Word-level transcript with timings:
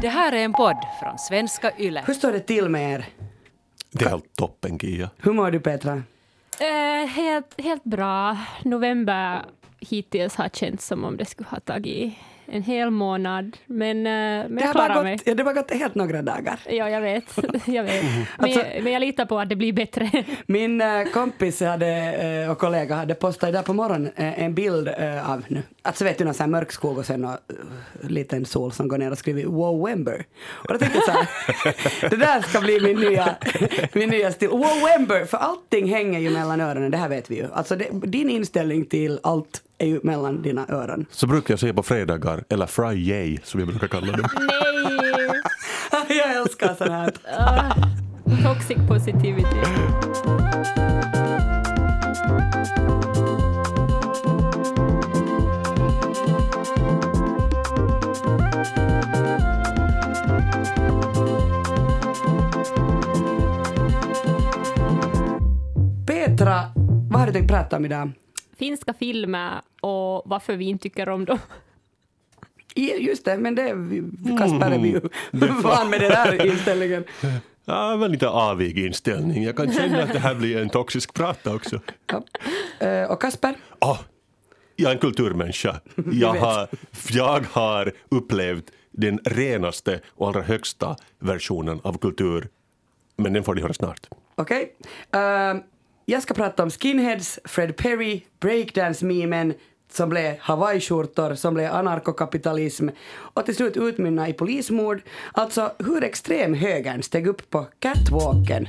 Det 0.00 0.08
här 0.08 0.32
är 0.32 0.44
en 0.44 0.52
podd 0.52 0.76
från 1.00 1.18
svenska 1.18 1.72
YLE. 1.78 2.02
Hur 2.06 2.14
står 2.14 2.32
det 2.32 2.40
till 2.40 2.68
med 2.68 2.92
er? 2.94 3.06
Det 3.92 4.04
är 4.04 4.08
helt 4.08 4.36
toppen, 4.36 4.78
Kia. 4.78 5.10
Hur 5.18 5.32
mår 5.32 5.50
du 5.50 5.60
Petra? 5.60 6.02
Eh, 6.60 7.08
helt, 7.08 7.60
helt 7.60 7.84
bra. 7.84 8.36
November 8.64 9.44
hittills 9.80 10.36
har 10.36 10.48
känts 10.48 10.86
som 10.86 11.04
om 11.04 11.16
det 11.16 11.24
skulle 11.24 11.48
ha 11.48 11.60
tagit 11.60 12.14
en 12.46 12.62
hel 12.62 12.90
månad. 12.90 13.56
Men, 13.66 13.96
eh, 13.96 14.02
men 14.02 14.54
Det 14.56 14.62
jag 14.62 14.72
klarar 14.72 15.02
mig. 15.02 15.16
gått, 15.16 15.26
ja, 15.26 15.34
det 15.34 15.42
har 15.42 15.54
gått 15.54 15.70
helt 15.70 15.94
några 15.94 16.22
dagar. 16.22 16.60
Ja, 16.68 16.90
jag 16.90 17.00
vet. 17.00 17.24
jag 17.66 17.84
vet. 17.84 18.04
Men, 18.04 18.26
Alltså- 18.38 18.60
jag, 18.74 18.84
men 18.84 18.92
jag 18.92 19.00
litar 19.00 19.26
på 19.26 19.38
att 19.38 19.48
det 19.48 19.56
blir 19.56 19.72
bättre. 19.72 20.10
Min 20.46 20.80
eh, 20.80 21.04
kompis 21.04 21.60
hade, 21.60 21.88
eh, 22.44 22.50
och 22.50 22.58
kollega 22.58 22.94
hade 22.94 23.14
postat 23.14 23.48
idag 23.48 23.64
på 23.64 23.72
morgonen 23.72 24.12
en 24.16 24.54
bild 24.54 24.88
av 25.24 25.44
nu. 25.48 25.62
Alltså 25.82 26.04
vet 26.04 26.18
du, 26.18 26.24
någon 26.24 26.34
sån 26.34 26.44
här 26.44 26.50
mörk 26.50 26.72
skog 26.72 26.98
och 26.98 27.06
sen 27.06 27.24
uh, 27.24 27.30
liten 28.08 28.44
sol 28.44 28.72
som 28.72 28.88
går 28.88 28.98
ner 28.98 29.10
och 29.10 29.18
skriver 29.18 29.44
Wowember. 29.44 30.24
Och 30.48 30.72
då 30.72 30.78
tänkte 30.78 30.98
jag 30.98 31.04
så 31.04 31.10
här, 31.12 32.10
det 32.10 32.16
där 32.16 32.40
ska 32.40 32.60
bli 32.60 32.80
min 32.80 32.96
nya, 33.10 33.36
min 33.92 34.08
nya 34.08 34.32
stil. 34.32 34.48
Wowember, 34.48 35.24
för 35.24 35.38
allting 35.38 35.88
hänger 35.88 36.18
ju 36.18 36.30
mellan 36.30 36.60
öronen, 36.60 36.90
det 36.90 36.96
här 36.96 37.08
vet 37.08 37.30
vi 37.30 37.36
ju. 37.36 37.46
Alltså 37.52 37.76
det, 37.76 37.88
din 37.92 38.30
inställning 38.30 38.84
till 38.84 39.20
allt 39.22 39.62
är 39.78 39.86
ju 39.86 40.00
mellan 40.02 40.42
dina 40.42 40.66
öron. 40.68 41.06
Så 41.10 41.26
brukar 41.26 41.52
jag 41.52 41.60
säga 41.60 41.74
på 41.74 41.82
fredagar, 41.82 42.44
eller 42.48 42.66
Friday 42.66 43.40
som 43.44 43.60
vi 43.60 43.66
brukar 43.66 43.88
kalla 43.88 44.12
det. 44.12 44.22
Nej! 44.40 45.36
jag 46.08 46.36
älskar 46.36 46.74
sånt 46.74 46.90
här. 46.90 47.12
Ah, 47.38 47.74
toxic 48.42 48.76
positivity. 48.88 49.56
Petra, 66.06 66.60
vad 67.10 67.20
har 67.20 67.26
du 67.26 67.32
tänkt 67.32 67.48
prata 67.48 67.76
om 67.76 67.84
idag? 67.84 68.12
Finska 68.58 68.92
filmer 68.94 69.60
och 69.80 70.22
varför 70.26 70.56
vi 70.56 70.64
inte 70.64 70.82
tycker 70.82 71.08
om 71.08 71.24
dem. 71.24 71.38
Just 73.00 73.24
det, 73.24 73.38
men 73.38 73.54
det 73.54 73.68
Kasper 74.38 74.70
är 74.70 74.78
vi 74.78 74.88
ju 74.88 75.00
Mm. 75.32 75.60
van 75.62 75.90
med 75.90 76.00
den 76.00 76.10
där 76.10 76.46
inställningen. 76.46 77.04
Ja, 77.68 77.96
men 77.96 78.12
lite 78.12 78.28
avig 78.28 78.78
inställning. 78.78 79.42
Jag 79.44 79.56
kan 79.56 79.72
känna 79.72 80.02
att 80.02 80.12
det 80.12 80.18
här 80.18 80.34
blir 80.34 80.56
en 80.62 80.68
toxisk 80.68 81.14
prata 81.14 81.54
också. 81.54 81.80
Ja. 82.06 82.86
Eh, 82.86 83.10
Och 83.10 83.20
Kasper? 83.22 83.54
Ah, 83.78 83.96
jag 84.76 84.90
är 84.90 84.94
en 84.94 85.00
kulturmänniska. 85.00 85.80
Jag 86.12 86.34
har, 86.34 86.68
jag 87.10 87.44
har 87.52 87.92
upplevt 88.08 88.64
den 88.90 89.18
renaste 89.24 90.00
och 90.08 90.28
allra 90.28 90.42
högsta 90.42 90.96
versionen 91.18 91.80
av 91.84 91.98
kultur. 91.98 92.48
Men 93.16 93.32
den 93.32 93.44
får 93.44 93.54
ni 93.54 93.60
höra 93.62 93.72
snart. 93.74 94.06
Okej. 94.34 94.76
Eh, 95.12 95.54
jag 96.08 96.22
ska 96.22 96.34
prata 96.34 96.62
om 96.62 96.70
skinheads, 96.70 97.38
Fred 97.44 97.76
Perry, 97.76 98.20
breakdance-memen 98.40 99.54
som 99.92 100.08
blev 100.08 100.38
hawaiiskjortor, 100.38 101.34
som 101.34 101.54
blev 101.54 101.72
anarkokapitalism 101.72 102.88
och 103.16 103.44
till 103.44 103.56
slut 103.56 103.76
utmynna 103.76 104.28
i 104.28 104.32
polismord. 104.32 105.02
Alltså 105.32 105.72
hur 105.78 106.04
extrem 106.04 106.54
högern 106.54 107.02
steg 107.02 107.26
upp 107.26 107.50
på 107.50 107.66
catwalken. 107.78 108.66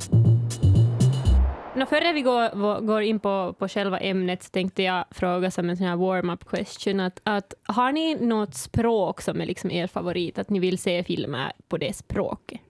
Nå, 1.76 1.86
före 1.86 2.14
vi 2.14 2.22
går, 2.22 2.82
går 2.82 3.02
in 3.02 3.20
på, 3.20 3.56
på 3.60 3.68
själva 3.68 4.00
ämnet 4.00 4.44
så 4.44 4.50
tänkte 4.50 4.84
jag 4.84 5.06
fråga 5.12 5.52
som 5.52 5.70
en 5.70 5.78
sån 5.78 5.88
här 5.88 5.96
warm-up 5.96 6.46
question. 6.46 7.00
Att, 7.00 7.22
att, 7.24 7.54
har 7.64 7.92
ni 7.92 8.16
något 8.16 8.56
språk 8.56 9.22
som 9.22 9.42
är 9.42 9.46
liksom 9.46 9.72
er 9.72 9.88
favorit? 9.88 10.38
Att 10.38 10.50
ni 10.50 10.60
vill 10.60 10.78
se 10.78 11.04
filmer 11.04 11.52
på 11.70 11.78
det 11.78 11.96
språket? 11.96 12.62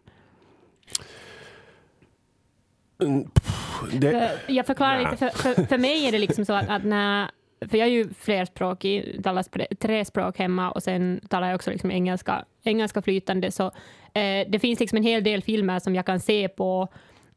Det, 3.91 4.39
jag 4.47 4.65
förklarar 4.65 4.99
lite. 4.99 5.17
För, 5.17 5.29
för, 5.29 5.63
för 5.63 5.77
mig 5.77 6.07
är 6.07 6.11
det 6.11 6.19
liksom 6.19 6.45
så 6.45 6.53
att, 6.53 6.69
att 6.69 6.83
när... 6.83 7.31
För 7.69 7.77
jag 7.77 7.87
är 7.87 7.91
ju 7.91 8.09
flerspråkig, 8.19 9.23
talar 9.23 9.75
tre 9.75 10.05
språk 10.05 10.39
hemma 10.39 10.71
och 10.71 10.83
sen 10.83 11.21
talar 11.29 11.47
jag 11.47 11.55
också 11.55 11.71
liksom 11.71 11.91
engelska, 11.91 12.45
engelska 12.63 13.01
flytande. 13.01 13.51
Så 13.51 13.65
eh, 14.13 14.47
det 14.49 14.59
finns 14.61 14.79
liksom 14.79 14.97
en 14.97 15.03
hel 15.03 15.23
del 15.23 15.41
filmer 15.41 15.79
som 15.79 15.95
jag 15.95 16.05
kan 16.05 16.19
se 16.19 16.47
på 16.47 16.87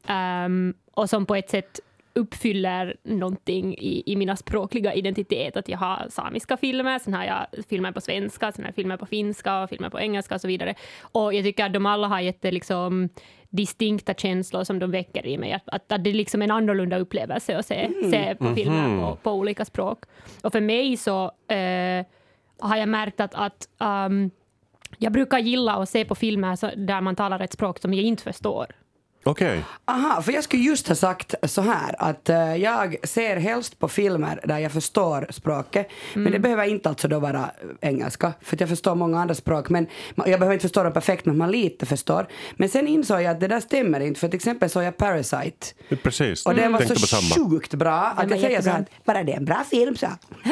ehm, 0.07 0.73
och 0.93 1.09
som 1.09 1.25
på 1.25 1.35
ett 1.35 1.49
sätt 1.49 1.79
uppfyller 2.13 2.95
någonting 3.03 3.77
i, 3.77 4.03
i 4.05 4.15
mina 4.15 4.35
språkliga 4.35 4.93
identitet. 4.93 5.57
Att 5.57 5.69
jag 5.69 5.77
har 5.77 6.07
samiska 6.09 6.57
filmer, 6.57 6.99
sen 6.99 7.13
har 7.13 7.23
jag 7.23 7.65
filmer 7.69 7.91
på 7.91 8.01
svenska, 8.01 8.51
sen 8.51 8.63
har 8.63 8.69
jag 8.69 8.75
filmer 8.75 8.97
på 8.97 9.05
finska 9.05 9.63
och 9.63 9.69
filmer 9.69 9.89
på 9.89 9.99
engelska 9.99 10.35
och 10.35 10.41
så 10.41 10.47
vidare. 10.47 10.75
Och 11.01 11.33
jag 11.33 11.43
tycker 11.43 11.65
att 11.65 11.73
de 11.73 11.85
alla 11.85 12.07
har 12.07 12.19
jätte 12.19 12.51
liksom, 12.51 13.09
distinkta 13.51 14.13
känslor 14.13 14.63
som 14.63 14.79
de 14.79 14.91
väcker 14.91 15.25
i 15.25 15.37
mig. 15.37 15.53
Att, 15.53 15.69
att, 15.69 15.91
att 15.91 16.03
det 16.03 16.09
är 16.09 16.13
liksom 16.13 16.41
en 16.41 16.51
annorlunda 16.51 16.97
upplevelse 16.97 17.57
att 17.57 17.65
se, 17.65 17.89
se 18.11 18.35
på 18.35 18.55
filmer 18.55 18.99
på, 18.99 19.15
på 19.15 19.31
olika 19.31 19.65
språk. 19.65 20.03
Och 20.43 20.51
för 20.51 20.61
mig 20.61 20.97
så 20.97 21.23
eh, 21.47 22.05
har 22.59 22.77
jag 22.77 22.89
märkt 22.89 23.19
att, 23.19 23.35
att 23.35 23.69
ehm, 23.79 24.31
jag 24.97 25.13
brukar 25.13 25.39
gilla 25.39 25.75
att 25.75 25.89
se 25.89 26.05
på 26.05 26.15
filmer 26.15 26.55
så, 26.55 26.69
där 26.75 27.01
man 27.01 27.15
talar 27.15 27.39
ett 27.39 27.53
språk 27.53 27.79
som 27.79 27.93
jag 27.93 28.03
inte 28.03 28.23
förstår. 28.23 28.67
Okej. 29.23 29.63
Aha, 29.85 30.21
för 30.21 30.31
jag 30.31 30.43
skulle 30.43 30.63
just 30.63 30.87
ha 30.87 30.95
sagt 30.95 31.35
så 31.43 31.61
här 31.61 31.95
att 31.99 32.29
eh, 32.29 32.55
jag 32.55 32.95
ser 33.03 33.37
helst 33.37 33.79
på 33.79 33.87
filmer 33.87 34.39
där 34.43 34.59
jag 34.59 34.71
förstår 34.71 35.27
språket. 35.29 35.87
Men 36.13 36.31
det 36.31 36.39
behöver 36.39 36.65
inte 36.65 36.89
alltså 36.89 37.07
då 37.07 37.19
vara 37.19 37.39
eh, 37.39 37.89
engelska, 37.89 38.33
för 38.41 38.55
att 38.55 38.59
jag 38.59 38.69
förstår 38.69 38.95
många 38.95 39.19
andra 39.19 39.35
språk. 39.35 39.69
Men 39.69 39.87
jag 40.15 40.25
behöver 40.25 40.53
inte 40.53 40.61
förstå 40.61 40.83
dem 40.83 40.93
perfekt, 40.93 41.25
men 41.25 41.37
man 41.37 41.51
lite 41.51 41.85
förstår. 41.85 42.27
Men 42.55 42.69
sen 42.69 42.87
insåg 42.87 43.21
jag 43.21 43.31
att 43.31 43.39
det 43.39 43.47
där 43.47 43.59
stämmer 43.59 43.99
inte, 43.99 44.19
för 44.19 44.27
till 44.27 44.37
exempel 44.37 44.69
såg 44.69 44.83
jag 44.83 44.97
Parasite. 44.97 45.67
Precis. 46.03 46.45
Och 46.45 46.55
den 46.55 46.71
var 46.71 46.79
Tänkte 46.79 46.93
på 46.93 47.07
så 47.07 47.49
sjukt 47.49 47.73
bra 47.73 47.93
att 47.93 48.29
var 48.29 48.35
jag 48.35 48.39
säger 48.39 48.61
så 48.61 48.69
här, 48.69 48.85
bara 49.05 49.23
det 49.23 49.31
är 49.31 49.37
en 49.37 49.45
bra 49.45 49.63
film 49.69 49.95
så. 49.95 50.07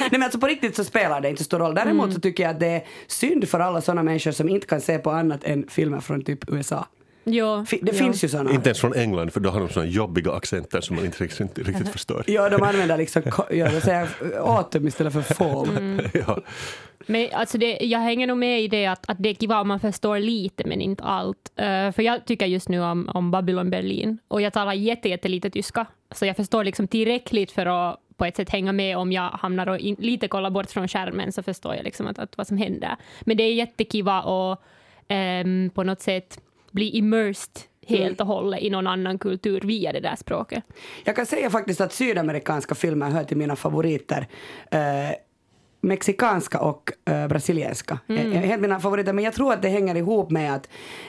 Nej 0.00 0.08
men 0.10 0.22
alltså 0.22 0.38
på 0.38 0.46
riktigt 0.46 0.76
så 0.76 0.84
spelar 0.84 1.20
det 1.20 1.30
inte 1.30 1.44
stor 1.44 1.58
roll. 1.58 1.74
Däremot 1.74 2.14
så 2.14 2.20
tycker 2.20 2.42
jag 2.42 2.50
att 2.50 2.60
det 2.60 2.66
är 2.66 2.84
synd 3.06 3.48
för 3.48 3.60
alla 3.60 3.80
sådana 3.80 4.02
människor 4.02 4.32
som 4.32 4.48
inte 4.48 4.66
kan 4.66 4.80
se 4.80 4.98
på 4.98 5.10
annat 5.10 5.44
än 5.44 5.66
filmer 5.68 6.00
från 6.00 6.24
typ 6.24 6.50
USA. 6.52 6.86
Fi- 7.24 7.78
Det 7.82 7.92
jo. 7.92 7.98
finns 7.98 8.24
ju 8.24 8.28
sådana. 8.28 8.50
Inte 8.52 8.68
ens 8.68 8.80
från 8.80 8.94
England, 8.94 9.32
för 9.32 9.40
då 9.40 9.50
har 9.50 9.60
de 9.60 9.68
såna 9.68 9.86
jobbiga 9.86 10.32
accenter 10.32 10.80
som 10.80 10.96
man 10.96 11.04
inte 11.04 11.24
riktigt, 11.24 11.58
riktigt 11.58 11.88
förstår. 11.88 12.24
Ja, 12.26 12.48
de 12.48 12.62
använder 12.62 12.96
liksom, 12.98 13.22
ja, 13.50 13.70
de 13.70 13.80
säger 13.80 14.08
autumn 14.38 14.86
istället 14.88 15.12
för 15.12 15.22
fall. 15.22 15.68
Ja. 16.26 16.38
Men 17.06 17.28
alltså 17.32 17.58
det, 17.58 17.78
jag 17.80 17.98
hänger 17.98 18.26
nog 18.26 18.36
med 18.38 18.62
i 18.62 18.68
det 18.68 18.86
att, 18.86 19.10
att 19.10 19.16
det 19.20 19.28
är 19.28 19.34
kiva 19.34 19.60
om 19.60 19.68
man 19.68 19.80
förstår 19.80 20.18
lite 20.18 20.64
men 20.66 20.80
inte 20.80 21.04
allt. 21.04 21.52
Eh, 21.56 21.92
för 21.92 22.02
jag 22.02 22.24
tycker 22.26 22.46
just 22.46 22.68
nu 22.68 22.80
om, 22.82 23.08
om 23.14 23.30
Babylon 23.30 23.70
Berlin 23.70 24.18
och 24.28 24.40
jag 24.42 24.52
talar 24.52 24.72
jätte, 24.72 25.08
jättelite 25.08 25.50
tyska. 25.50 25.86
Så 26.10 26.26
jag 26.26 26.36
förstår 26.36 26.64
liksom 26.64 26.88
tillräckligt 26.88 27.52
för 27.52 27.66
att 27.66 28.00
på 28.16 28.24
ett 28.24 28.36
sätt 28.36 28.50
hänga 28.50 28.72
med 28.72 28.96
om 28.98 29.12
jag 29.12 29.28
hamnar 29.30 29.68
och 29.68 29.78
in, 29.78 29.96
lite 29.98 30.28
kollar 30.28 30.50
bort 30.50 30.70
från 30.70 30.88
skärmen 30.88 31.32
så 31.32 31.42
förstår 31.42 31.74
jag 31.74 31.84
liksom 31.84 32.06
att, 32.06 32.18
att 32.18 32.36
vad 32.38 32.46
som 32.46 32.56
händer. 32.58 32.96
Men 33.20 33.36
det 33.36 33.42
är 33.44 33.52
jättekiva 33.54 34.12
att 34.18 34.60
ehm, 35.08 35.70
på 35.74 35.82
något 35.82 36.00
sätt 36.00 36.40
bli 36.74 36.90
immersed 36.90 37.62
helt 37.86 38.20
och 38.20 38.26
hållet 38.26 38.62
i 38.62 38.70
någon 38.70 38.86
annan 38.86 39.18
kultur 39.18 39.60
via 39.60 39.92
det 39.92 40.00
där 40.00 40.16
språket. 40.16 40.64
Jag 41.04 41.16
kan 41.16 41.26
säga 41.26 41.50
faktiskt 41.50 41.80
att 41.80 41.92
sydamerikanska 41.92 42.74
filmer 42.74 43.10
hör 43.10 43.24
till 43.24 43.36
mina 43.36 43.56
favoriter. 43.56 44.26
Eh, 44.70 44.80
mexikanska 45.80 46.60
och 46.60 46.92
eh, 47.04 47.28
brasilianska 47.28 47.98
är 48.06 48.14
är 48.14 48.40
helt 48.40 48.62
mina 48.62 48.80
favoriter. 48.80 49.12
Men 49.12 49.24
jag 49.24 49.34
tror 49.34 49.52
att 49.52 49.62
det 49.62 49.68
hänger 49.68 49.94
ihop 49.94 50.30
med 50.30 50.54
att 50.54 50.68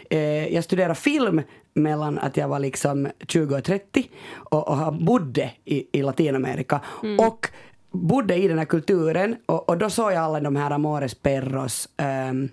eh, 0.10 0.54
jag 0.54 0.64
studerade 0.64 0.96
film 0.96 1.42
mellan 1.74 2.20
att 2.20 2.38
jag 2.38 2.48
var 2.48 2.60
liksom 2.60 3.08
20 3.28 3.56
och 3.56 3.64
30 3.64 4.10
och, 4.34 4.68
och 4.70 4.94
bodde 4.94 5.52
i, 5.66 6.00
i 6.00 6.02
Latinamerika. 6.02 6.82
Och 7.20 7.48
bodde 7.92 8.36
i 8.36 8.48
den 8.48 8.58
här 8.58 8.66
kulturen 8.66 9.36
och, 9.46 9.70
och 9.70 9.78
då 9.78 9.90
såg 9.90 10.12
jag 10.12 10.24
alla 10.24 10.40
de 10.40 10.56
här 10.56 10.72
Amores 10.72 11.16
Perros 11.16 11.90
ehm, 11.98 12.50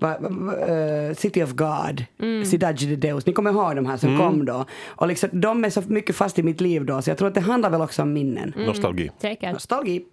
va, 0.00 0.16
va, 0.20 0.56
eh, 0.56 1.14
City 1.14 1.42
of 1.42 1.52
God, 1.52 2.04
Cidade 2.44 2.86
de 2.86 2.96
Deus. 2.96 3.26
Ni 3.26 3.32
kommer 3.32 3.50
ihåg 3.50 3.76
de 3.76 3.86
här 3.86 3.96
som 3.96 4.18
kom 4.18 4.44
då. 4.44 4.64
Och 4.86 5.08
liksom, 5.08 5.28
de 5.32 5.64
är 5.64 5.70
så 5.70 5.82
mycket 5.86 6.16
fast 6.16 6.38
i 6.38 6.42
mitt 6.42 6.60
liv 6.60 6.84
då 6.84 7.02
så 7.02 7.10
jag 7.10 7.18
tror 7.18 7.28
att 7.28 7.34
det 7.34 7.40
handlar 7.40 7.70
väl 7.70 7.80
också 7.80 8.02
om 8.02 8.12
minnen. 8.12 8.54
Nostalgi. 8.56 9.10
Säkert. 9.18 9.52
Nostalgi. 9.52 10.04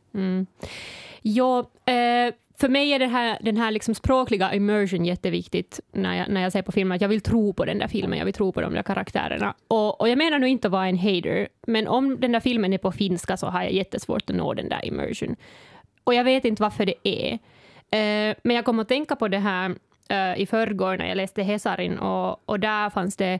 Ja, 1.21 1.59
eh, 1.85 2.33
för 2.59 2.69
mig 2.69 2.91
är 2.91 2.99
det 2.99 3.07
här, 3.07 3.37
den 3.41 3.57
här 3.57 3.71
liksom 3.71 3.95
språkliga 3.95 4.53
immersion 4.53 5.05
jätteviktigt 5.05 5.79
när 5.91 6.15
jag, 6.15 6.29
när 6.29 6.41
jag 6.41 6.51
ser 6.51 6.61
på 6.61 6.71
filmer. 6.71 6.95
Att 6.95 7.01
jag 7.01 7.09
vill 7.09 7.21
tro 7.21 7.53
på 7.53 7.65
den 7.65 7.79
där 7.79 7.87
filmen, 7.87 8.19
jag 8.19 8.25
vill 8.25 8.33
tro 8.33 8.51
på 8.51 8.61
de 8.61 8.73
där 8.73 8.83
karaktärerna. 8.83 9.53
Och, 9.67 10.01
och 10.01 10.09
jag 10.09 10.17
menar 10.17 10.39
nu 10.39 10.49
inte 10.49 10.67
att 10.67 10.71
vara 10.71 10.87
en 10.87 10.97
hater, 10.97 11.47
men 11.67 11.87
om 11.87 12.19
den 12.19 12.31
där 12.31 12.39
filmen 12.39 12.73
är 12.73 12.77
på 12.77 12.91
finska 12.91 13.37
så 13.37 13.47
har 13.47 13.63
jag 13.63 13.71
jättesvårt 13.71 14.29
att 14.29 14.35
nå 14.35 14.53
den 14.53 14.69
där 14.69 14.85
immersion. 14.85 15.35
Och 16.03 16.13
jag 16.13 16.23
vet 16.23 16.45
inte 16.45 16.63
varför 16.63 16.85
det 16.85 16.95
är. 17.03 17.33
Eh, 17.91 18.35
men 18.43 18.55
jag 18.55 18.65
kom 18.65 18.79
att 18.79 18.87
tänka 18.87 19.15
på 19.15 19.27
det 19.27 19.39
här 19.39 19.75
eh, 20.09 20.41
i 20.41 20.45
förrgår 20.45 20.97
när 20.97 21.07
jag 21.07 21.17
läste 21.17 21.43
Hesarin 21.43 21.97
och, 21.97 22.49
och 22.49 22.59
där 22.59 22.89
fanns 22.89 23.15
det 23.15 23.39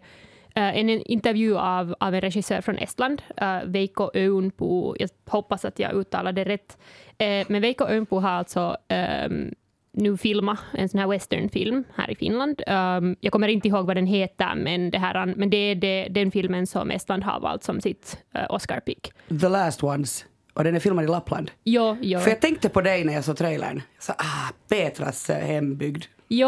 eh, 0.55 0.77
en 0.77 0.89
intervju 0.89 1.57
av, 1.57 1.95
av 1.99 2.15
en 2.15 2.21
regissör 2.21 2.61
från 2.61 2.77
Estland, 2.77 3.21
uh, 3.41 3.63
Veikko 3.65 4.11
Öunpu. 4.13 4.95
Jag 4.99 5.09
hoppas 5.29 5.65
att 5.65 5.79
jag 5.79 5.93
uttalade 5.93 6.43
det 6.43 6.49
rätt. 6.49 6.77
Eh, 7.17 7.45
men 7.49 7.61
Veikko 7.61 7.85
Öunpu 7.85 8.15
har 8.15 8.29
alltså 8.29 8.77
ehm, 8.87 9.51
nu 9.91 10.17
filma 10.17 10.57
en 10.73 10.89
sån 10.89 10.99
här 10.99 11.07
westernfilm 11.07 11.83
här 11.95 12.11
i 12.11 12.15
Finland. 12.15 12.61
Um, 12.67 13.15
jag 13.19 13.33
kommer 13.33 13.47
inte 13.47 13.67
ihåg 13.67 13.85
vad 13.85 13.97
den 13.97 14.05
heter, 14.05 14.55
men 14.55 14.91
det, 14.91 14.97
här, 14.97 15.25
men 15.25 15.49
det 15.49 15.57
är 15.57 15.75
det, 15.75 16.07
den 16.11 16.31
filmen 16.31 16.67
som 16.67 16.91
Estland 16.91 17.23
har 17.23 17.39
valt 17.39 17.63
som 17.63 17.81
sitt 17.81 18.17
uh, 18.35 18.45
Oscar-pick. 18.49 19.11
The 19.41 19.49
Last 19.49 19.83
Ones. 19.83 20.25
Och 20.53 20.63
den 20.63 20.75
är 20.75 20.79
filmad 20.79 21.03
i 21.03 21.07
Lappland. 21.07 21.51
Jo, 21.63 21.97
jo. 22.01 22.19
För 22.19 22.29
jag 22.29 22.41
tänkte 22.41 22.69
på 22.69 22.81
dig 22.81 23.03
när 23.03 23.13
jag 23.13 23.23
såg 23.23 23.37
trailern. 23.37 23.81
Så, 23.99 24.11
ah, 24.11 24.53
Petras 24.69 25.29
eh, 25.29 25.45
hembygd. 25.45 26.05
Jo, 26.27 26.47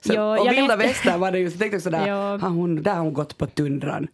Så, 0.00 0.12
jo, 0.14 0.22
och 0.22 0.52
vilda 0.52 0.76
västern 0.76 1.20
var 1.20 1.30
det 1.32 1.38
ju. 1.38 1.50
Så 1.50 1.58
tänkte 1.58 1.74
jag 1.74 1.82
sådär, 1.82 2.06
Ja. 2.08 2.38
har 2.38 2.48
hon, 2.48 2.82
där 2.82 2.94
har 2.94 3.00
hon 3.02 3.12
gått 3.12 3.38
på 3.38 3.46
tundran. 3.46 4.06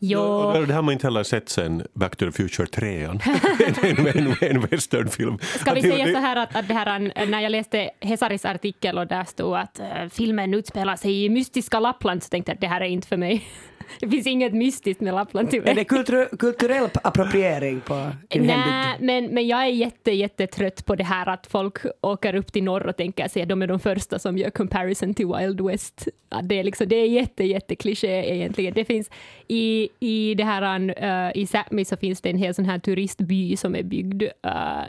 Och 0.00 0.66
Det 0.66 0.74
har 0.74 0.82
man 0.82 0.92
inte 0.92 1.06
heller 1.06 1.22
sett 1.22 1.48
sen 1.48 1.82
Back 1.94 2.16
to 2.16 2.26
the 2.26 2.32
Future 2.32 2.66
3. 2.66 3.02
en, 3.82 4.06
en, 4.06 4.34
en, 4.40 4.60
westernfilm. 4.60 5.38
Ska 5.38 5.74
vi 5.74 5.82
säga 5.82 6.06
så 6.06 6.18
här 6.18 6.36
att, 6.36 6.56
att 6.56 6.68
det 6.68 6.74
här, 6.74 7.26
när 7.26 7.40
jag 7.40 7.52
läste 7.52 7.90
Hesaris 8.00 8.44
artikel 8.44 8.98
och 8.98 9.06
där 9.06 9.24
stod 9.24 9.56
att 9.56 9.78
eh, 9.80 9.86
filmen 10.12 10.54
utspelar 10.54 10.96
sig 10.96 11.24
i 11.24 11.28
mystiska 11.28 11.80
Lappland 11.80 12.22
så 12.22 12.28
tänkte 12.28 12.50
jag 12.50 12.54
att 12.54 12.60
det 12.60 12.66
här 12.66 12.80
är 12.80 12.86
inte 12.86 13.08
för 13.08 13.16
mig. 13.16 13.44
Det 14.00 14.08
finns 14.08 14.26
inget 14.26 14.54
mystiskt 14.54 15.00
med 15.00 15.14
Lappland 15.14 15.50
tyvärr. 15.50 15.70
Är 15.70 15.74
det 15.74 15.84
kultur, 15.84 16.36
kulturell 16.36 16.88
appropriering 17.02 17.80
på 17.80 18.10
din? 18.28 18.46
Nej, 18.46 18.96
men, 19.00 19.26
men 19.26 19.46
jag 19.46 19.62
är 19.62 19.66
jätte, 19.66 20.10
jättetrött 20.10 20.86
på 20.86 20.94
det 20.94 21.04
här 21.04 21.28
att 21.28 21.46
folk 21.46 21.78
åker 22.00 22.34
upp 22.34 22.52
till 22.52 22.64
norr 22.64 22.86
och 22.86 22.96
tänker 22.96 23.28
sig 23.28 23.42
att 23.42 23.48
de 23.48 23.62
är 23.62 23.66
de 23.66 23.80
första 23.80 24.18
som 24.18 24.38
gör 24.38 24.50
comparison 24.50 25.14
till 25.14 25.26
Wild 25.26 25.60
West. 25.60 26.08
Att 26.28 26.48
det, 26.48 26.58
är 26.58 26.64
liksom, 26.64 26.88
det 26.88 26.96
är 26.96 27.06
jätte, 27.06 27.44
jätte 27.44 27.74
kliché 27.74 28.34
egentligen. 28.34 28.74
Det 28.74 28.84
finns 28.84 29.10
i, 29.48 29.87
i 30.00 30.34
det 30.34 30.44
här 30.44 30.78
uh, 30.80 31.42
i 31.42 31.44
Sápmi 31.44 31.84
så 31.84 31.96
finns 31.96 32.20
det 32.20 32.30
en 32.30 32.38
hel 32.38 32.54
sån 32.54 32.64
här 32.64 32.78
turistby 32.78 33.56
som 33.56 33.74
är 33.76 33.82
byggd 33.82 34.22
uh, 34.22 34.28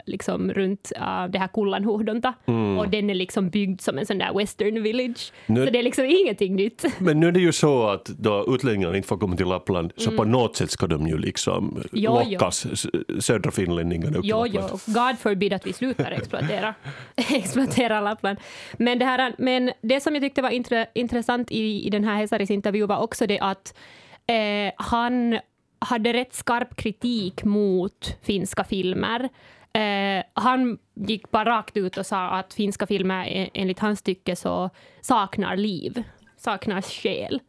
liksom 0.05 0.53
runt 0.53 0.91
uh, 0.97 1.25
det 1.31 1.39
här 1.39 1.47
Kullanhuhdonta 1.47 2.33
och 2.79 2.89
den 2.89 3.09
är 3.09 3.13
liksom 3.15 3.49
byggd 3.49 3.81
som 3.81 3.97
en 3.97 4.05
sån 4.05 4.17
där 4.17 4.33
western 4.37 4.83
village. 4.83 5.31
Nu- 5.45 5.65
Så 5.65 5.71
det 5.71 5.79
är 5.79 5.83
liksom 5.83 6.05
ingenting 6.05 6.55
nytt. 6.55 6.85
Men 6.99 7.19
nu 7.19 7.27
är 7.27 7.31
det 7.31 7.39
ju 7.39 7.51
så 7.51 7.87
att 7.87 8.05
då 8.05 8.45
utlänningarna 8.47 8.95
inte 8.97 9.07
får 9.07 9.17
komma 9.17 9.35
till 9.35 9.45
Lappland 9.47 9.91
så 9.95 10.11
på 10.11 10.23
något 10.23 10.55
sätt 10.55 10.71
ska 10.71 10.87
de 10.87 11.07
ju 11.07 11.17
liksom 11.17 11.69
Mm. 11.69 11.83
Jo, 11.93 12.21
jo. 12.25 12.31
lockas 12.31 12.65
s- 12.65 12.87
södra 13.19 13.51
finlänningarna 13.51 14.17
upp 14.17 14.25
Jo, 14.25 14.43
till 14.43 14.53
jo, 14.55 14.61
Lappland. 14.61 14.81
God 15.11 15.19
forbid 15.19 15.53
att 15.53 15.67
vi 15.67 15.73
slutar 15.73 16.11
exploatera, 16.11 16.73
exploatera 17.29 18.01
Lappland. 18.01 18.37
Men 18.77 18.99
det, 18.99 19.05
här, 19.05 19.33
men 19.37 19.71
det 19.81 19.99
som 19.99 20.13
jag 20.15 20.23
tyckte 20.23 20.41
var 20.41 20.49
intre, 20.49 20.85
intressant 20.95 21.51
i, 21.51 21.87
i 21.87 21.89
den 21.89 22.03
här 22.03 22.15
Hesaris 22.15 22.51
intervju 22.51 22.85
var 22.85 22.97
också 22.97 23.27
det 23.27 23.39
att 23.39 23.73
eh, 24.33 24.71
han 24.77 25.39
hade 25.79 26.13
rätt 26.13 26.33
skarp 26.33 26.75
kritik 26.75 27.43
mot 27.43 28.17
finska 28.21 28.63
filmer. 28.63 29.29
Eh, 29.73 30.23
han 30.33 30.77
gick 30.93 31.31
bara 31.31 31.49
rakt 31.49 31.77
ut 31.77 31.97
och 31.97 32.05
sa 32.05 32.29
att 32.29 32.53
finska 32.53 32.87
filmer 32.87 33.27
eh, 33.27 33.47
enligt 33.53 33.79
hans 33.79 34.01
tycke 34.01 34.35
så 34.35 34.69
saknar 35.01 35.55
liv, 35.55 36.03
saknar 36.37 36.81
själ. 36.81 37.39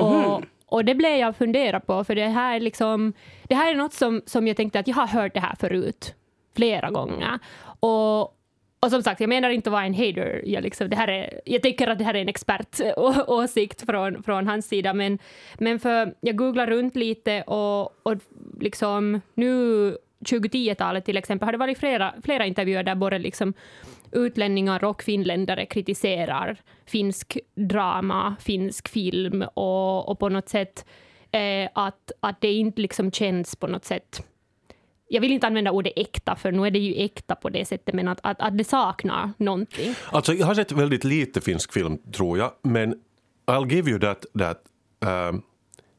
Och, 0.00 0.42
och 0.66 0.84
det 0.84 0.94
blev 0.94 1.16
jag 1.16 1.36
fundera 1.36 1.80
på, 1.80 2.04
för 2.04 2.14
det 2.14 2.28
här, 2.28 2.56
är 2.56 2.60
liksom, 2.60 3.12
det 3.42 3.54
här 3.54 3.70
är 3.70 3.74
något 3.74 3.92
som, 3.92 4.22
som 4.26 4.46
jag 4.46 4.56
tänkte 4.56 4.78
att 4.78 4.88
jag 4.88 4.96
har 4.96 5.06
hört 5.06 5.34
det 5.34 5.40
här 5.40 5.56
förut, 5.60 6.14
flera 6.56 6.90
gånger. 6.90 7.38
Och, 7.80 8.34
och 8.82 8.90
som 8.90 9.02
sagt, 9.02 9.20
jag 9.20 9.28
menar 9.28 9.50
inte 9.50 9.70
att 9.70 9.72
vara 9.72 9.84
en 9.84 9.94
hater. 9.94 10.42
Jag, 10.44 10.62
liksom, 10.62 10.90
det 10.90 10.96
här 10.96 11.08
är, 11.08 11.40
jag 11.44 11.62
tycker 11.62 11.88
att 11.88 11.98
det 11.98 12.04
här 12.04 12.14
är 12.14 12.20
en 12.20 12.28
expertåsikt 12.28 13.82
från, 13.86 14.22
från 14.22 14.46
hans 14.46 14.68
sida, 14.68 14.94
men, 14.94 15.18
men 15.58 15.78
för 15.78 16.14
jag 16.20 16.36
googlar 16.36 16.66
runt 16.66 16.96
lite 16.96 17.42
och, 17.42 17.82
och 17.82 18.16
liksom 18.60 19.20
nu 19.34 19.96
2010-talet 20.20 21.04
till 21.04 21.16
exempel 21.16 21.46
har 21.46 21.52
det 21.52 21.58
varit 21.58 21.78
flera, 21.78 22.14
flera 22.24 22.46
intervjuer 22.46 22.82
där 22.82 22.94
både 22.94 23.18
liksom 23.18 23.54
utlänningar 24.12 24.84
och 24.84 25.02
finländare 25.02 25.66
kritiserar 25.66 26.56
finsk 26.86 27.38
drama, 27.54 28.36
finsk 28.40 28.88
film 28.88 29.44
och, 29.54 30.08
och 30.08 30.18
på 30.18 30.28
något 30.28 30.48
sätt 30.48 30.86
eh, 31.30 31.70
att, 31.74 32.12
att 32.20 32.40
det 32.40 32.52
inte 32.52 32.82
liksom 32.82 33.12
känns 33.12 33.56
på 33.56 33.66
något 33.66 33.84
sätt 33.84 34.26
jag 35.12 35.20
vill 35.20 35.32
inte 35.32 35.46
använda 35.46 35.70
ordet 35.70 35.92
äkta, 35.96 36.36
för 36.36 36.52
nu 36.52 36.66
är 36.66 36.70
det 36.70 36.78
ju 36.78 37.04
äkta 37.04 37.34
på 37.34 37.48
det 37.48 37.64
sättet, 37.64 37.94
men 37.94 38.08
att, 38.08 38.18
att, 38.22 38.40
att 38.40 38.58
det 38.58 38.64
saknar 38.64 39.30
någonting. 39.36 39.94
Alltså, 40.10 40.34
jag 40.34 40.46
har 40.46 40.54
sett 40.54 40.72
väldigt 40.72 41.04
lite 41.04 41.40
finsk 41.40 41.72
film, 41.72 41.98
tror 42.12 42.38
jag, 42.38 42.52
men 42.62 42.94
I'll 43.46 43.72
give 43.72 43.90
you 43.90 44.00
that, 44.00 44.26
that 44.38 44.62
um, 45.30 45.42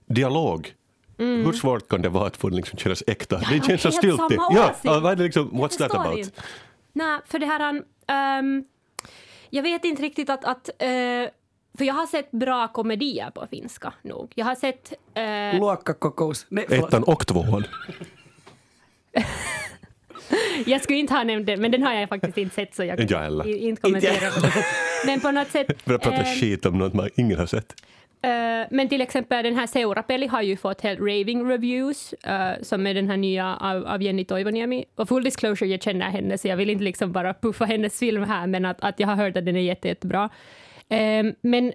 dialog. 0.06 0.74
Hur 1.18 1.54
svårt 1.54 1.88
kan 1.90 2.02
det 2.02 2.10
vara 2.10 2.28
att 2.28 2.38
få 2.38 2.50
den 2.50 2.58
liksom 2.58 2.80
kännas 2.80 3.04
äkta? 3.08 3.36
Mm. 3.36 3.48
har 3.48 3.56
det 3.60 3.66
känns 3.66 3.82
så 3.82 3.88
helt 3.88 3.98
stiltig. 3.98 4.38
samma 4.40 4.54
Ja, 4.54 4.76
ja, 4.82 5.00
vad 5.00 5.12
är 5.12 5.16
det 5.16 5.24
liksom, 5.24 5.50
what's 5.52 5.78
Jag 5.80 5.92
that 5.92 5.94
about? 5.94 6.18
inte. 6.18 6.42
Nej, 6.94 7.20
för 7.26 7.40
det 7.40 7.46
här... 7.46 7.82
ehm, 8.08 8.64
jag 9.50 9.64
vet 9.64 9.86
inte 9.86 10.02
riktigt 10.02 10.30
att... 10.30 10.46
att 10.46 10.70
eh, 10.70 10.88
för 11.78 11.86
jag 11.86 11.94
har 11.94 12.08
sett 12.08 12.32
bra 12.32 12.68
komedier 12.68 13.32
på 13.32 13.48
finska 13.50 13.94
nog. 14.02 14.32
Jag 14.36 14.46
har 14.46 14.56
sett... 14.56 14.94
eh, 15.14 15.60
Luokkakokous. 15.60 16.46
Ettan 16.70 17.04
och 17.04 17.28
tvåan. 17.28 17.64
jag 20.66 20.84
skulle 20.84 21.00
inte 21.00 21.14
ha 21.14 21.24
nämnt 21.24 21.46
den, 21.46 21.62
men 21.62 21.72
den 21.72 21.84
har 21.84 21.94
jag 21.94 22.10
faktiskt 22.10 22.38
inte 22.38 22.56
sett 22.56 22.76
så 22.76 22.84
jag 22.84 23.00
Inte 23.00 23.14
jag 23.14 23.22
kan 23.22 23.24
heller. 23.24 23.48
inte 23.48 23.82
kommentera. 23.82 24.32
Men 25.06 25.20
på 25.20 25.32
något 25.32 25.48
sätt... 25.48 25.86
Börjar 25.86 26.00
prata 26.00 26.18
ehm, 26.18 26.40
skit 26.40 26.66
om 26.66 26.78
något 26.78 26.94
man 26.94 27.10
ingen 27.16 27.40
har 27.40 27.46
sett. 27.46 27.74
Eh, 28.24 28.68
men 28.72 28.90
till 28.90 29.02
exempel 29.02 29.44
den 29.44 29.56
här 29.56 29.68
Seurapeli 29.68 30.28
har 30.28 30.42
ju 30.42 30.58
fått 30.58 30.82
helt 30.82 31.00
raving 31.00 31.50
reviews 31.50 32.14
eh, 32.14 32.52
som 32.62 32.88
är 32.88 32.94
den 32.94 33.10
här 33.10 33.18
nya 33.18 33.56
av, 33.56 33.86
av 33.86 34.02
Jenny 34.02 34.26
Toivoniemi. 34.26 34.86
Och 34.96 35.10
full 35.10 35.24
disclosure, 35.24 35.72
jag 35.72 35.82
känner 35.82 36.10
henne 36.10 36.38
så 36.38 36.48
jag 36.48 36.58
vill 36.58 36.70
inte 36.70 36.84
liksom 36.84 37.12
bara 37.12 37.34
puffa 37.34 37.66
hennes 37.66 38.00
film 38.00 38.24
här 38.24 38.48
men 38.48 38.66
att, 38.66 38.82
att 38.82 39.00
jag 39.00 39.08
har 39.08 39.16
hört 39.16 39.38
att 39.38 39.46
den 39.46 39.56
är 39.56 39.62
jätte, 39.62 39.88
jättebra. 39.88 40.30
Eh, 40.90 41.26
men 41.42 41.74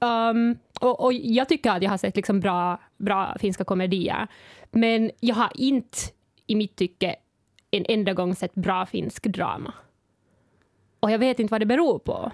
um, 0.00 0.58
och, 0.80 1.04
och 1.04 1.12
jag 1.12 1.48
tycker 1.48 1.70
att 1.70 1.82
jag 1.82 1.90
har 1.90 1.98
sett 1.98 2.16
liksom 2.16 2.40
bra, 2.40 2.80
bra 2.96 3.36
finska 3.40 3.64
komedier. 3.64 4.26
Men 4.70 5.10
jag 5.20 5.34
har 5.34 5.50
inte 5.54 5.98
i 6.50 6.54
mitt 6.54 6.76
tycke 6.76 7.16
en 7.70 7.84
enda 7.88 8.14
gång 8.14 8.34
sett 8.34 8.54
bra 8.54 8.86
finsk 8.86 9.26
drama. 9.26 9.74
Och 11.00 11.10
jag 11.10 11.18
vet 11.18 11.38
inte 11.38 11.50
vad 11.52 11.60
det 11.60 11.66
beror 11.66 11.98
på. 11.98 12.32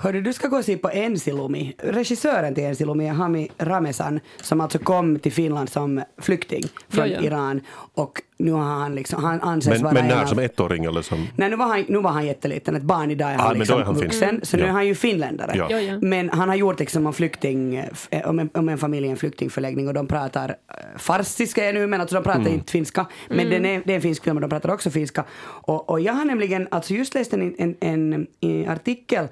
Hörru, 0.00 0.20
du 0.20 0.32
ska 0.32 0.48
gå 0.48 0.56
och 0.56 0.64
se 0.64 0.76
på 0.76 0.90
Ensilumi. 0.90 1.74
Regissören 1.78 2.54
till 2.54 2.64
Ensilumi 2.64 3.08
är 3.08 3.12
Hami 3.12 3.48
Ramesan 3.58 4.20
som 4.42 4.60
alltså 4.60 4.78
kom 4.78 5.18
till 5.18 5.32
Finland 5.32 5.68
som 5.68 6.02
flykting 6.18 6.62
från 6.88 7.08
jo. 7.08 7.22
Iran 7.22 7.60
och 7.94 8.22
nu 8.40 8.52
har 8.52 8.62
han 8.62 8.94
liksom, 8.94 9.24
han 9.24 9.40
anses 9.40 9.70
Men, 9.72 9.82
vara 9.82 9.92
men 9.94 10.02
en 10.02 10.08
när, 10.08 10.22
av- 10.22 10.26
som 10.26 10.38
ettåring 10.38 10.84
eller 10.84 11.02
som... 11.02 11.26
Nej, 11.36 11.50
nu 11.50 11.56
var, 11.56 11.66
han, 11.66 11.84
nu 11.88 11.98
var 11.98 12.10
han 12.10 12.26
jätteliten, 12.26 12.76
ett 12.76 12.82
barn 12.82 13.10
idag 13.10 13.30
är 13.30 13.34
han 13.34 13.46
Ah, 13.46 13.48
men 13.48 13.54
då 13.54 13.58
liksom 13.58 13.80
är 13.80 13.84
han 13.84 13.94
vuxen, 13.94 14.40
så 14.42 14.56
nu 14.56 14.62
Ja. 14.62 14.68
är 14.68 14.72
han 14.72 14.86
ju 14.86 14.94
finländare. 14.94 15.52
Ja. 15.56 15.80
Jo. 15.80 15.98
Men 16.02 16.30
han 16.30 16.48
har 16.48 16.56
gjort 16.56 16.78
liksom 16.80 17.06
en 17.06 17.12
flykting, 17.12 17.76
eh, 18.10 18.28
om 18.28 18.38
en, 18.38 18.50
om 18.54 18.68
en 18.68 18.78
familj 18.78 19.06
i 19.06 19.10
en 19.10 19.16
flyktingförläggning 19.16 19.88
och 19.88 19.94
de 19.94 20.06
pratar 20.06 20.48
eh, 20.48 20.74
farsiska 20.98 21.64
jag 21.64 21.74
nu 21.74 21.86
men 21.86 22.00
alltså 22.00 22.14
de 22.16 22.22
pratar 22.24 22.40
Mm. 22.40 22.52
inte 22.54 22.72
finska. 22.72 23.06
Men 23.28 23.50
den 23.50 23.64
är, 23.66 23.82
det 23.84 23.92
är 23.92 23.96
en 23.96 24.02
finsk 24.02 24.24
film 24.24 24.36
och 24.36 24.40
de 24.40 24.50
pratar 24.50 24.70
också 24.70 24.90
finska. 24.90 25.24
Och, 25.40 25.90
och 25.90 26.00
jag 26.00 26.12
har 26.12 26.24
nämligen 26.24 26.68
alltså 26.70 26.94
just 26.94 27.14
läst 27.14 27.32
en, 27.32 27.54
en, 27.58 27.74
en, 27.80 28.26
en 28.40 28.68
artikel 28.68 29.28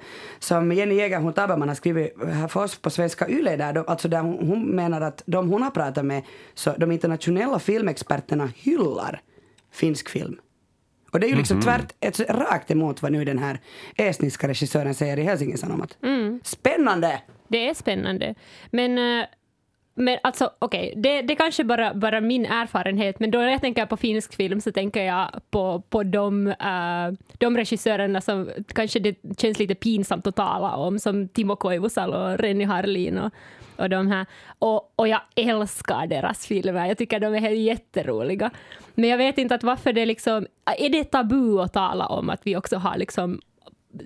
som 0.57 0.71
Jenny 0.71 0.95
Jägerhon 0.95 1.33
Taberman 1.33 1.67
har 1.67 1.75
skrivit 1.75 2.13
här 2.33 2.47
för 2.47 2.63
oss 2.63 2.77
på 2.77 2.89
Svenska 2.89 3.29
Yle 3.29 3.55
där, 3.55 3.73
de, 3.73 3.83
alltså 3.87 4.07
där 4.07 4.21
hon, 4.21 4.47
hon 4.47 4.63
menar 4.63 5.01
att 5.01 5.23
de 5.25 5.49
hon 5.49 5.61
har 5.61 5.71
pratat 5.71 6.05
med, 6.05 6.23
så 6.53 6.73
de 6.77 6.91
internationella 6.91 7.59
filmexperterna 7.59 8.51
hyllar 8.55 9.21
finsk 9.71 10.09
film. 10.09 10.39
Och 11.11 11.19
det 11.19 11.27
är 11.27 11.29
ju 11.29 11.35
liksom 11.35 11.61
tvärt, 11.61 11.93
ett, 11.99 12.19
rakt 12.19 12.71
emot 12.71 13.01
vad 13.01 13.11
nu 13.11 13.25
den 13.25 13.39
här 13.39 13.59
estniska 13.95 14.47
regissören 14.47 14.93
säger 14.93 15.19
i 15.19 15.23
Helsingin 15.23 15.57
Sanomat. 15.57 15.97
Spännande! 16.43 17.21
Det 17.47 17.69
är 17.69 17.73
spännande. 17.73 18.35
Men, 18.71 18.97
eh, 18.97 19.25
men 19.99 20.17
alltså, 20.23 20.51
okej, 20.59 20.93
det, 20.95 21.21
det 21.21 21.35
kanske 21.35 21.63
bara 21.63 21.93
bara 21.93 22.21
min 22.21 22.45
erfarenhet, 22.45 23.19
men 23.19 23.31
då 23.31 23.39
när 23.39 23.49
jag 23.49 23.61
tänker 23.61 23.85
på 23.85 23.97
finsk 23.97 24.35
film 24.35 24.61
så 24.61 24.71
tänker 24.71 25.03
jag 25.03 25.29
på, 25.49 25.81
på 25.89 26.03
de, 26.03 26.47
uh, 26.47 27.17
de 27.37 27.57
regissörerna 27.57 28.21
som 28.21 28.49
kanske 28.67 28.99
det 28.99 29.15
känns 29.37 29.59
lite 29.59 29.75
pinsamt 29.75 30.27
att 30.27 30.35
tala 30.35 30.75
om, 30.75 30.99
som 30.99 31.27
Timo 31.27 31.55
Koivusalo 31.55 32.17
och 32.17 32.39
Renny 32.39 32.65
Harlin 32.65 33.17
och, 33.17 33.33
och 33.75 33.89
de 33.89 34.07
här. 34.07 34.25
Och, 34.59 34.93
och 34.95 35.07
jag 35.07 35.21
älskar 35.35 36.07
deras 36.07 36.47
filmer, 36.47 36.87
jag 36.87 36.97
tycker 36.97 37.19
de 37.19 37.35
är 37.35 37.39
helt 37.39 37.59
jätteroliga. 37.59 38.51
Men 38.95 39.09
jag 39.09 39.17
vet 39.17 39.37
inte 39.37 39.55
att 39.55 39.63
varför 39.63 39.93
det 39.93 40.05
liksom, 40.05 40.47
är 40.77 40.89
det 40.89 41.03
tabu 41.03 41.61
att 41.61 41.73
tala 41.73 42.05
om 42.05 42.29
att 42.29 42.41
vi 42.43 42.55
också 42.55 42.77
har 42.77 42.97
liksom 42.97 43.41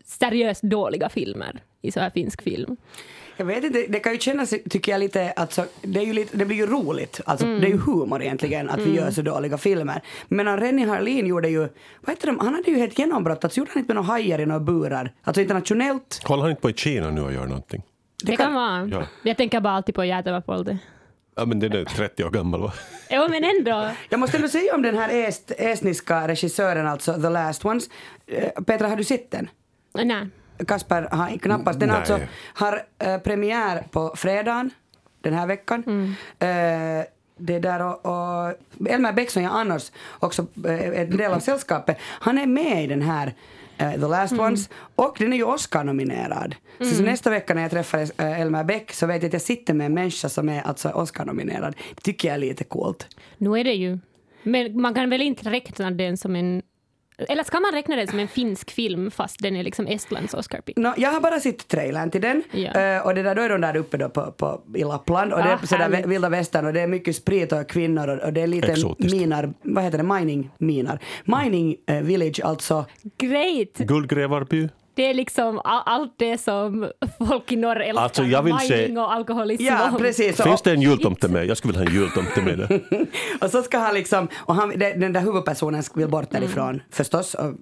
seriöst 0.06 0.64
dåliga 0.64 1.10
filmer 1.10 1.60
i 1.82 1.92
så 1.92 2.00
här 2.00 2.10
finsk 2.10 2.42
film? 2.42 2.78
Jag 3.42 3.46
vet 3.46 3.64
inte, 3.64 3.86
det 3.90 4.00
kan 4.00 4.14
ju 4.14 4.20
kännas, 4.20 4.54
tycker 4.70 4.92
jag, 4.92 5.00
lite, 5.00 5.32
alltså, 5.32 5.66
det, 5.82 6.00
är 6.00 6.04
ju 6.06 6.14
lite, 6.14 6.38
det 6.38 6.46
blir 6.46 6.58
ju 6.58 6.66
roligt. 6.66 7.22
Alltså, 7.26 7.46
Det 7.46 7.68
är 7.68 7.72
ju 7.72 7.78
humor 7.78 8.22
egentligen 8.22 8.70
att 8.70 8.80
vi 8.80 8.96
gör 8.96 9.12
så 9.12 9.22
dåliga 9.22 9.58
filmer. 9.58 10.02
Men 10.28 10.60
Renny 10.60 10.86
Harlin 10.86 11.28
gjorde 11.28 11.50
ju, 11.50 11.60
vad 11.60 12.10
heter 12.10 12.28
de, 12.28 12.40
han 12.40 12.54
hade 12.56 12.72
ju 12.72 12.84
ett 12.84 13.00
genombrott, 13.00 13.44
alltså 13.44 13.60
gjorde 13.60 13.72
han 13.74 13.80
inte 13.80 13.94
med 13.94 13.96
några 13.96 14.08
hajar 14.14 14.40
i 14.40 14.46
några 14.46 14.60
burar? 14.60 15.14
Alltså 15.24 15.42
internationellt. 15.42 16.22
Håller 16.24 16.42
han 16.42 16.50
inte 16.50 16.62
på 16.62 16.70
i 16.70 16.74
Kina 16.74 17.10
nu 17.10 17.22
och 17.22 17.34
gör 17.34 17.46
någonting? 17.46 17.84
Det, 18.24 18.38
kan, 18.38 18.54
vara. 18.54 18.90
Ja. 18.92 19.04
Jag 19.24 19.38
tänker 19.38 19.62
bara 19.62 19.74
alltid 19.74 19.96
på 19.96 20.06
Jäätäväpolti. 20.06 20.78
Ja, 21.36 21.46
men 21.46 21.60
den 21.60 21.74
är 21.74 21.86
30 21.86 22.24
år 22.24 22.30
gammal 22.30 22.62
va? 22.62 22.74
Jo, 23.10 23.28
men 23.30 23.44
ändå. 23.44 23.90
Jag 24.10 24.20
måste 24.20 24.38
ändå 24.38 24.50
säga 24.50 24.76
om 24.76 24.82
den 24.82 24.98
här 24.98 25.10
est, 25.28 25.52
estniska 25.58 26.28
regissören, 26.28 26.88
alltså 26.88 27.14
The 27.14 27.30
Last 27.30 27.66
Ones. 27.66 27.90
Eh, 28.28 28.64
Petra, 28.64 28.88
har 28.88 28.96
du 28.96 29.04
sett 29.04 29.32
den? 29.32 29.50
Nej. 29.94 30.28
Kasper 30.68 31.08
har 31.12 31.38
knappast. 31.38 31.80
Den 31.80 31.90
Nej. 31.90 31.98
alltså 31.98 32.20
har 32.54 32.84
eh, 33.00 33.18
premiär 33.18 33.84
på 33.92 34.14
fredagen 34.16 34.70
den 35.22 35.34
här 35.34 35.48
veckan. 35.48 36.16
Eh, 36.40 37.06
det 37.42 37.60
där 37.60 37.82
och, 37.82 38.06
och 38.06 38.54
Elmer 38.90 39.14
Bäck 39.14 39.30
som 39.30 39.44
jag 39.44 39.52
annars 39.54 39.92
också 40.20 40.46
eh, 40.66 40.72
är 40.72 40.94
en 40.94 41.18
del 41.18 41.32
av 41.32 41.40
sällskapet, 41.40 41.98
han 42.02 42.38
är 42.38 42.48
med 42.48 42.84
i 42.84 42.88
den 42.88 43.02
här 43.02 43.34
eh, 43.78 43.92
The 43.92 44.08
Last 44.08 44.40
Ones 44.40 44.70
och 44.96 45.16
den 45.20 45.34
är 45.34 45.38
ju 45.38 45.44
Oscar-nominerad. 45.44 46.56
Så, 46.78 46.86
så 46.86 47.04
nästa 47.04 47.30
vecka 47.30 47.54
när 47.54 47.62
jag 47.62 47.72
träffar 47.72 48.00
eh, 48.00 48.42
Elmer 48.42 48.64
Bäck 48.64 48.92
så 48.92 49.06
vet 49.06 49.22
jag 49.22 49.30
att 49.30 49.34
jag 49.34 49.42
sitter 49.42 49.74
med 49.74 49.86
en 49.86 49.94
människa 49.94 50.30
som 50.30 50.50
är 50.50 50.62
alltså 50.62 50.90
Oscar-nominerad. 50.90 51.76
Det 51.96 52.02
tycker 52.02 52.28
jag 52.28 52.36
är 52.36 52.40
lite 52.40 52.64
coolt. 52.64 53.08
Nu 53.38 53.60
är 53.60 53.64
det 53.64 53.74
ju. 53.74 54.00
Men 54.44 54.82
man 54.82 54.94
kan 54.94 55.10
väl 55.10 55.22
inte 55.22 55.50
räkna 55.50 55.92
den 55.92 56.18
som 56.18 56.36
en... 56.36 56.62
Eller 57.30 57.44
ska 57.44 57.60
man 57.60 57.72
räkna 57.72 57.96
den 57.96 58.08
som 58.08 58.20
en 58.20 58.28
finsk 58.28 58.72
film 58.72 59.12
fast 59.12 59.40
den 59.40 59.56
är 59.56 59.64
liksom 59.64 59.88
Estlands 59.88 60.34
Oscar-pik? 60.34 60.78
No, 60.78 60.94
jag 60.98 61.12
har 61.12 61.22
bara 61.22 61.40
sett 61.40 61.68
trailern 61.68 62.12
till 62.12 62.22
den 62.22 62.44
Ja. 62.52 62.72
Eh, 62.82 63.06
och 63.06 63.16
det 63.16 63.24
där, 63.24 63.36
då 63.36 63.42
är 63.42 63.50
de 63.50 63.62
där 63.62 63.76
uppe 63.76 63.98
då 63.98 64.10
på, 64.10 64.32
på, 64.32 64.62
i 64.76 64.84
Lappland 64.84 65.34
och 65.34 65.40
det 65.44 65.50
Ah, 65.50 65.60
är 65.64 65.68
sådär 65.68 65.84
härligt. 65.84 66.06
vilda 66.06 66.30
västern 66.30 66.66
och 66.66 66.74
det 66.74 66.82
är 66.82 66.88
mycket 66.88 67.16
sprit 67.16 67.52
och 67.52 67.70
kvinnor 67.70 68.08
och, 68.08 68.20
och 68.20 68.34
det 68.34 68.42
är 68.42 68.48
lite 68.48 68.72
Exotiskt. 68.72 69.16
minar, 69.16 69.54
vad 69.62 69.84
heter 69.84 69.98
det, 69.98 70.04
mining 70.04 70.50
minar. 70.58 71.00
Mining 71.26 71.76
eh, 71.88 72.02
village 72.02 72.40
alltså. 72.44 72.86
Great! 73.18 73.78
Guldgrävarby? 73.78 74.70
Det 74.94 75.10
är 75.10 75.14
liksom 75.14 75.62
all, 75.64 75.82
allt 75.86 76.14
det 76.18 76.38
som 76.38 76.88
folk 77.28 77.52
i 77.52 77.56
norr 77.56 77.80
älskar. 77.82 78.04
Alltså, 78.04 78.24
jag 78.24 78.44
vill 78.44 78.58
se- 78.60 78.98
och 78.98 79.14
alkoholism. 79.14 79.64
Ja, 79.64 79.96
precis. 79.98 80.40
Och, 80.40 80.46
Finns 80.46 80.62
det 80.62 80.72
en 80.72 80.82
jultomte 80.82 81.28
med? 81.28 81.46
Jag 81.46 81.58
skulle 81.58 81.72
vilja 81.80 81.90
ha 81.90 81.96
en 81.96 82.02
jultomte 82.02 82.42
med. 82.42 82.82
och 83.42 83.50
så 83.52 83.64
ska 83.64 83.78
han 83.78 83.94
liksom, 83.94 84.28
och 84.36 84.56
han, 84.56 84.70
den 84.80 85.14
där 85.14 85.22
huvudpersonen 85.22 85.84
vill 85.96 86.08
bort 86.08 86.22
Mm. 86.32 86.42
därifrån 86.42 86.82
förstås. 86.92 87.34
Och, 87.34 87.54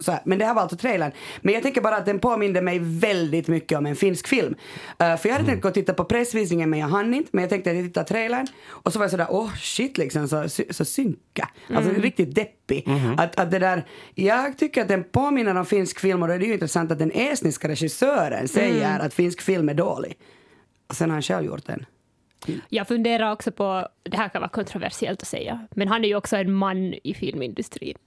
så 0.00 0.12
här. 0.12 0.20
Men 0.24 0.38
det 0.38 0.44
här 0.44 0.54
var 0.54 0.62
alltså 0.62 0.76
trailern. 0.76 1.12
Men 1.40 1.54
jag 1.54 1.62
tänker 1.62 1.80
bara 1.80 1.96
att 1.96 2.06
den 2.06 2.18
påminde 2.18 2.62
mig 2.62 2.78
väldigt 2.82 3.48
mycket 3.48 3.78
om 3.78 3.86
en 3.86 3.96
finsk 3.96 4.28
film. 4.28 4.54
Eh, 4.98 5.16
för 5.16 5.28
jag 5.28 5.36
hade 5.36 5.46
tänkt 5.48 5.62
gå 5.62 5.68
och 5.68 5.74
titta 5.74 5.94
på 5.94 6.04
pressvisningen 6.04 6.70
men 6.70 6.78
jag 6.78 6.88
hann 6.88 7.14
inte. 7.14 7.28
Men 7.32 7.42
jag 7.42 7.50
tänkte 7.50 7.70
att 7.70 7.76
jag 7.76 7.84
tittar 7.86 8.04
trailern 8.04 8.46
och 8.68 8.92
så 8.92 8.98
var 8.98 9.04
jag 9.04 9.10
sådär, 9.10 9.26
åh 9.30 9.54
shit 9.56 9.98
liksom, 9.98 10.28
så, 10.28 10.44
så, 10.70 10.84
synka. 10.84 11.48
Alltså 11.74 11.90
Mm. 11.90 12.02
riktigt 12.02 12.34
deppig. 12.34 12.88
Att, 13.16 13.38
att 13.40 13.50
det 13.50 13.58
där, 13.58 13.84
jag 14.14 14.58
tycker 14.58 14.82
att 14.82 14.88
den 14.88 15.04
påminner 15.04 15.54
om 15.54 15.66
finsk 15.66 16.00
film 16.00 16.22
och 16.22 16.28
då 16.28 16.34
är 16.34 16.38
det 16.38 16.44
ju 16.46 16.52
intressant 16.52 16.77
att 16.78 16.98
den 16.98 17.10
estniska 17.10 17.68
regissören 17.68 18.48
säger 18.48 18.94
Mm. 18.94 19.06
att 19.06 19.14
finsk 19.14 19.40
film 19.40 19.68
är 19.68 19.74
dålig. 19.74 20.18
Och 20.86 20.96
sen 20.96 21.10
har 21.10 21.14
han 21.14 21.22
själv 21.22 21.46
gjort 21.46 21.66
den. 21.66 21.86
Jag 22.68 22.88
funderar 22.88 23.32
också 23.32 23.52
på, 23.52 23.88
det 24.02 24.16
här 24.16 24.28
kan 24.28 24.40
vara 24.40 24.50
kontroversiellt 24.50 25.22
att 25.22 25.28
säga, 25.28 25.66
men 25.74 25.88
han 25.88 26.04
är 26.04 26.08
ju 26.08 26.14
också 26.14 26.36
en 26.36 26.52
man 26.52 26.94
i 27.04 27.14
filmindustrin. 27.14 27.98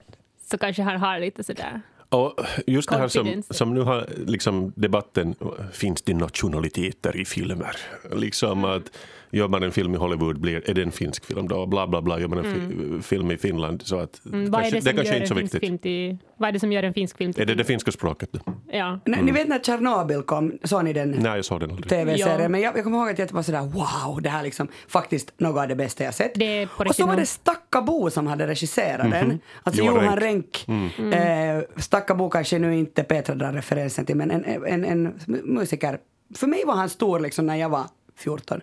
Så 0.50 0.58
kanske 0.58 0.82
han 0.82 1.00
har 1.00 1.18
lite 1.18 1.44
sådär... 1.44 1.80
Och 2.08 2.40
just 2.66 2.90
det 2.90 2.96
här 2.96 3.08
som, 3.08 3.42
som 3.50 3.74
nu 3.74 3.80
har 3.80 4.08
liksom 4.26 4.72
debatten, 4.76 5.34
finns 5.72 6.02
det 6.02 6.14
nationaliteter 6.14 7.16
i 7.16 7.24
filmer? 7.24 7.76
Liksom 8.12 8.64
att 8.64 8.90
gör 9.32 9.48
man 9.48 9.62
en 9.62 9.72
film 9.72 9.94
i 9.94 9.96
Hollywood, 9.98 10.40
blir, 10.40 10.70
är 10.70 10.74
det 10.74 10.82
en 10.82 10.92
finsk 10.92 11.24
film 11.24 11.48
då? 11.48 11.66
Bla 11.66 11.86
bla 11.86 12.02
bla, 12.02 12.20
gör 12.20 12.28
man 12.28 12.38
en 12.38 12.44
fi, 12.44 13.02
film 13.08 13.30
i 13.30 13.36
Finland 13.36 13.82
så 13.82 13.98
att 13.98 14.20
Mm, 14.26 14.50
vad 14.50 14.60
är 14.60 14.70
kanske, 14.70 14.76
det 14.78 14.82
som 14.82 14.92
kanske 14.96 15.14
gör 15.14 15.16
inte 15.16 15.28
så 15.28 15.34
en 15.34 15.38
finsk 15.40 15.54
viktigt. 15.54 15.68
film 15.68 15.78
till... 15.78 16.18
Vad 16.36 16.48
är 16.48 16.52
det 16.52 16.60
som 16.60 16.72
gör 16.72 16.82
en 16.82 16.94
finsk 16.94 17.16
film 17.16 17.32
till 17.32 17.42
Är 17.42 17.46
det 17.46 17.54
det 17.54 17.64
finska 17.64 17.92
språket 17.92 18.28
då? 18.32 18.40
Ja. 18.72 19.00
Ni- 19.06 19.22
Ni 19.22 19.32
vet 19.32 19.48
när 19.48 19.58
Tjernobyl 19.58 20.22
kom, 20.22 20.58
såg 20.64 20.84
ni 20.84 20.92
den? 20.92 21.10
Nej, 21.10 21.36
jag 21.36 21.44
såg 21.44 21.60
den 21.60 21.70
aldrig. 21.70 21.88
tv-serie. 21.88 22.42
Ja. 22.42 22.48
Men 22.48 22.60
jag, 22.60 22.76
jag 22.76 22.84
kommer 22.84 22.98
ihåg 22.98 23.08
att 23.10 23.18
jag 23.18 23.32
var 23.32 23.42
sådär 23.42 23.60
wow, 23.60 24.22
det 24.22 24.28
här 24.28 24.40
är 24.40 24.44
liksom 24.44 24.68
faktiskt 24.88 25.32
något 25.40 25.60
av 25.62 25.68
det 25.68 25.76
bästa 25.76 26.04
jag 26.04 26.14
sett. 26.14 26.32
Det 26.34 26.44
är 26.44 26.66
på 26.66 26.84
och 26.88 26.94
så 26.94 27.06
var 27.06 27.16
det 27.16 27.26
Stackabo 27.26 28.10
som 28.10 28.26
hade 28.26 28.46
regisserat 28.46 29.10
den. 29.10 29.38
Alltså 29.62 29.82
Johan 29.82 30.04
Johan, 30.04 30.16
Renck. 30.20 30.66
Eh, 31.14 31.62
Stackabo 31.76 32.30
kanske 32.30 32.58
nu 32.58 32.76
inte 32.78 33.02
Petra 33.02 33.34
drar 33.34 33.52
referensen 33.52 34.06
till, 34.06 34.16
men 34.16 34.30
en, 34.30 34.44
en, 34.66 34.84
en 34.84 35.14
musiker. 35.44 35.98
För 36.34 36.46
mig 36.46 36.62
var 36.66 36.74
han 36.74 36.88
stor 36.88 37.20
liksom 37.20 37.46
när 37.46 37.56
jag 37.56 37.68
var 37.68 37.84
14. 38.16 38.60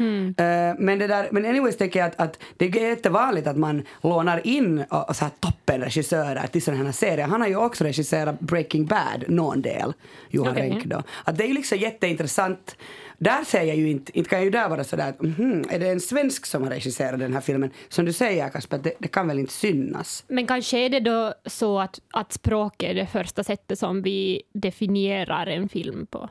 Eh, 0.00 0.74
men, 0.78 0.98
det 0.98 1.06
där, 1.06 1.28
men 1.30 1.44
anyways 1.44 1.76
tänker 1.76 2.00
jag 2.00 2.06
att, 2.06 2.20
att 2.20 2.38
det 2.56 2.64
är 2.64 2.88
jättevanligt 2.88 3.46
att 3.46 3.56
man 3.56 3.82
lånar 4.02 4.46
in 4.46 4.84
och, 4.90 5.08
och 5.08 5.16
så 5.16 5.24
här 5.24 5.32
toppenregissörer 5.40 6.46
till 6.46 6.62
sådana 6.62 6.84
här 6.84 6.92
serier. 6.92 7.26
Han 7.26 7.40
har 7.40 7.48
ju 7.48 7.56
också 7.56 7.84
regisserat 7.84 8.40
Breaking 8.40 8.86
Bad, 8.86 9.24
någon 9.28 9.62
del, 9.62 9.92
Johan 10.30 10.52
Okej. 10.52 10.70
Renck 10.70 10.84
då. 10.84 11.02
Att 11.24 11.38
det 11.38 11.44
är 11.44 11.48
ju 11.48 11.54
liksom 11.54 11.78
jätteintressant. 11.78 12.76
Där 13.18 13.44
säger 13.44 13.66
jag 13.66 13.76
ju 13.76 13.90
inte, 13.90 14.18
inte 14.18 14.30
kan 14.30 14.38
jag 14.38 14.44
ju 14.44 14.50
där 14.50 14.68
vara 14.68 14.84
sådär 14.84 15.08
att 15.08 15.22
mhm, 15.22 15.64
är 15.70 15.78
det 15.78 15.88
en 15.88 16.00
svensk 16.00 16.46
som 16.46 16.62
har 16.62 16.70
regisserat 16.70 17.20
den 17.20 17.32
här 17.32 17.40
filmen? 17.40 17.70
Som 17.88 18.04
du 18.04 18.12
säger 18.12 18.48
Kasper, 18.48 18.78
det, 18.78 18.92
det 18.98 19.08
kan 19.08 19.28
väl 19.28 19.38
inte 19.38 19.52
synas? 19.52 20.24
Men 20.28 20.46
kanske 20.46 20.78
är 20.78 20.88
det 20.88 21.00
då 21.00 21.34
så 21.46 21.80
att, 21.80 22.00
att 22.10 22.32
språk 22.32 22.82
är 22.82 22.94
det 22.94 23.06
första 23.06 23.44
sättet 23.44 23.78
som 23.78 24.02
vi 24.02 24.42
definierar 24.52 25.46
en 25.46 25.68
film 25.68 26.06
på. 26.06 26.28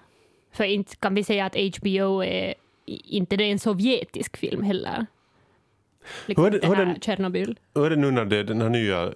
För 0.53 0.63
inte 0.63 0.95
kan 0.95 1.15
vi 1.15 1.23
säga 1.23 1.45
att 1.45 1.55
HBO 1.55 2.23
är 2.23 2.53
inte 2.85 3.35
det 3.37 3.43
är 3.43 3.51
en 3.51 3.59
sovjetisk 3.59 4.37
film 4.37 4.63
heller. 4.63 5.05
Liksom 6.25 6.43
Hur 6.43 6.47
är 6.47 6.51
det- 6.53 6.59
det 6.59 6.67
hur 6.67 6.73
är 6.73 6.77
här 6.77 6.85
den- 6.85 6.99
Tjernobyl. 7.01 7.59
Hur 7.75 7.85
är 7.85 7.89
det 7.89 7.95
nu 7.95 8.11
när 8.11 8.25
det 8.25 8.43
den 8.43 8.61
här 8.61 8.69
nya 8.69 9.13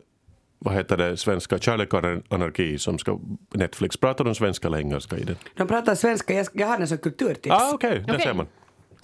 vad 0.59 0.73
heter 0.73 0.97
det, 0.97 1.17
svenska 1.17 1.57
Kärlek 1.59 1.93
och 1.93 2.03
anarki 2.29 2.77
som 2.79 2.97
ska 2.97 3.19
Netflix, 3.53 3.97
pratar 3.97 4.25
de 4.25 4.35
svenska 4.35 4.67
eller 4.67 4.77
engelska 4.77 5.17
i 5.17 5.23
den? 5.23 5.35
De 5.55 5.67
pratar 5.67 5.95
svenska, 5.95 6.33
jag, 6.33 6.47
jag 6.53 6.67
har 6.67 6.77
den 6.77 6.87
som 6.87 6.97
kulturtips. 6.97 7.55
Ah, 7.55 7.71
okej, 7.73 8.03
där 8.07 8.13
Okej. 8.13 8.25
ser 8.25 8.33
man. 8.33 8.47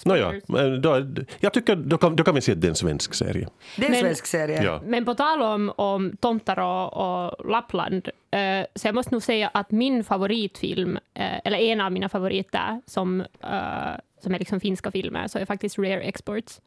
Nåja, 0.05 0.33
då, 0.79 1.01
jag 1.39 1.53
tycker 1.53 1.75
då 1.75 1.97
kan, 1.97 2.15
då 2.15 2.23
kan 2.23 2.35
vi 2.35 2.41
se 2.41 2.51
att 2.51 2.61
det 2.61 2.67
är 2.67 2.69
en 2.69 2.75
svensk 2.75 3.13
serie. 3.13 3.47
Det 3.77 3.81
är 3.81 3.85
en 3.85 3.91
Men- 3.91 3.99
svensk 4.01 4.25
serie. 4.25 4.63
Ja. 4.63 4.81
Men 4.85 5.05
på 5.05 5.13
tal 5.15 5.41
om, 5.41 5.73
om 5.75 6.17
tomtar 6.17 6.59
och, 6.59 6.93
och 7.27 7.49
Lappland, 7.49 8.07
eh, 8.31 8.65
så 8.75 8.87
jag 8.87 8.95
måste 8.95 9.11
nog 9.15 9.23
säga 9.23 9.47
att 9.53 9.71
min 9.71 10.03
favoritfilm, 10.03 10.97
eh, 11.13 11.39
eller 11.43 11.57
en 11.57 11.81
av 11.81 11.91
mina 11.91 12.09
favoriter 12.09 12.81
som, 12.85 13.21
eh, 13.21 13.93
som 14.23 14.33
är 14.33 14.39
liksom 14.39 14.59
finska 14.59 14.91
filmer, 14.91 15.27
så 15.27 15.39
är 15.39 15.45
faktiskt 15.45 15.77
Rare 15.77 16.01
Exports. 16.01 16.61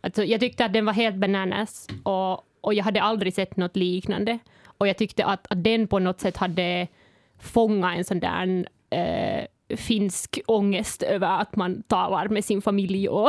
Alltså, 0.00 0.24
jag 0.24 0.40
tyckte 0.40 0.64
att 0.64 0.72
den 0.72 0.84
var 0.84 0.92
helt 0.92 1.16
bananas 1.16 1.88
och, 2.02 2.44
och 2.60 2.74
jag 2.74 2.84
hade 2.84 3.02
aldrig 3.02 3.34
sett 3.34 3.56
något 3.56 3.76
liknande. 3.76 4.38
Och 4.64 4.88
jag 4.88 4.96
tyckte 4.96 5.24
att, 5.24 5.46
att 5.50 5.64
den 5.64 5.86
på 5.86 5.98
något 5.98 6.20
sätt 6.20 6.36
hade 6.36 6.88
fångat 7.38 7.96
en 7.96 8.04
sån 8.04 8.20
där 8.20 8.66
eh, 8.90 9.46
finsk 9.76 10.40
ångest 10.46 11.02
över 11.02 11.40
att 11.40 11.56
man 11.56 11.82
talar 11.82 12.28
med 12.28 12.44
sin 12.44 12.62
familj 12.62 13.08
och, 13.08 13.28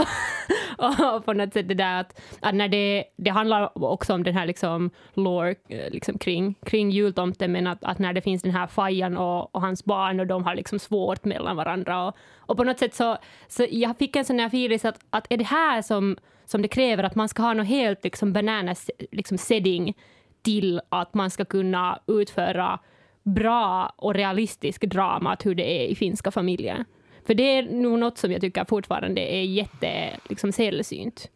och 0.78 1.26
på 1.26 1.34
något 1.34 1.54
sätt 1.54 1.68
det 1.68 1.74
där 1.74 2.00
att, 2.00 2.22
att 2.40 2.56
när 2.56 2.68
det, 2.68 3.04
det 3.16 3.30
handlar 3.30 3.84
också 3.84 4.14
om 4.14 4.24
den 4.24 4.36
här 4.36 4.46
liksom 4.46 4.90
lore 5.14 5.56
eh, 5.70 5.92
liksom 5.92 6.18
kring, 6.18 6.56
kring 6.66 6.92
jultomten 6.92 7.52
men 7.52 7.68
att, 7.68 7.84
att 7.84 8.00
när 8.00 8.14
det 8.14 8.22
finns 8.22 8.42
den 8.42 8.52
här 8.52 8.68
fajan 8.68 9.18
och, 9.18 9.56
och 9.56 9.62
hans 9.62 9.86
barn 9.86 10.20
och 10.20 10.28
de 10.28 10.44
har 10.44 10.56
liksom 10.56 10.80
svårt 10.80 11.26
mellan 11.26 11.56
varandra 11.56 12.08
och, 12.08 12.16
och 12.38 12.58
på 12.58 12.64
något 12.64 12.80
sätt 12.80 12.96
så, 12.96 13.18
så 13.48 13.66
jag 13.70 13.98
fick 13.98 14.16
en 14.16 14.26
sån 14.26 14.40
här 14.40 14.48
feeling 14.48 14.80
att, 14.84 15.00
att 15.10 15.28
är 15.30 15.38
det 15.38 15.44
här 15.44 15.82
som, 15.82 16.18
som 16.46 16.62
det 16.62 16.68
kräver 16.68 17.04
att 17.04 17.16
man 17.16 17.30
ska 17.30 17.42
ha 17.44 17.54
något 17.54 17.68
helt 17.68 18.04
liksom 18.04 18.34
bananas 18.34 18.92
liksom 19.12 19.38
setting 19.38 19.94
till 20.42 20.82
att 20.90 21.14
man 21.14 21.32
ska 21.32 21.46
kunna 21.46 22.00
utföra 22.08 22.80
bra 23.24 23.94
och 23.98 24.14
realistisk 24.14 24.82
drama 24.82 25.38
hur 25.44 25.56
det 25.56 25.84
är 25.84 25.88
i 25.88 25.96
finska 25.96 26.32
familjer. 26.32 26.86
För 27.28 27.34
det 27.34 27.44
är 27.58 27.64
nog 27.64 28.00
något 28.00 28.18
som 28.18 28.32
jag 28.32 28.42
tycker 28.42 28.66
fortfarande 28.66 29.22
är 29.22 29.44
jätte 29.44 30.20
liksom, 30.30 30.52
sällsynt. 30.52 31.30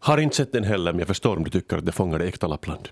Har 0.00 0.18
inte 0.18 0.36
sett 0.36 0.52
den 0.52 0.64
heller, 0.64 0.92
men 0.92 0.98
jag 0.98 1.08
förstår 1.08 1.36
om 1.36 1.44
du 1.44 1.50
tycker 1.50 1.76
att 1.76 1.86
det 1.86 1.92
fångar 1.92 2.18
det 2.18 2.24
äkta 2.24 2.46
Lappland. 2.46 2.88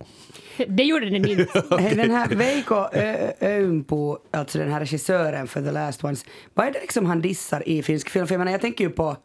Det 0.68 0.82
gjorde 0.82 1.10
den 1.10 1.28
inte. 1.28 1.62
Den 1.94 2.10
här 2.10 2.28
Veiko 2.28 2.74
Ö- 2.92 3.32
Öympo, 3.40 4.18
alltså 4.30 4.58
den 4.58 4.72
här 4.72 4.80
regissören 4.80 5.46
för 5.46 5.62
The 5.62 5.70
Last 5.72 6.04
Ones, 6.04 6.24
vad 6.54 6.66
är 6.66 6.72
det 6.72 6.80
liksom 6.80 7.06
han 7.06 7.20
dissar 7.20 7.68
i 7.68 7.82
finsk 7.82 8.08
film? 8.10 8.26
För 8.26 8.34
jag 8.34 8.38
menar, 8.38 8.52
jag 8.52 8.60
tänker 8.60 8.84
ju 8.84 8.90
på 8.90 9.16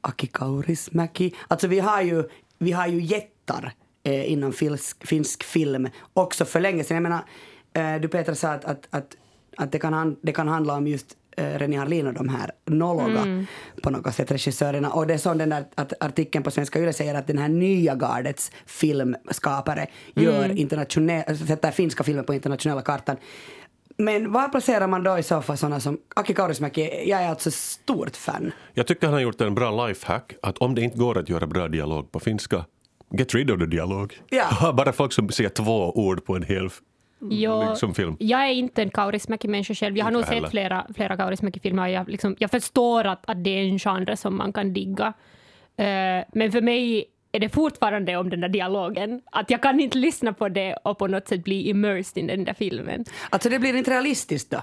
Aki 0.00 0.26
Kaurismäki. 0.26 1.34
Alltså 1.48 1.66
vi 1.66 1.78
har 1.80 2.02
ju, 2.02 2.24
vi 2.58 2.72
har 2.72 2.86
ju 2.86 3.00
jättar 3.02 3.72
eh, 4.02 4.32
inom 4.32 4.52
finsk, 4.52 5.06
finsk 5.06 5.42
film 5.44 5.88
också 6.12 6.44
för 6.44 6.60
länge 6.60 6.84
sedan. 6.84 6.94
Jag 6.94 7.02
menar, 7.02 7.20
du 8.00 8.08
Petra 8.08 8.34
sa 8.34 8.48
att, 8.48 8.64
att, 8.64 8.88
att, 8.90 9.16
att 9.56 9.72
det, 9.72 9.78
kan 9.78 9.92
han, 9.92 10.16
det 10.22 10.32
kan 10.32 10.48
handla 10.48 10.74
om 10.74 10.86
just 10.86 11.06
eh, 11.36 11.58
René 11.58 11.76
Harlin 11.76 12.06
och 12.06 12.14
de 12.14 12.28
här 12.28 12.50
nologa 12.66 13.46
på 13.82 13.90
något 13.90 14.14
sätt 14.14 14.30
regissörerna. 14.30 14.90
Och 14.90 15.06
det 15.06 15.14
är 15.14 15.18
som 15.18 15.38
den 15.38 15.48
där 15.48 15.64
att 15.74 15.92
artikeln 16.00 16.44
på 16.44 16.50
Svenska 16.50 16.80
Yle 16.80 16.92
säger 16.92 17.14
att 17.14 17.26
den 17.26 17.38
här 17.38 17.48
nya 17.48 17.94
gardets 17.94 18.52
filmskapare 18.66 19.86
gör 20.14 20.58
internationell, 20.58 21.38
sätter 21.38 21.70
finska 21.70 22.04
filmer 22.04 22.22
på 22.22 22.34
internationella 22.34 22.82
kartan. 22.82 23.16
Men 23.96 24.32
var 24.32 24.48
placerar 24.48 24.86
man 24.86 25.02
då 25.02 25.18
i 25.18 25.22
så 25.22 25.42
fall 25.42 25.56
sådana 25.56 25.80
som 25.80 25.98
Aki 26.16 26.34
Kaurismäki? 26.34 27.10
Jag 27.10 27.22
är 27.22 27.28
alltså 27.28 27.50
stort 27.50 28.16
fan. 28.16 28.52
Jag 28.74 28.86
tycker 28.86 29.06
han 29.06 29.14
har 29.14 29.20
gjort 29.20 29.40
en 29.40 29.54
bra 29.54 29.86
lifehack, 29.86 30.32
att 30.42 30.58
om 30.58 30.74
det 30.74 30.82
inte 30.82 30.98
går 30.98 31.18
att 31.18 31.28
göra 31.28 31.46
bra 31.46 31.68
dialog 31.68 32.12
på 32.12 32.20
finska, 32.20 32.64
get 33.18 33.34
rid 33.34 33.50
of 33.50 33.58
the 33.58 33.66
dialog. 33.66 34.18
Ja. 34.30 34.72
Bara 34.76 34.92
folk 34.92 35.12
som 35.12 35.28
säger 35.28 35.50
två 35.50 35.90
ord 35.90 36.24
på 36.24 36.36
en 36.36 36.42
hel 36.42 36.70
Jag, 37.30 37.70
liksom 37.70 37.94
film. 37.94 38.16
jag 38.18 38.44
är 38.44 38.52
inte 38.52 38.82
en 38.82 38.90
Kaurismäki-människa 38.90 39.74
själv. 39.74 39.96
Jag 39.96 40.04
har 40.04 40.10
Inte 40.10 40.20
nog 40.20 40.28
heller. 40.28 40.40
sett 40.42 40.50
flera, 40.50 40.86
flera 40.94 41.16
Kaurismäki-filmer. 41.16 41.88
Jag, 41.88 42.08
liksom, 42.08 42.36
jag 42.38 42.50
förstår 42.50 43.06
att, 43.06 43.30
att 43.30 43.44
det 43.44 43.50
är 43.50 43.64
en 43.64 43.78
genre 43.78 44.16
som 44.16 44.36
man 44.36 44.52
kan 44.52 44.72
digga. 44.72 45.12
Eh, 45.76 46.24
men 46.32 46.52
för 46.52 46.60
mig 46.60 47.04
är 47.32 47.40
det 47.40 47.48
fortfarande 47.48 48.16
om 48.16 48.30
den 48.30 48.40
där 48.40 48.48
dialogen. 48.48 49.20
Att 49.32 49.50
jag 49.50 49.62
kan 49.62 49.80
inte 49.80 49.98
lyssna 49.98 50.32
på 50.32 50.48
det 50.48 50.76
och 50.84 50.98
på 50.98 51.06
något 51.06 51.28
sätt 51.28 51.44
bli 51.44 51.68
immersed 51.68 52.24
i 52.24 52.26
den 52.26 52.44
där 52.44 52.54
filmen. 52.54 53.04
Alltså 53.30 53.48
det 53.48 53.58
blir 53.58 53.76
inte 53.76 53.90
realistiskt 53.90 54.50
då? 54.50 54.62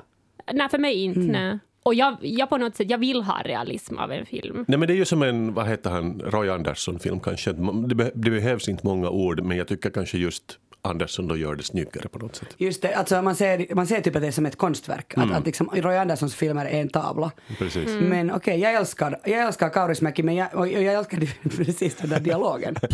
Nej, 0.54 0.70
för 0.70 0.78
mig 0.78 1.04
inte. 1.04 1.20
Mm. 1.20 1.32
Nej. 1.32 1.60
Och 1.84 1.94
jag, 1.96 2.18
jag 2.22 2.50
på 2.50 2.58
något 2.58 2.76
sätt, 2.76 2.90
jag 2.90 2.98
vill 2.98 3.24
ha 3.24 3.42
realism 3.44 3.98
av 3.98 4.12
en 4.12 4.26
film. 4.26 4.66
Nej, 4.68 4.80
men 4.80 4.88
det 4.88 4.94
är 4.94 4.96
ju 4.98 5.06
som 5.06 5.24
en, 5.24 5.54
vad 5.54 5.68
heter 5.68 5.90
han, 5.90 6.22
Roy 6.26 6.50
Andersson-film 6.50 7.20
kanske. 7.20 7.54
Det, 7.54 7.96
be, 7.96 8.12
det 8.14 8.32
behövs 8.32 8.70
inte 8.70 8.88
många 8.88 9.10
ord, 9.10 9.42
men 9.44 9.58
jag 9.58 9.68
tycker 9.68 9.90
kanske 9.90 10.18
just 10.18 10.60
Andersson 10.82 11.28
då 11.28 11.38
gör 11.38 11.56
det 11.56 11.64
snyggare 11.64 12.08
på 12.10 12.20
något 12.20 12.36
sätt. 12.36 12.48
Just 12.58 12.82
det, 12.82 12.94
alltså 12.94 13.22
man 13.22 13.36
ser, 13.36 13.76
man 13.76 13.88
ser 13.88 14.02
typ 14.02 14.16
att 14.16 14.22
det 14.22 14.28
är 14.28 14.32
som 14.32 14.46
ett 14.46 14.56
konstverk. 14.56 15.14
Att, 15.18 15.32
att 15.32 15.46
liksom 15.46 15.70
Roy 15.74 15.96
Anderssons 15.98 16.36
filmer 16.36 16.66
är 16.66 16.82
en 16.82 16.90
tavla. 16.90 17.32
Precis. 17.58 17.90
Men 18.02 18.32
okej, 18.32 18.60
jag 18.60 18.74
älskar, 18.74 19.20
jag 19.24 19.40
älskar 19.48 19.70
Kaurismäki 19.70 20.24
men 20.24 20.36
jag, 20.36 20.56
och 20.56 20.68
jag 20.68 20.94
älskar 20.94 21.50
precis 21.58 21.96
den 21.96 22.10
där 22.10 22.20
dialogen. 22.20 22.76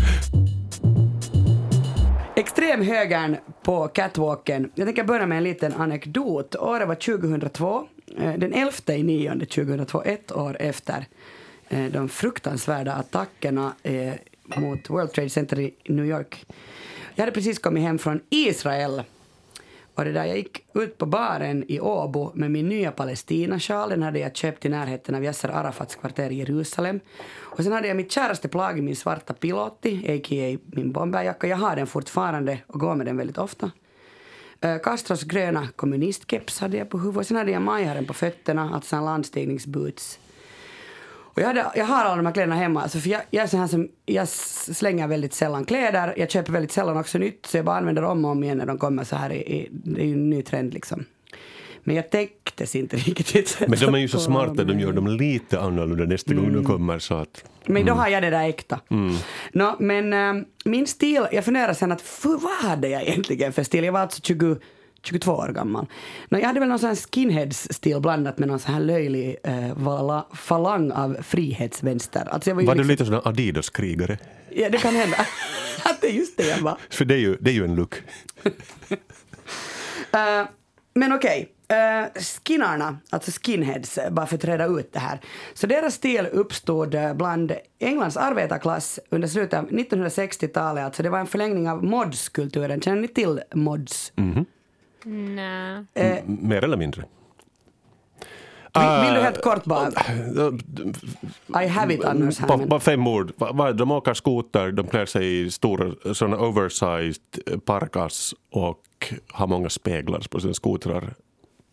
Extremhögern 2.36 3.38
på 3.64 3.88
catwalken. 3.88 4.72
Jag 4.76 4.88
tänker 4.88 5.04
börja 5.04 5.26
med 5.26 5.38
en 5.38 5.44
liten 5.44 5.74
anekdot. 5.74 6.56
Året 6.56 6.88
var 6.88 6.96
2002. 6.96 7.88
eh, 8.18 8.34
Den 8.34 8.54
11 8.54 8.72
i 8.88 9.04
9 9.04 9.32
2002, 9.40 10.04
ett 10.04 10.32
år 10.32 10.58
efter 10.60 11.06
eh, 11.70 11.86
de 11.86 12.10
fruktansvärda 12.10 12.94
attackerna 12.94 13.74
eh, 13.84 14.14
mot 14.58 14.90
World 14.90 15.12
Trade 15.14 15.30
Center 15.30 15.60
i 15.60 15.74
New 15.88 16.06
York. 16.06 16.46
Jag 17.16 17.22
hade 17.22 17.32
precis 17.32 17.60
kommit 17.60 17.84
hem 17.84 18.00
från 18.00 18.22
Israel. 18.30 19.04
Och 19.96 20.06
det 20.06 20.12
där, 20.12 20.26
jag 20.26 20.38
gick 20.38 20.66
ut 20.74 20.98
på 20.98 21.06
baren 21.06 21.64
i 21.68 21.80
Åbo 21.80 22.32
med 22.34 22.52
min 22.52 22.70
nya 22.70 22.92
palestinasjal. 22.92 23.90
Den 23.90 24.04
hade 24.04 24.20
jag 24.20 24.36
köpt 24.36 24.66
i 24.66 24.70
närheten 24.70 25.16
av 25.16 25.24
Yasser 25.24 25.50
Arafats 25.50 25.96
kvarter 25.96 26.30
i 26.30 26.36
Jerusalem. 26.36 27.00
Och 27.40 27.64
sen 27.64 27.74
hade 27.74 27.88
jag 27.88 27.98
mitt 27.98 28.12
käraste 28.12 28.48
plagg, 28.48 28.84
min 28.84 28.96
svarta 28.96 29.34
Pilotti, 29.34 30.18
a.k.a. 30.18 30.58
min 30.66 30.92
bomberjacka. 30.92 31.48
Jag 31.48 31.58
har 31.58 31.76
den 31.76 31.88
fortfarande 31.88 32.60
och 32.68 32.80
går 32.80 32.96
med 32.96 33.06
den 33.06 33.18
väldigt 33.18 33.38
ofta. 33.38 33.72
Eh, 34.62 34.78
Castros 34.78 35.24
gröna 35.24 35.68
kommunistkeps 35.76 36.60
hade 36.60 36.78
jag 36.78 36.90
på 36.90 36.98
huvudet. 36.98 37.28
Sen 37.28 37.38
hade 37.38 37.52
jag 37.52 37.62
majharen 37.62 38.06
på 38.06 38.14
fötterna, 38.14 38.72
alltså 38.74 38.96
en 38.96 39.06
landstigningsboots. 39.06 40.20
Och 41.36 41.42
jag, 41.42 41.48
hade, 41.48 41.66
jag 41.76 41.86
har 41.86 42.04
alla 42.04 42.16
de 42.16 42.26
här 42.26 42.34
kläderna 42.34 42.56
hemma, 42.56 42.82
alltså 42.82 43.00
för 43.00 43.10
jag, 43.10 43.22
jag 43.30 43.44
är 43.44 43.48
sån 43.48 43.60
här 43.60 43.68
som, 43.68 43.88
jag 44.06 44.28
slänger 44.28 45.08
väldigt 45.08 45.34
sällan 45.34 45.66
kläder, 45.66 46.14
jag 46.18 46.32
köper 46.32 46.52
väldigt 46.52 46.72
sällan 46.72 46.98
också 46.98 47.18
nytt, 47.18 47.46
så 47.46 47.58
jag 47.58 47.66
bara 47.66 47.78
använder 47.78 48.04
om 48.04 48.26
och 48.26 48.32
om 48.32 48.44
igen 48.44 48.58
när 48.58 48.66
de 48.66 48.78
kommer 48.78 49.04
så 49.04 49.16
här 49.16 49.34
i, 49.34 49.36
i 49.36 49.70
det 49.72 50.02
är 50.02 50.06
ju 50.06 50.14
en 50.14 50.30
ny 50.30 50.42
trend 50.42 50.74
liksom. 50.74 51.06
Men 51.84 51.96
jag 51.96 52.10
täcktes 52.10 52.76
inte 52.76 52.98
riktigt. 52.98 53.58
Men 53.68 53.80
de 53.80 53.96
är 53.96 54.00
ju 54.00 54.08
så 54.08 54.20
smarta, 54.20 54.64
de 54.64 54.80
gör 54.80 54.94
dem 54.94 55.08
lite 55.08 55.60
annorlunda 55.60 56.06
nästa 56.06 56.34
gång 56.34 56.54
de 56.54 56.66
kommer. 56.66 57.00
Så 57.00 57.16
att, 57.16 57.44
Men 57.66 57.86
då 57.86 57.94
har 57.94 58.08
jag 58.08 58.24
det 58.24 58.30
där 58.30 58.50
äkta. 58.50 58.80
Nå, 59.52 59.76
men 59.80 60.14
äh, 60.14 60.44
min 60.66 60.88
stil, 60.88 61.28
jag 61.32 61.46
funderar 61.46 61.74
sen 61.74 61.92
att 61.92 62.02
för, 62.02 62.38
vad 62.38 62.70
hade 62.70 62.88
jag 62.88 63.02
egentligen 63.02 63.54
för 63.54 63.64
stil? 63.64 63.84
Jag 63.84 63.94
var 63.94 64.00
alltså 64.00 64.22
20, 64.22 64.58
22 65.06 65.32
år 65.32 65.48
gammal. 65.48 65.86
Nå, 66.30 66.40
jag 66.40 66.48
hade 66.48 66.60
väl 66.60 66.70
någon 66.70 66.80
sån 66.80 66.90
här 66.90 66.96
skinheads-stil 66.96 68.00
blandat 68.00 68.38
med 68.38 68.48
någon 68.48 68.60
sån 68.60 68.74
här 68.74 68.82
löjlig 68.82 69.36
vala, 69.76 70.26
falang 70.34 70.92
av 70.92 71.18
frihetsvänster. 71.24 72.28
Alltså 72.32 72.54
var 72.54 72.64
var 72.64 72.76
du 72.76 72.84
liksom, 72.84 72.92
lite 72.92 73.06
sån 73.06 73.34
Adidas-krigare? 73.34 74.18
Ja, 74.50 74.70
det 74.70 74.78
kan 74.78 74.96
hända. 74.96 75.18
att 75.84 76.02
det 76.02 76.08
är 76.08 76.14
just 76.14 76.38
det 76.38 76.48
jag 76.48 76.58
var. 76.58 76.78
För 76.90 77.06
det 77.06 77.16
är 77.16 77.20
ju, 77.20 77.38
det 77.42 77.50
är 77.50 77.54
ju 77.54 77.64
en 77.66 77.76
look. 77.76 77.96
Eh, 80.12 80.48
men 80.94 81.14
okej, 81.14 81.50
uh, 81.72 82.22
skinnarna, 82.22 82.98
alltså 83.10 83.32
skinheads, 83.32 83.98
eh, 83.98 84.12
bara 84.12 84.26
för 84.26 84.36
att 84.36 84.46
reda 84.46 84.66
ut 84.66 84.94
det 84.94 85.00
här. 85.00 85.20
Så 85.54 85.68
deras 85.68 85.94
stil 85.94 86.28
uppstod 86.32 86.96
eh, 86.96 87.14
bland 87.14 87.54
Englands 87.80 88.18
arbetarklass 88.18 89.00
under 89.10 89.28
slutet 89.28 89.60
av 89.60 89.70
1960-talet. 89.70 90.86
Alltså 90.86 91.04
det 91.04 91.10
var 91.10 91.20
en 91.20 91.28
förlängning 91.28 91.70
av 91.70 91.84
mods-kulturen. 91.84 92.82
Känner 92.82 93.02
ni 93.02 93.08
till 93.08 93.42
mods? 93.54 94.14
Nej. 95.06 95.84
Eh, 95.94 96.24
Mer 96.26 96.64
eller 96.64 96.78
mindre. 96.78 97.04
vill, 98.74 99.06
vill 99.06 99.14
du 99.14 99.22
helt 99.22 99.42
kort 99.42 99.64
bara... 99.66 99.90
I 101.64 101.68
have 101.68 101.94
it 101.94 102.04
annars 102.04 102.38
på 102.70 102.80
fem 102.80 103.08
ord. 103.08 103.34
De 103.76 103.92
åker 103.92 104.14
skoter, 104.14 104.72
de 104.72 104.88
klär 104.88 105.06
sig 105.06 105.42
i 105.42 105.52
stora 105.52 106.14
såna 106.14 106.38
oversized 106.38 107.22
parkas 107.66 108.34
och 108.52 109.14
har 109.32 109.48
många 109.48 109.70
speglar 109.70 110.22
på 110.32 110.40
sina 110.40 110.54
skotrar. 110.54 111.14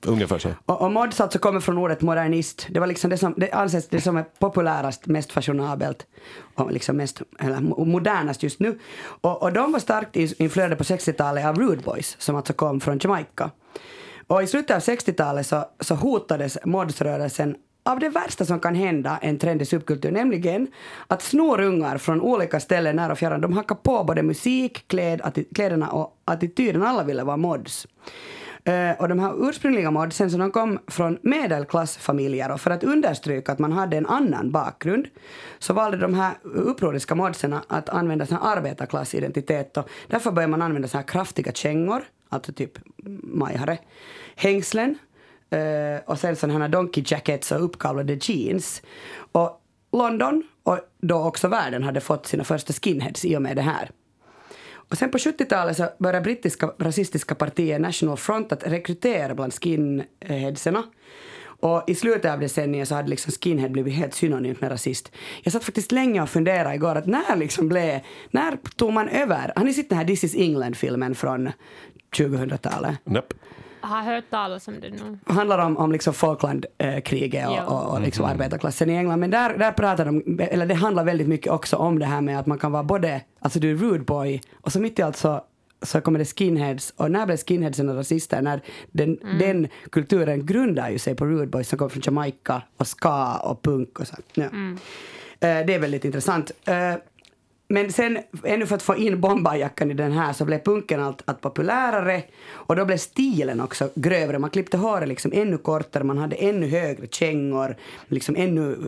Ungefär 0.06 0.38
så. 0.38 0.48
och, 0.66 0.82
och 0.82 0.92
mods 0.92 1.20
alltså 1.20 1.38
kommer 1.38 1.60
från 1.60 1.78
ordet 1.78 2.00
modernist. 2.02 2.66
Det 2.70 2.80
var 2.80 2.86
liksom 2.86 3.10
det 3.10 3.18
som 3.18 3.34
det 3.36 3.52
anses 3.52 3.88
det 3.88 4.00
som 4.00 4.16
är 4.16 4.24
populärast, 4.38 5.06
mest 5.06 5.32
fashionabelt 5.32 6.06
och 6.54 6.72
liksom 6.72 6.96
mest, 6.96 7.22
eller 7.38 7.60
modernast 7.84 8.42
just 8.42 8.60
nu. 8.60 8.78
Och, 9.20 9.42
och 9.42 9.52
de 9.52 9.72
var 9.72 9.78
starkt 9.80 10.16
influerade 10.16 10.76
på 10.76 10.84
60-talet 10.84 11.46
av 11.46 11.58
Rude 11.58 11.82
Boys 11.82 12.16
som 12.18 12.36
alltså 12.36 12.52
kom 12.52 12.80
från 12.80 12.98
Jamaica. 13.02 13.50
Och 14.26 14.42
i 14.42 14.46
slutet 14.46 14.76
av 14.76 14.82
60-talet 14.82 15.46
så, 15.46 15.64
så 15.80 15.94
hotades 15.94 16.58
modsrörelsen 16.64 17.56
av 17.84 17.98
det 17.98 18.08
värsta 18.08 18.44
som 18.44 18.60
kan 18.60 18.74
hända 18.74 19.18
en 19.22 19.38
trendig 19.38 19.68
subkultur, 19.68 20.10
nämligen 20.10 20.68
att 21.06 21.22
snorungar 21.22 21.98
från 21.98 22.20
olika 22.20 22.60
ställen 22.60 22.96
när 22.96 23.10
och 23.10 23.18
fjärran, 23.18 23.40
de 23.40 23.52
hackade 23.52 23.80
på 23.82 24.04
både 24.04 24.22
musik, 24.22 24.88
kläd, 24.88 25.20
atti- 25.20 25.54
kläderna 25.54 25.88
och 25.88 26.16
attityden. 26.24 26.82
Alla 26.82 27.02
ville 27.04 27.24
vara 27.24 27.36
mods. 27.36 27.86
Eh, 28.64 29.00
och 29.00 29.08
de 29.08 29.18
här 29.18 29.48
ursprungliga 29.48 29.90
modsen 29.90 30.30
så 30.30 30.38
de 30.38 30.50
kom 30.50 30.78
från 30.86 31.18
medelklassfamiljer 31.22 32.50
och 32.50 32.60
för 32.60 32.70
att 32.70 32.84
understryka 32.84 33.52
att 33.52 33.58
man 33.58 33.72
hade 33.72 33.96
en 33.96 34.06
annan 34.06 34.50
bakgrund 34.50 35.08
så 35.58 35.72
valde 35.72 35.96
de 35.96 36.14
här 36.14 36.34
upproriska 36.42 37.14
modsen 37.14 37.56
att 37.68 37.88
använda 37.88 38.26
sin 38.26 38.36
arbetarklassidentitet 38.36 39.76
och 39.76 39.88
därför 40.06 40.30
började 40.32 40.50
man 40.50 40.62
använda 40.62 40.88
så 40.88 40.96
här 40.96 41.04
kraftiga 41.04 41.52
kängor, 41.52 42.02
alltså 42.28 42.52
typ 42.52 42.78
majhare, 43.22 43.78
hängslen 44.36 44.98
eh, 45.50 46.00
och 46.04 46.18
sen 46.18 46.36
sådana 46.36 46.58
här 46.58 46.68
donkey 46.68 47.04
jackets 47.06 47.52
och 47.52 47.64
uppkavlade 47.64 48.18
jeans. 48.20 48.82
Och 49.32 49.60
London 49.92 50.42
och 50.62 50.78
då 51.00 51.24
också 51.24 51.48
världen 51.48 51.82
hade 51.82 52.00
fått 52.00 52.26
sina 52.26 52.44
första 52.44 52.72
skinheads 52.72 53.24
i 53.24 53.36
och 53.36 53.42
med 53.42 53.56
det 53.56 53.62
här. 53.62 53.90
Och 54.90 54.98
sen 54.98 55.10
på 55.10 55.18
70-talet 55.18 55.76
så 55.76 55.88
började 55.98 56.24
brittiska 56.24 56.72
rasistiska 56.78 57.34
partiet 57.34 57.80
National 57.80 58.16
Front 58.16 58.52
att 58.52 58.66
rekrytera 58.66 59.34
bland 59.34 59.54
skinheadserna. 59.54 60.82
Och 61.44 61.84
i 61.86 61.94
slutet 61.94 62.32
av 62.32 62.40
decenniet 62.40 62.88
så 62.88 62.94
hade 62.94 63.08
liksom 63.08 63.32
skinhead 63.32 63.68
blivit 63.72 63.94
helt 63.94 64.14
synonymt 64.14 64.60
med 64.60 64.70
rasist. 64.70 65.12
Jag 65.42 65.52
satt 65.52 65.64
faktiskt 65.64 65.92
länge 65.92 66.22
och 66.22 66.28
funderade 66.28 66.74
igår 66.74 66.94
att 66.94 67.06
när 67.06 67.36
liksom 67.36 67.68
blev, 67.68 68.00
när 68.30 68.56
tog 68.76 68.92
man 68.92 69.08
över? 69.08 69.52
Har 69.56 69.64
ni 69.64 69.74
sett 69.74 69.88
den 69.88 69.98
här 69.98 70.04
This 70.04 70.24
is 70.24 70.34
England-filmen 70.34 71.14
från 71.14 71.50
2000-talet? 72.16 72.96
Näpp. 73.04 73.34
Har 73.82 74.02
hört 74.02 74.30
talas 74.30 74.68
om 74.68 74.80
det 74.80 74.90
nu. 74.90 75.18
handlar 75.26 75.58
om, 75.58 75.76
om 75.76 75.92
liksom 75.92 76.14
Falklandkriget 76.14 77.48
och, 77.48 77.54
Ja. 77.54 77.64
och, 77.64 77.92
och 77.94 78.00
liksom 78.00 78.24
arbetarklassen 78.24 78.90
i 78.90 78.96
England. 78.96 79.20
Men 79.20 79.30
där, 79.30 79.58
där 79.58 79.72
pratar 79.72 80.04
de, 80.04 80.38
eller 80.50 80.66
det 80.66 80.74
handlar 80.74 81.04
väldigt 81.04 81.28
mycket 81.28 81.52
också 81.52 81.76
om 81.76 81.98
det 81.98 82.06
här 82.06 82.20
med 82.20 82.38
att 82.38 82.46
man 82.46 82.58
kan 82.58 82.72
vara 82.72 82.82
både, 82.82 83.20
alltså 83.40 83.58
du 83.58 83.70
är 83.70 83.74
rude 83.76 84.04
boy 84.04 84.40
och 84.60 84.72
så 84.72 84.80
mitt 84.80 84.98
i 84.98 85.02
allt 85.02 85.16
så, 85.16 85.44
så 85.82 86.00
kommer 86.00 86.18
det 86.18 86.24
skinheads. 86.24 86.94
Och 86.96 87.10
när 87.10 87.26
blev 87.26 87.36
skinheadsen 87.36 87.96
rasister? 87.96 88.42
När 88.42 88.60
den, 88.92 89.18
den 89.38 89.68
kulturen 89.90 90.46
grundar 90.46 90.90
ju 90.90 90.98
sig 90.98 91.14
på 91.14 91.24
rude 91.26 91.46
boys 91.46 91.68
som 91.68 91.78
kommer 91.78 91.88
från 91.88 92.02
Jamaica 92.04 92.62
och 92.76 92.86
ska 92.86 93.36
och 93.36 93.62
punk 93.62 94.00
och 94.00 94.06
så. 94.06 94.16
Ja. 94.34 94.44
Eh, 94.44 95.66
det 95.66 95.74
är 95.74 95.78
väldigt 95.78 96.04
intressant. 96.04 96.50
Eh, 96.64 96.94
men 97.72 97.92
sen, 97.92 98.18
ännu 98.44 98.66
för 98.66 98.74
att 98.74 98.82
få 98.82 98.96
in 98.96 99.20
bombarjackan 99.20 99.90
i 99.90 99.94
den 99.94 100.12
här 100.12 100.32
så 100.32 100.44
blev 100.44 100.58
punken 100.58 101.00
allt, 101.00 101.22
allt 101.24 101.40
populärare 101.40 102.22
och 102.52 102.76
då 102.76 102.84
blev 102.84 102.96
stilen 102.96 103.60
också 103.60 103.90
grövre. 103.94 104.38
Man 104.38 104.50
klippte 104.50 104.76
håret 104.76 105.08
liksom 105.08 105.32
ännu 105.34 105.58
kortare, 105.58 106.04
man 106.04 106.18
hade 106.18 106.36
ännu 106.36 106.68
högre 106.68 107.06
kängor, 107.06 107.76
liksom 108.08 108.36
ännu 108.36 108.72
eh, 108.72 108.78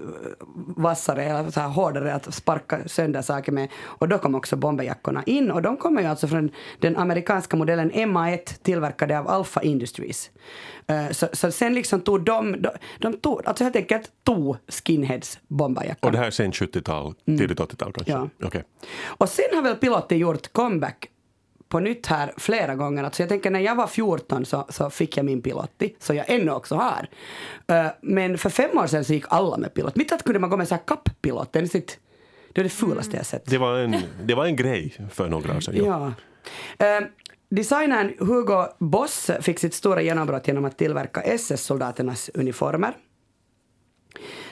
vassare, 0.76 1.24
eller 1.24 1.50
så 1.50 1.60
här 1.60 1.68
hårdare 1.68 2.14
att 2.14 2.34
sparka 2.34 2.78
sönder 2.86 3.22
saker 3.22 3.52
med. 3.52 3.68
Och 3.82 4.08
då 4.08 4.18
kom 4.18 4.34
också 4.34 4.56
bomberjackorna 4.56 5.22
in 5.26 5.50
och 5.50 5.62
de 5.62 5.76
kommer 5.76 6.02
ju 6.02 6.08
alltså 6.08 6.28
från 6.28 6.50
den 6.78 6.96
amerikanska 6.96 7.56
modellen 7.56 7.92
MA1 7.92 8.62
tillverkade 8.62 9.18
av 9.18 9.28
Alpha 9.28 9.62
Industries. 9.62 10.30
Eh, 10.86 11.10
Så, 11.10 11.28
så 11.32 11.50
sen 11.50 11.74
liksom 11.74 12.00
tog 12.00 12.24
de, 12.24 12.62
de, 12.62 12.70
de 12.98 13.12
tog, 13.12 13.46
alltså 13.46 13.64
helt 13.64 13.76
enkelt 13.76 14.10
tog 14.24 14.56
skinheads 14.68 15.38
bomberjackan. 15.48 16.08
Och 16.08 16.12
det 16.12 16.18
här 16.18 16.26
är 16.26 16.30
sen 16.30 16.52
70-tal, 16.52 17.14
tidigt 17.26 17.58
80-tal 17.58 17.92
kanske? 17.92 18.12
Ja. 18.12 18.28
Okej. 18.42 18.64
Och 19.04 19.28
sen 19.28 19.44
har 19.54 19.62
väl 19.62 19.76
piloten 19.76 20.18
gjort 20.18 20.52
comeback 20.52 21.10
på 21.68 21.80
nytt 21.80 22.06
här 22.06 22.32
flera 22.36 22.74
gånger. 22.74 23.04
Alltså 23.04 23.22
jag 23.22 23.28
tänker 23.28 23.50
när 23.50 23.60
jag 23.60 23.74
var 23.74 23.86
14 23.86 24.44
så, 24.44 24.66
så 24.68 24.90
fick 24.90 25.16
jag 25.16 25.26
min 25.26 25.42
pilotti, 25.42 25.96
så 25.98 26.14
jag 26.14 26.30
ännu 26.30 26.50
också 26.52 26.74
har. 26.74 27.08
Eh, 27.66 27.86
men 28.02 28.38
för 28.38 28.50
fem 28.50 28.78
år 28.78 28.86
sedan 28.86 29.04
så 29.04 29.12
gick 29.12 29.24
alla 29.28 29.56
med 29.56 29.74
pilot. 29.74 29.96
Mitt 29.96 30.12
att 30.12 30.22
kunde 30.22 30.38
man 30.38 30.50
gå 30.50 30.56
med 30.56 30.68
så 30.68 30.74
här 30.74 30.82
kapppilot, 30.86 31.52
det 31.52 31.58
är 31.58 32.62
det 32.62 32.68
fulaste 32.70 33.16
jag 33.16 33.26
sett. 33.26 33.46
Det, 33.46 33.58
var 33.58 33.78
en, 33.78 33.96
det 34.24 34.34
var 34.34 34.46
en 34.46 34.56
grej 34.56 34.96
för 35.12 35.28
några 35.28 35.56
år 35.56 35.60
sedan. 35.60 35.74
Ja. 35.76 36.12
Ja. 36.78 36.86
Eh, 36.86 37.04
designern 37.54 38.14
Hugo 38.18 38.66
Boss 38.78 39.30
fick 39.40 39.58
sitt 39.58 39.74
stora 39.74 40.02
genombrott 40.02 40.48
genom 40.48 40.64
att 40.64 40.78
tillverka 40.78 41.20
SS-soldaternas 41.20 42.30
uniformer. 42.34 42.96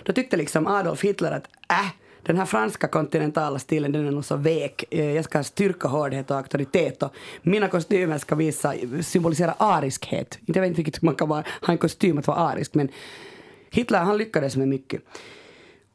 Då 0.02 0.12
tyckte 0.12 0.36
liksom 0.36 0.66
Adolf 0.66 1.04
Hitler 1.04 1.32
att 1.32 1.46
äh, 1.70 1.90
den 2.22 2.36
här 2.38 2.46
franska 2.46 2.88
kontinentala 2.88 3.58
stilen 3.58 3.92
den 3.92 4.06
är 4.06 4.10
nog 4.10 4.24
så 4.24 4.36
vek. 4.36 4.84
Eh, 4.90 5.10
jag 5.10 5.24
ska 5.24 5.38
ha 5.38 5.44
styrka, 5.44 5.88
hårdhet 5.88 6.30
och 6.30 6.36
auktoritet 6.36 7.02
och 7.02 7.14
mina 7.42 7.68
kostymer 7.68 8.18
ska 8.18 8.34
visa, 8.34 8.74
symbolisera 9.02 9.52
ariskhet. 9.52 10.38
Jag 10.46 10.60
vet 10.60 10.68
inte 10.68 10.80
riktigt 10.80 11.02
hur 11.02 11.06
man 11.06 11.14
kan 11.14 11.28
vara, 11.28 11.44
ha 11.60 11.72
en 11.72 11.78
kostym 11.78 12.18
att 12.18 12.26
vara 12.26 12.38
arisk 12.38 12.74
men 12.74 12.88
Hitler 13.70 13.98
han 13.98 14.16
lyckades 14.16 14.56
med 14.56 14.68
mycket. 14.68 15.02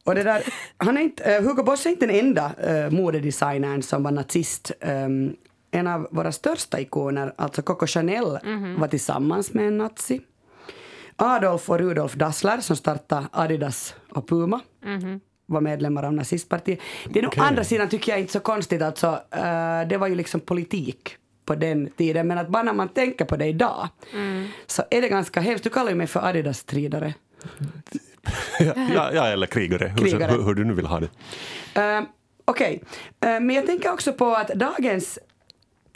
Och 0.04 0.16
det 0.16 0.24
där, 0.24 0.44
han 0.78 0.98
är 0.98 1.02
inte, 1.02 1.36
eh, 1.36 1.44
Hugo 1.44 1.64
Boss 1.64 1.86
är 1.86 1.90
inte 1.90 2.06
den 2.06 2.16
enda 2.16 2.52
uh, 2.68 2.92
modedesignern 2.92 3.82
som 3.82 4.04
var 4.04 4.12
nazist. 4.12 4.72
Ehm, 4.80 5.36
en 5.72 5.88
av 5.88 6.08
våra 6.12 6.32
största 6.32 6.80
ikoner, 6.80 7.34
alltså 7.38 7.62
Coco 7.62 7.88
Chanel, 7.88 8.40
var 8.78 8.88
tillsammans 8.88 9.54
med 9.54 9.68
en 9.68 9.78
nazi. 9.78 10.22
Adolf 11.16 11.70
och 11.70 11.80
Rudolf 11.80 12.14
Dassler 12.14 12.58
som 12.58 12.76
startade 12.76 13.28
Adidas 13.32 13.96
och 14.10 14.28
Puma 14.28 14.62
var 15.46 15.62
medlemmar 15.62 16.04
av 16.04 16.14
nazistpartiet. 16.14 16.80
Det 17.10 17.20
är 17.20 17.24
nog 17.24 17.32
Okej. 17.34 17.44
andra 17.44 17.64
sidan 17.64 17.90
tycker 17.90 18.12
jag 18.12 18.20
inte 18.20 18.34
så 18.34 18.40
konstigt. 18.40 18.82
Alltså, 18.82 19.08
eh, 19.32 19.88
det 19.90 19.98
var 19.98 20.08
ju 20.08 20.16
liksom 20.16 20.40
politik 20.40 21.16
på 21.46 21.56
den 21.56 21.90
tiden. 21.90 22.28
Men 22.28 22.38
att 22.38 22.50
bara 22.50 22.64
när 22.64 22.74
man 22.74 22.90
tänker 22.90 23.26
på 23.26 23.36
det 23.36 23.46
idag 23.46 23.88
så 24.68 24.84
är 24.92 25.02
det 25.02 25.10
ganska 25.10 25.40
hemskt. 25.40 25.64
Du 25.64 25.70
kallar 25.70 25.90
ju 25.90 25.96
mig 25.96 26.08
för 26.08 26.20
Adidas-stridare. 26.20 27.14
ja, 28.60 29.12
ja, 29.14 29.28
eller 29.28 29.48
krigare, 29.48 29.88
hur, 29.88 29.98
Krigare. 29.98 30.32
Hur, 30.32 30.44
hur 30.44 30.54
du 30.54 30.66
nu 30.66 30.74
vill 30.74 30.86
ha 30.86 31.00
det. 31.00 31.10
Uh, 32.00 32.08
Okej, 32.50 32.84
Eh, 33.22 33.40
men 33.40 33.50
jag 33.50 33.66
tänker 33.66 33.94
också 33.94 34.14
på 34.14 34.36
att 34.36 34.48
dagens 34.48 35.20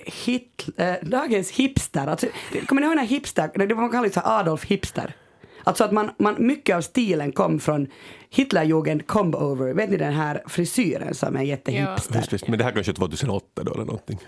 hit, 0.06 0.70
eh, 0.78 0.94
dagens 1.02 1.52
hipster, 1.52 2.08
alltså, 2.08 2.28
kommer 2.68 2.82
ni 2.82 2.88
ihåg 2.88 2.92
den 2.92 3.00
här 3.00 3.08
hipster, 3.08 3.52
det 3.68 3.74
var 3.74 3.82
man 3.82 4.12
så 4.12 4.20
här 4.20 4.40
Adolf 4.40 4.66
hipster? 4.66 5.16
Alltså 5.64 5.84
att 5.84 5.92
man, 5.92 6.12
man, 6.18 6.36
mycket 6.40 6.76
av 6.76 6.82
stilen 6.82 7.32
kom 7.32 7.60
från 7.60 7.88
Hitlerjugend 8.30 9.08
come 9.08 9.38
over. 9.38 9.74
Vet 9.74 9.90
ni 9.90 9.98
den 9.98 10.14
här 10.14 10.44
frisyren 10.48 11.16
som 11.16 11.36
är 11.36 11.44
jättehipster? 11.44 12.16
Just, 12.16 12.32
just. 12.32 12.48
Men 12.48 12.58
det 12.60 12.64
här 12.64 12.72
kanske 12.72 12.92
är 12.92 12.94
2008 12.94 13.64
då 13.64 13.74
eller 13.74 13.86
någonting. 13.86 14.20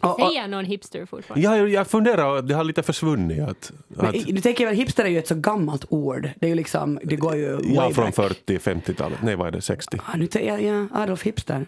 Och, 0.00 0.20
och, 0.20 0.28
Säger 0.28 0.48
någon 0.48 0.64
hipster 0.64 1.06
fortfarande? 1.06 1.44
Ja, 1.44 1.56
jag, 1.56 1.86
funderar, 1.86 2.42
det 2.42 2.54
har 2.54 2.64
lite 2.64 2.82
försvunnit. 2.82 3.42
Att, 3.42 3.72
men, 3.88 4.06
att, 4.06 4.14
du 4.26 4.40
tänker 4.40 4.66
väl, 4.66 4.74
hipster 4.74 5.04
är 5.04 5.08
ju 5.08 5.18
ett 5.18 5.28
så 5.28 5.34
gammalt 5.34 5.84
ord. 5.88 6.30
Det 6.36 6.46
är 6.46 6.48
ju 6.48 6.54
liksom, 6.54 7.00
det 7.02 7.16
går 7.16 7.36
ju 7.36 7.58
ja, 7.64 7.90
från 7.90 8.04
back. 8.04 8.14
40-50-talet. 8.46 9.18
Nej, 9.22 9.36
vad 9.36 9.46
är 9.46 9.50
det? 9.50 9.60
60? 9.60 9.98
Ja, 10.06 10.16
nu 10.16 10.28
jag, 10.32 10.62
ja, 10.62 10.86
Adolf 10.92 11.22
Hipster. 11.22 11.66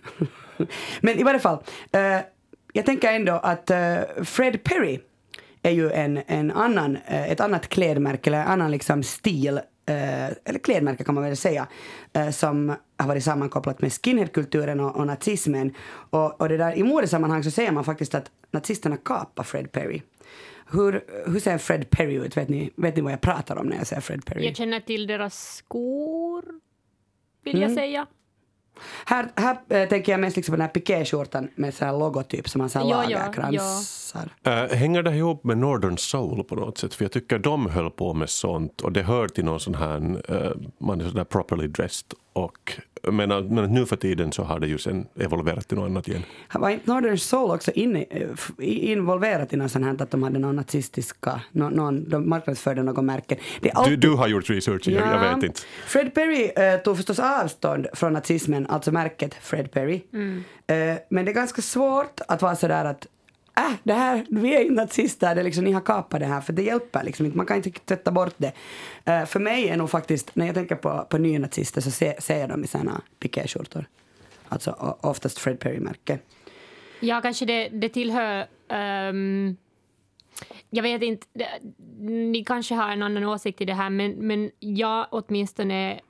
Men 1.01 1.19
i 1.19 1.23
varje 1.23 1.41
fall, 1.41 1.59
eh, 1.93 2.01
jag 2.79 2.87
tänker 2.87 3.13
ändå 3.13 3.33
att 3.33 3.71
eh, 3.71 3.99
Fred 4.25 4.65
Perry 4.65 5.01
är 5.63 5.71
ju 5.71 5.91
en, 5.91 6.23
en 6.27 6.51
annan, 6.51 6.97
eh, 7.07 7.31
ett 7.31 7.41
annat 7.41 7.69
klädmärke, 7.69 8.31
eller 8.31 8.41
en 8.41 8.47
annan 8.49 8.71
liksom 8.71 9.03
stil, 9.03 9.57
eh, 9.87 10.27
eller 10.27 10.59
klädmärke 10.63 11.05
kan 11.05 11.15
man 11.15 11.25
väl 11.25 11.37
säga, 11.37 11.67
som 12.33 12.75
har 12.99 13.09
varit 13.09 13.25
sammankopplat 13.25 13.81
med 13.81 13.93
skinheadkulturen 13.93 14.81
och, 14.81 14.97
och 14.97 15.07
nazismen. 15.07 15.75
Och, 16.11 16.41
och 16.41 16.49
det 16.49 16.57
där, 16.57 16.79
i 16.79 16.83
modesammanhang 16.83 17.45
så 17.45 17.51
säger 17.51 17.73
man 17.73 17.85
faktiskt 17.85 18.15
att 18.15 18.31
nazisterna 18.51 18.97
kapade 18.97 19.49
Fred 19.49 19.73
Perry. 19.73 20.03
Hur, 20.71 21.05
hur 21.27 21.41
ser 21.41 21.59
Fred 21.59 21.91
Perry 21.91 22.15
ut? 22.15 22.37
Vet 22.37 22.49
ni, 22.49 22.71
vet 22.77 22.97
ni 22.97 23.03
vad 23.03 23.13
jag 23.13 23.21
pratar 23.21 23.57
om 23.57 23.67
när 23.67 23.77
jag 23.77 23.87
säger 23.87 24.03
Fred 24.03 24.25
Perry? 24.25 24.47
Jag 24.47 24.57
känner 24.57 24.81
till 24.81 25.07
deras 25.07 25.55
skor, 25.57 26.45
vill 27.45 27.57
Mm. 27.57 27.69
jag 27.69 27.79
säga. 27.79 28.07
Här, 29.07 29.29
här 29.37 29.59
eh, 29.69 29.89
tänker 29.89 30.13
jag 30.13 30.21
mest 30.21 30.37
liksom 30.37 30.53
på 30.53 30.57
den 30.57 30.63
här 30.67 30.69
pikéskjortan 30.69 31.49
med 31.55 31.75
så 31.75 31.85
här 31.85 31.99
logotyp 31.99 32.49
som 32.49 32.61
har 32.61 32.69
så 32.69 32.79
här 32.79 32.91
Ja, 32.91 33.05
ja, 33.09 33.19
lagerkransar. 33.19 34.29
Äh, 34.43 34.77
hänger 34.77 35.03
det 35.03 35.17
ihop 35.17 35.45
med 35.45 35.59
Northern 35.59 35.99
Soul 35.99 36.45
på 36.45 36.55
något 36.55 36.79
sätt? 36.79 36.95
För 36.95 37.05
jag 37.05 37.13
tycker 37.13 37.39
de 37.39 37.67
höll 37.67 37.91
på 37.91 38.15
med 38.15 38.31
sånt 38.31 38.81
och 38.81 38.93
det 38.93 39.03
hör 39.03 39.29
till 39.29 39.45
någon 39.45 39.61
sån 39.61 39.75
här, 39.75 40.23
äh, 40.29 40.51
man 40.79 41.01
är 41.01 41.05
sådär 41.05 41.25
properly 41.25 41.67
dressed 41.69 42.13
och 42.33 42.73
men, 43.03 43.29
men 43.55 43.75
nu 43.75 43.87
för 43.87 43.97
tiden 43.97 44.33
så 44.33 44.43
har 44.43 44.61
det 44.61 44.67
ju 44.67 44.79
sen 44.79 45.07
evolverat 45.21 45.69
till 45.69 45.79
något 45.79 45.91
annat 45.91 46.09
igen. 46.09 46.23
Var 46.55 46.71
inte 46.71 46.91
Northern 46.91 47.19
Soul 47.19 47.51
också 47.51 47.71
inne, 47.71 48.05
eh, 48.11 48.29
involverat 48.59 49.53
i 49.53 49.57
något 49.57 49.71
sånt 49.71 49.85
här 49.85 50.03
att 50.03 50.11
de 50.11 50.23
hade 50.23 50.39
någon 50.39 50.57
nazistiska, 50.57 51.41
någon, 51.53 51.73
någon, 51.73 52.09
de 52.09 52.29
marknadsförde 52.29 52.83
något 52.83 53.05
märke. 53.05 53.35
Är 53.35 53.39
Du, 53.61 53.71
alltid, 53.75 53.99
du 53.99 54.11
har 54.11 54.29
gjort 54.29 54.51
research, 54.51 54.89
jag, 54.89 55.07
jag 55.07 55.35
vet 55.35 55.45
inte. 55.45 55.61
Fred 55.87 56.15
Perry 56.15 56.51
eh, 56.57 56.81
tog 56.81 56.97
förstås 56.97 57.19
avstånd 57.19 57.87
från 57.93 58.13
nazismen, 58.13 58.67
alltså 58.67 58.93
märket 58.93 59.35
Fred 59.35 59.71
Perry. 59.71 60.03
Eh, 60.67 60.97
men 61.11 61.25
det 61.25 61.31
är 61.31 61.35
ganska 61.35 61.63
svårt 61.63 62.21
att 62.29 62.43
vara 62.43 62.57
sådär 62.57 62.85
att 62.85 63.07
Äh, 63.59 63.73
det 63.83 63.93
här, 63.93 64.27
vi 64.31 64.55
är 64.55 64.61
ju 64.61 64.71
nazister, 64.71 65.35
det 65.35 65.43
liksom, 65.43 65.65
ni 65.65 65.73
har 65.73 65.81
kapat 65.81 66.21
det 66.21 66.27
här, 66.27 66.41
för 66.41 66.53
det 66.53 66.63
hjälper 66.63 67.05
liksom 67.05 67.27
inte, 67.27 67.37
man 67.37 67.47
kan 67.47 67.57
inte 67.57 67.71
tvätta 67.71 68.11
bort 68.11 68.35
det. 68.37 68.53
Uh, 69.09 69.25
för 69.25 69.41
mig 69.41 69.69
är 69.69 69.77
nog 69.77 69.91
faktiskt, 69.91 70.37
när 70.37 70.47
jag 70.47 70.55
tänker 70.55 70.77
på, 70.77 71.07
på 71.11 71.19
nynazister 71.19 71.81
så 71.81 71.91
ser, 71.91 72.21
ser 72.21 72.39
jag 72.39 72.49
dem 72.49 72.65
i 72.65 72.67
sina 72.67 73.01
pikéskjortor. 73.19 73.85
Alltså 74.49 74.99
oftast 75.01 75.39
Fred 75.39 75.61
Perry-märke. 75.61 76.19
Ja, 77.01 77.21
kanske 77.21 77.45
det, 77.45 77.69
det 77.69 77.89
tillhör... 77.89 78.47
um... 79.13 79.57
jag 80.71 80.83
vet 80.83 81.03
inte, 81.03 81.27
det, 81.33 81.49
ni 82.09 82.45
kanske 82.45 82.75
har 82.75 82.91
en 82.93 83.03
annan 83.03 83.25
åsikt 83.25 83.61
i 83.61 83.65
det 83.65 83.75
här 83.75 83.91
men, 83.91 84.11
men 84.11 84.51
jag 84.59 85.07
åtminstone 85.11 86.01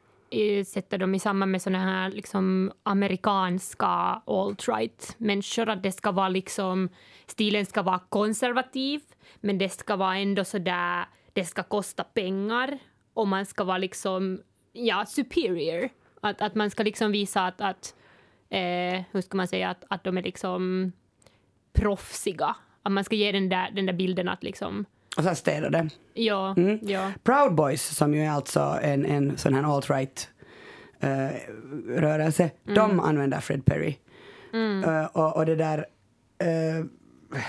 sätter 0.67 0.99
dem 0.99 1.15
i 1.15 1.19
samband 1.19 1.53
med 1.53 1.63
såna 1.63 1.79
här 1.79 2.11
liksom, 2.11 2.73
amerikanska 2.83 4.23
alt-right-människor. 4.27 5.69
Att 5.69 5.83
det 5.83 5.93
ska 5.93 6.13
vara 6.13 6.29
liksom, 6.29 6.89
stilen 7.27 7.67
ska 7.67 7.83
vara 7.83 7.99
konservativ 7.99 9.01
men 9.41 9.59
det 9.59 9.69
ska 9.69 9.97
vara 9.97 10.17
ändå 10.17 10.45
så 10.45 10.59
där, 10.59 11.05
det 11.33 11.45
ska 11.45 11.63
kosta 11.63 12.05
pengar 12.05 12.79
och 13.15 13.29
man 13.29 13.47
ska 13.47 13.65
vara 13.65 13.79
liksom, 13.79 14.41
ja, 14.73 15.07
superior. 15.07 15.89
Att, 16.21 16.43
att 16.43 16.55
man 16.55 16.71
ska 16.71 16.83
liksom 16.83 17.13
visa 17.13 17.47
att, 17.47 17.61
att 17.61 17.95
eh, 18.51 19.03
hur 19.11 19.21
ska 19.21 19.37
man 19.37 19.49
säga, 19.49 19.71
att, 19.71 19.85
att 19.89 20.05
de 20.05 20.19
är 20.19 20.23
liksom 20.23 20.93
proffsiga. 21.73 22.57
Att 22.83 22.93
man 22.93 23.05
ska 23.05 23.17
ge 23.17 23.33
den 23.33 23.49
där, 23.49 23.71
den 23.71 23.87
där 23.87 23.93
bilden 23.93 24.29
att 24.29 24.43
liksom, 24.43 24.85
och 25.19 25.25
här 25.25 25.35
städade. 25.35 25.89
ja, 26.15 26.55
ja. 26.83 27.13
Proud 27.23 27.55
Boys, 27.55 27.97
som 27.97 28.15
ju 28.15 28.23
är 28.23 28.31
alltså 28.31 28.79
en, 28.83 29.07
en 29.07 29.39
sån 29.39 29.55
här 29.55 29.63
alt-right 29.63 30.29
eh, 31.01 31.29
rörelse, 32.01 32.51
de 32.65 33.01
använder 33.01 33.41
Fred 33.41 33.65
Perry. 33.65 33.97
Eh, 34.87 35.05
och, 35.05 35.37
och 35.37 35.47
det 35.47 35.57
där... 35.57 35.79
eh, 36.39 36.85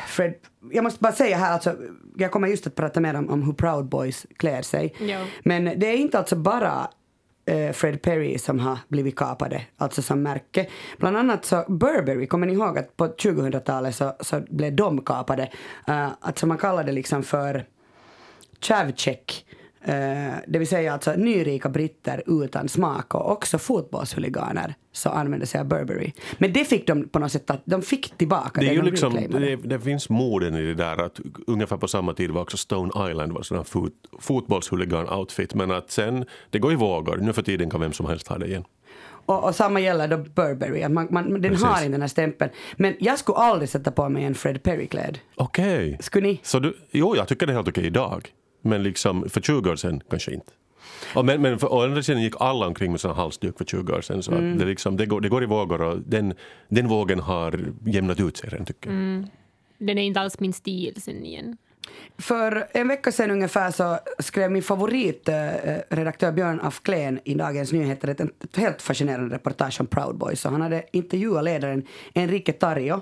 Fred, 0.08 0.34
jag 0.71 0.84
måste 0.84 0.99
bara 0.99 1.13
säga 1.13 1.38
här, 1.38 1.53
alltså, 1.53 1.75
jag 2.17 2.32
kommer 2.32 2.47
just 2.47 2.67
att 2.67 2.75
prata 2.75 2.99
mer 2.99 3.13
om, 3.15 3.29
om 3.29 3.43
hur 3.43 3.53
Proud 3.53 3.86
Boys 3.86 4.25
klär 4.38 4.62
sig. 4.62 4.95
Ja. 4.99 5.25
Men 5.43 5.79
det 5.79 5.88
är 5.88 5.97
inte 5.97 6.19
alltså 6.19 6.36
bara 6.36 6.89
Eh, 7.49 7.71
Fred 7.71 8.01
Perry 8.01 8.38
som 8.38 8.59
har 8.59 8.77
blivit 8.88 9.15
kapade, 9.15 9.62
alltså 9.77 10.01
som 10.01 10.23
märke. 10.23 10.67
Bland 10.97 11.17
annat 11.17 11.45
så 11.45 11.65
Burberry, 11.67 12.27
kommer 12.27 12.47
ni 12.47 12.53
ihåg 12.53 12.77
att 12.77 12.97
på 12.97 13.07
2000-talet 13.07 13.95
så, 13.95 14.13
så 14.19 14.41
blev 14.49 14.75
de 14.75 15.01
kapade? 15.01 15.49
Uh, 15.89 16.09
alltså 16.19 16.47
man 16.47 16.57
kallade 16.57 16.83
det 16.83 16.91
liksom 16.91 17.23
för 17.23 17.65
Chavcheck. 18.62 19.45
Uh, 19.88 20.36
det 20.48 20.60
vill 20.60 20.68
säga 20.68 20.94
alltså 20.94 21.13
nyrika 21.13 21.70
britter 21.70 22.24
utan 22.44 22.70
smak 22.70 23.15
och 23.15 23.32
också 23.32 23.58
fotbollshuliganer 23.58 24.76
så 24.92 25.10
använde 25.10 25.46
sig 25.46 25.62
av 25.62 25.68
Burberry. 25.68 26.12
Men 26.38 26.54
det 26.54 26.65
fick 26.65 26.88
de 26.88 27.10
på 27.10 27.20
något 27.20 27.32
sätt 27.32 27.50
att 27.50 27.62
de 27.65 27.82
fick 27.82 28.18
tillbaka 28.18 28.62
Det, 28.62 28.68
är 28.68 28.74
ju 28.74 28.82
de 28.82 28.89
liksom, 28.89 29.13
det, 29.30 29.56
det 29.56 29.80
finns 29.80 30.10
moden 30.10 30.56
i 30.56 30.62
det 30.62 30.74
där 30.74 30.98
att 31.06 31.20
ungefär 31.48 31.78
på 31.78 31.88
samma 31.88 32.13
tid 32.13 32.32
var 32.32 32.42
också 32.42 32.58
Stone 32.58 33.12
Island 33.12 33.32
var 33.32 33.42
sån 33.42 33.65
fot, 33.65 33.94
fotbollshuligan-outfit 34.20 35.56
men 35.56 35.72
att 35.72 35.92
sen, 35.92 36.26
det 36.50 36.60
går 36.60 36.72
i 36.72 36.76
vågor. 36.76 37.18
Nu 37.18 37.34
för 37.34 37.42
tiden 37.42 37.70
kan 37.70 37.82
vem 37.82 37.94
som 37.94 38.06
helst 38.06 38.28
ha 38.28 38.38
det 38.38 38.48
igen. 38.48 38.63
Och, 39.26 39.44
och 39.44 39.56
samma 39.56 39.80
gäller 39.80 40.08
då 40.08 40.18
Burberry, 40.18 40.89
man, 40.89 41.08
man, 41.12 41.30
den 41.32 41.42
Precis. 41.42 41.63
har 41.63 41.78
inte 41.78 41.92
den 41.92 42.02
här 42.02 42.08
stämpeln. 42.08 42.52
Men 42.78 42.96
jag 43.00 43.20
skulle 43.20 43.38
aldrig 43.38 43.70
sätta 43.70 43.92
på 43.92 44.10
mig 44.10 44.24
en 44.24 44.36
Fred 44.36 44.63
Perry-kläd. 44.63 45.20
Okej. 45.36 45.98
Skulle 46.00 46.28
ni? 46.28 46.39
Så 46.44 46.60
du, 46.60 46.78
jo, 46.92 47.15
jag 47.15 47.28
tycker 47.28 47.46
det 47.46 47.54
är 47.54 47.56
helt 47.56 47.68
okej 47.68 47.86
idag. 47.86 48.34
Men 48.62 48.84
liksom 48.84 49.30
för 49.30 49.41
20 49.41 49.69
år 49.72 49.76
sedan 49.76 50.02
kanske 50.10 50.34
inte. 50.34 50.52
Och 51.15 51.26
men, 51.26 51.41
men 51.41 51.60
för, 51.60 51.74
å 51.74 51.84
andra 51.84 52.04
sidan 52.04 52.22
gick 52.22 52.34
alla 52.39 52.67
omkring 52.67 52.91
med 52.91 53.02
sån 53.02 53.15
halsduk 53.15 53.58
för 53.58 53.65
20 53.65 53.93
år 53.93 54.02
sedan. 54.02 54.24
Så 54.24 54.32
Mm. 54.32 54.54
att 54.54 54.60
det, 54.60 54.65
liksom, 54.65 54.98
det, 54.98 55.06
går, 55.06 55.22
det 55.22 55.30
går 55.30 55.43
i 55.43 55.45
vågor 55.45 55.82
och 55.82 56.00
den, 56.00 56.34
den 56.69 56.88
vågen 56.88 57.19
har 57.19 57.60
jämnat 57.86 58.19
ut 58.19 58.38
sig 58.38 58.50
redan 58.50 58.65
tycker 58.65 58.89
jag. 58.89 59.28
Den 59.78 59.98
är 59.98 60.04
inte 60.04 60.19
alls 60.19 60.39
min 60.39 60.54
stil 60.54 61.02
sen 61.02 61.26
igen. 61.26 61.58
För 62.17 62.67
en 62.72 62.88
vecka 62.88 63.12
sedan 63.12 63.32
ungefär 63.32 63.72
så 63.72 63.98
skrev 64.19 64.52
min 64.52 64.63
favoritredaktör 64.63 66.32
Björn 66.32 66.60
af 66.60 66.84
Kleen 66.84 67.19
i 67.24 67.34
Dagens 67.34 67.72
Nyheter 67.72 68.08
ett, 68.08 68.58
helt 68.58 68.82
fascinerande 68.82 69.36
reportage 69.36 69.82
om 69.82 69.88
Proud 69.88 70.17
Boys. 70.17 70.45
Och 70.45 70.52
han 70.52 70.62
hade 70.62 70.84
intervjuat 70.91 71.43
ledaren 71.43 71.86
Enrique 72.13 72.54
Tarrio. 72.54 73.02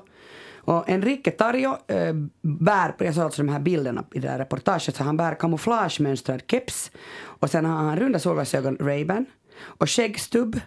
Och 0.68 0.90
Enrique 0.90 1.32
Tarrio 1.32 1.78
äh, 1.88 1.98
eh, 1.98 2.16
bär, 2.42 2.96
jag 3.00 3.16
såg 3.16 3.24
alltså 3.24 3.44
de 3.44 3.50
här 3.50 3.60
bilderna 3.60 4.04
i 4.14 4.20
det 4.20 4.30
här 4.30 4.38
reportaget, 4.38 4.96
så 4.96 5.04
han 5.04 5.18
bär 5.18 5.36
kamouflagemönstrad 5.36 6.42
keps 6.48 6.92
och 7.18 7.50
sen 7.50 7.66
har 7.66 7.76
han 7.76 8.00
runda 8.00 8.20
solglasögon 8.20 8.78
Ray-Ban 8.78 9.26
och 9.64 9.90
skäggstubb 9.90 10.60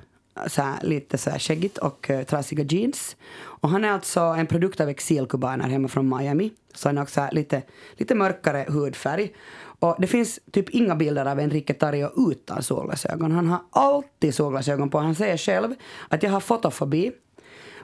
så 0.46 0.62
här, 0.62 0.82
lite 0.82 1.18
så 1.18 1.30
här 1.30 1.38
skäggigt 1.38 1.78
och 1.78 2.10
uh, 2.10 2.22
trasiga 2.22 2.64
jeans. 2.64 3.16
Och 3.40 3.68
han 3.68 3.84
är 3.84 3.90
alltså 3.90 4.20
en 4.20 4.46
produkt 4.46 4.80
av 4.80 4.88
exilkubaner 4.88 5.68
hemma 5.68 5.88
från 5.88 6.18
Miami. 6.18 6.52
Så 6.74 6.88
han 6.88 6.96
har 6.96 7.04
också 7.04 7.28
lite, 7.32 7.62
lite 7.96 8.14
mörkare 8.14 8.64
hudfärg. 8.68 9.32
Och 9.80 9.96
det 9.98 10.06
finns 10.06 10.40
typ 10.50 10.70
inga 10.70 10.96
bilder 10.96 11.26
av 11.26 11.40
Enrique 11.40 11.74
Tarrio 11.74 12.30
utan 12.30 12.62
solglasögon. 12.62 13.32
Han 13.32 13.46
har 13.46 13.60
alltid 13.70 14.34
solglasögon 14.34 14.90
på. 14.90 14.98
Han 14.98 15.14
säger 15.14 15.36
själv 15.36 15.74
att 16.08 16.22
jag 16.22 16.30
har 16.30 16.40
fotofobi. 16.40 17.12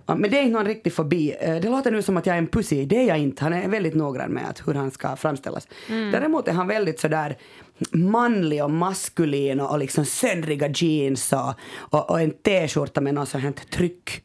Ja, 0.06 0.14
Men 0.14 0.30
det 0.30 0.38
är 0.38 0.42
inte 0.42 0.52
någon 0.58 0.66
riktig 0.66 0.92
fobi. 0.92 1.34
Eh, 1.40 1.56
Det 1.56 1.68
låter 1.68 1.90
nu 1.90 2.02
som 2.02 2.16
att 2.16 2.26
jag 2.26 2.34
är 2.34 2.38
en 2.38 2.46
pussy. 2.46 2.84
Det 2.84 2.96
är 2.96 3.04
jag 3.08 3.18
inte. 3.18 3.44
Han 3.44 3.52
är 3.52 3.68
väldigt 3.68 3.94
noggrann 3.94 4.30
med 4.30 4.48
att 4.48 4.68
hur 4.68 4.74
han 4.74 4.90
ska 4.90 5.16
framställas. 5.16 5.68
Däremot 5.88 6.48
är 6.48 6.52
han 6.52 6.66
väldigt 6.66 7.00
sådär 7.00 7.36
manlig 7.92 8.64
och 8.64 8.70
maskulin 8.70 9.60
och, 9.60 9.70
och 9.70 9.78
liksom 9.78 10.04
söndriga 10.04 10.68
jeans 10.74 11.32
och, 11.32 11.54
och, 11.76 12.10
och 12.10 12.20
en 12.20 12.30
t-skjorta 12.30 13.00
med 13.00 13.14
något 13.14 13.28
sånt 13.28 13.44
här 13.44 13.52
tryck. 13.70 14.22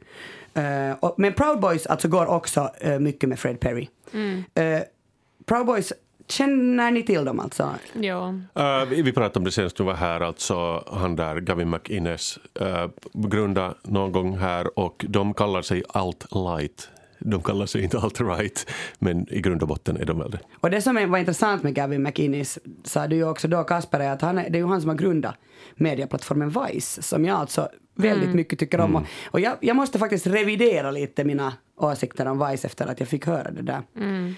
Eh, 0.54 0.92
och, 1.00 1.16
men 1.18 1.34
Proud 1.34 1.60
Boys 1.60 1.86
alltså 1.86 2.08
går 2.08 2.26
också 2.26 2.72
eh, 2.80 3.00
mycket 3.00 3.30
med 3.30 3.40
Fred 3.40 3.60
Perry. 3.60 3.88
Eh, 4.54 4.80
Proud 5.46 5.66
Boys, 5.66 5.94
känner 6.32 6.92
ni 6.92 7.04
till 7.04 7.26
dem 7.26 7.40
alltså? 7.40 7.76
Ja. 7.94 8.34
Uh, 8.60 8.90
vi, 8.90 9.02
vi 9.02 9.12
pratade 9.12 9.40
om 9.40 9.44
det 9.46 9.52
senast 9.52 9.78
du 9.78 9.84
var 9.84 9.94
här, 9.94 10.22
alltså 10.22 10.84
han 10.92 11.16
där 11.16 11.40
Gavin 11.40 11.70
McInnes 11.70 12.40
uh, 12.62 12.88
grundade 13.14 13.74
någon 13.84 14.12
gång 14.12 14.38
här 14.38 14.80
och 14.80 15.06
de 15.10 15.34
kallar 15.34 15.62
sig 15.62 15.84
alt-light. 15.90 16.90
De 17.20 17.42
kallar 17.42 17.66
sig 17.66 17.84
inte 17.84 17.98
alt-right, 17.98 18.70
men 19.00 19.34
i 19.34 19.42
grund 19.42 19.62
och 19.62 19.68
botten 19.68 19.98
är 19.98 20.06
de 20.06 20.20
väl 20.20 20.32
det. 20.32 20.40
Och 20.60 20.70
det 20.70 20.82
som 20.82 20.98
är- 20.98 21.08
var 21.08 21.18
intressant 21.18 21.64
med 21.64 21.74
Gavin 21.74 22.04
McInnes, 22.04 22.60
sa 22.84 23.08
du 23.08 23.16
ju 23.16 23.30
också 23.30 23.48
då 23.48 23.64
Kasper, 23.64 24.00
är 24.00 24.12
att 24.12 24.22
han 24.22 24.38
är, 24.38 24.50
det 24.50 24.58
är 24.58 24.60
ju 24.60 24.68
han 24.68 24.82
som 24.82 24.90
har 24.90 24.98
grundat 24.98 25.36
medieplattformen 25.76 26.50
Vice, 26.50 27.02
som 27.02 27.26
jag 27.26 27.38
alltså 27.38 27.70
väldigt 27.96 28.34
mycket 28.34 28.60
tycker 28.60 28.80
om. 28.80 28.96
Och, 28.96 29.04
och 29.26 29.40
jag, 29.40 29.58
jag 29.62 29.76
måste 29.76 30.00
faktiskt 30.00 30.28
revidera 30.28 30.92
lite 30.92 31.24
mina 31.24 31.54
åsikter 31.78 32.26
om 32.28 32.48
Vice 32.48 32.68
efter 32.68 32.88
att 32.88 33.00
jag 33.00 33.10
fick 33.10 33.26
höra 33.26 33.52
det 33.52 33.62
där. 33.62 33.82
Nå, 33.94 34.34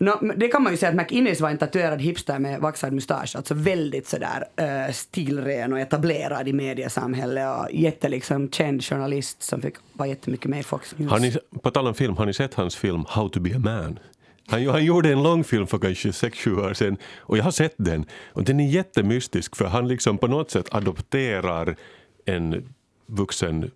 No, 0.00 0.32
det 0.36 0.48
kan 0.48 0.62
man 0.62 0.72
ju 0.72 0.76
säga 0.76 0.90
att 0.90 0.96
McInnes 0.96 1.40
var 1.40 1.50
en 1.50 1.58
tatuerad 1.58 2.00
hipster 2.00 2.38
med 2.38 2.60
vaxad 2.60 2.92
mustasch, 2.92 3.36
alltså 3.36 3.54
väldigt 3.54 4.06
sådär 4.06 4.44
uh, 4.60 4.92
stilren 4.92 5.72
och 5.72 5.80
etablerad 5.80 6.48
i 6.48 6.52
mediesamhället 6.52 7.48
och 7.48 7.66
jätteliksom 7.72 8.50
känd 8.50 8.84
journalist 8.84 9.42
som 9.42 9.62
fick 9.62 9.74
vara 9.92 10.08
jättemycket 10.08 10.50
med 10.50 10.60
i 10.60 10.62
Fox 10.62 10.94
News. 10.98 11.12
Har 11.12 11.18
ni, 11.18 11.36
på 11.62 11.70
tal 11.70 11.86
om 11.86 11.94
film, 11.94 12.16
har 12.16 12.26
ni 12.26 12.34
sett 12.34 12.54
hans 12.54 12.76
film 12.76 13.04
How 13.08 13.28
to 13.28 13.40
be 13.40 13.56
a 13.56 13.58
man? 13.58 13.98
Han, 14.46 14.66
han 14.66 14.84
gjorde 14.84 15.12
en 15.12 15.22
långfilm 15.22 15.66
för 15.66 15.78
kanske 15.78 16.08
6-7 16.08 16.68
år 16.70 16.74
sedan 16.74 16.96
och 17.18 17.38
jag 17.38 17.44
har 17.44 17.50
sett 17.50 17.74
den. 17.76 18.04
Och 18.32 18.44
den 18.44 18.60
är 18.60 18.68
jättemystisk 18.68 19.56
för 19.56 19.64
han 19.64 19.88
liksom 19.88 20.18
på 20.18 20.26
något 20.26 20.50
sätt 20.50 20.74
adopterar 20.74 21.76
en 22.24 22.68
vuxen 23.06 23.70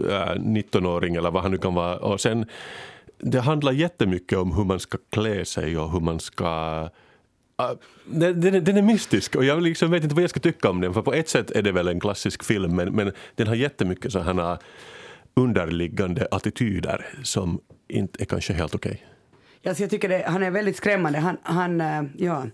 äh, 0.00 0.34
19-åring 0.34 1.14
eller 1.14 1.30
vad 1.30 1.42
han 1.42 1.50
nu 1.50 1.58
kan 1.58 1.74
vara. 1.74 1.96
Och 1.96 2.20
sen, 2.20 2.46
det 3.22 3.40
handlar 3.40 3.72
jättemycket 3.72 4.38
om 4.38 4.52
hur 4.56 4.64
man 4.64 4.80
ska 4.80 4.98
klä 5.10 5.44
sig 5.44 5.78
och 5.78 5.90
hur 5.92 6.00
man 6.00 6.20
ska 6.20 6.46
ah, 6.46 6.88
Uh, 7.62 7.76
den, 8.06 8.64
den, 8.64 8.76
är- 8.76 8.82
mystisk 8.82 9.36
och 9.36 9.44
jag 9.44 9.62
liksom 9.62 9.90
vet 9.90 10.02
inte 10.02 10.14
vad 10.14 10.22
jag 10.22 10.30
ska 10.30 10.40
tycka 10.40 10.70
om 10.70 10.80
den. 10.80 10.94
För 10.94 11.02
på 11.02 11.12
ett 11.12 11.28
sätt 11.28 11.50
är 11.50 11.62
det 11.62 11.72
väl 11.72 11.88
en 11.88 12.00
klassisk 12.00 12.44
film 12.44 12.76
men, 12.76 12.92
men 12.92 13.12
den 13.34 13.46
har 13.46 13.54
jättemycket 13.54 14.12
sådana 14.12 14.58
underliggande 15.34 16.28
attityder 16.30 17.06
som 17.22 17.60
inte 17.88 18.22
är 18.22 18.24
kanske 18.24 18.52
helt 18.52 18.74
okej. 18.74 19.06
Alltså 19.66 19.82
jag 19.82 19.90
tycker 19.90 20.08
det, 20.08 20.24
han 20.26 20.42
är 20.42 20.50
väldigt 20.50 20.76
skrämmande. 20.76 21.18
Han, 21.18 21.36
han, 21.42 21.80
eh, 21.80 22.02
ja, 22.16 22.44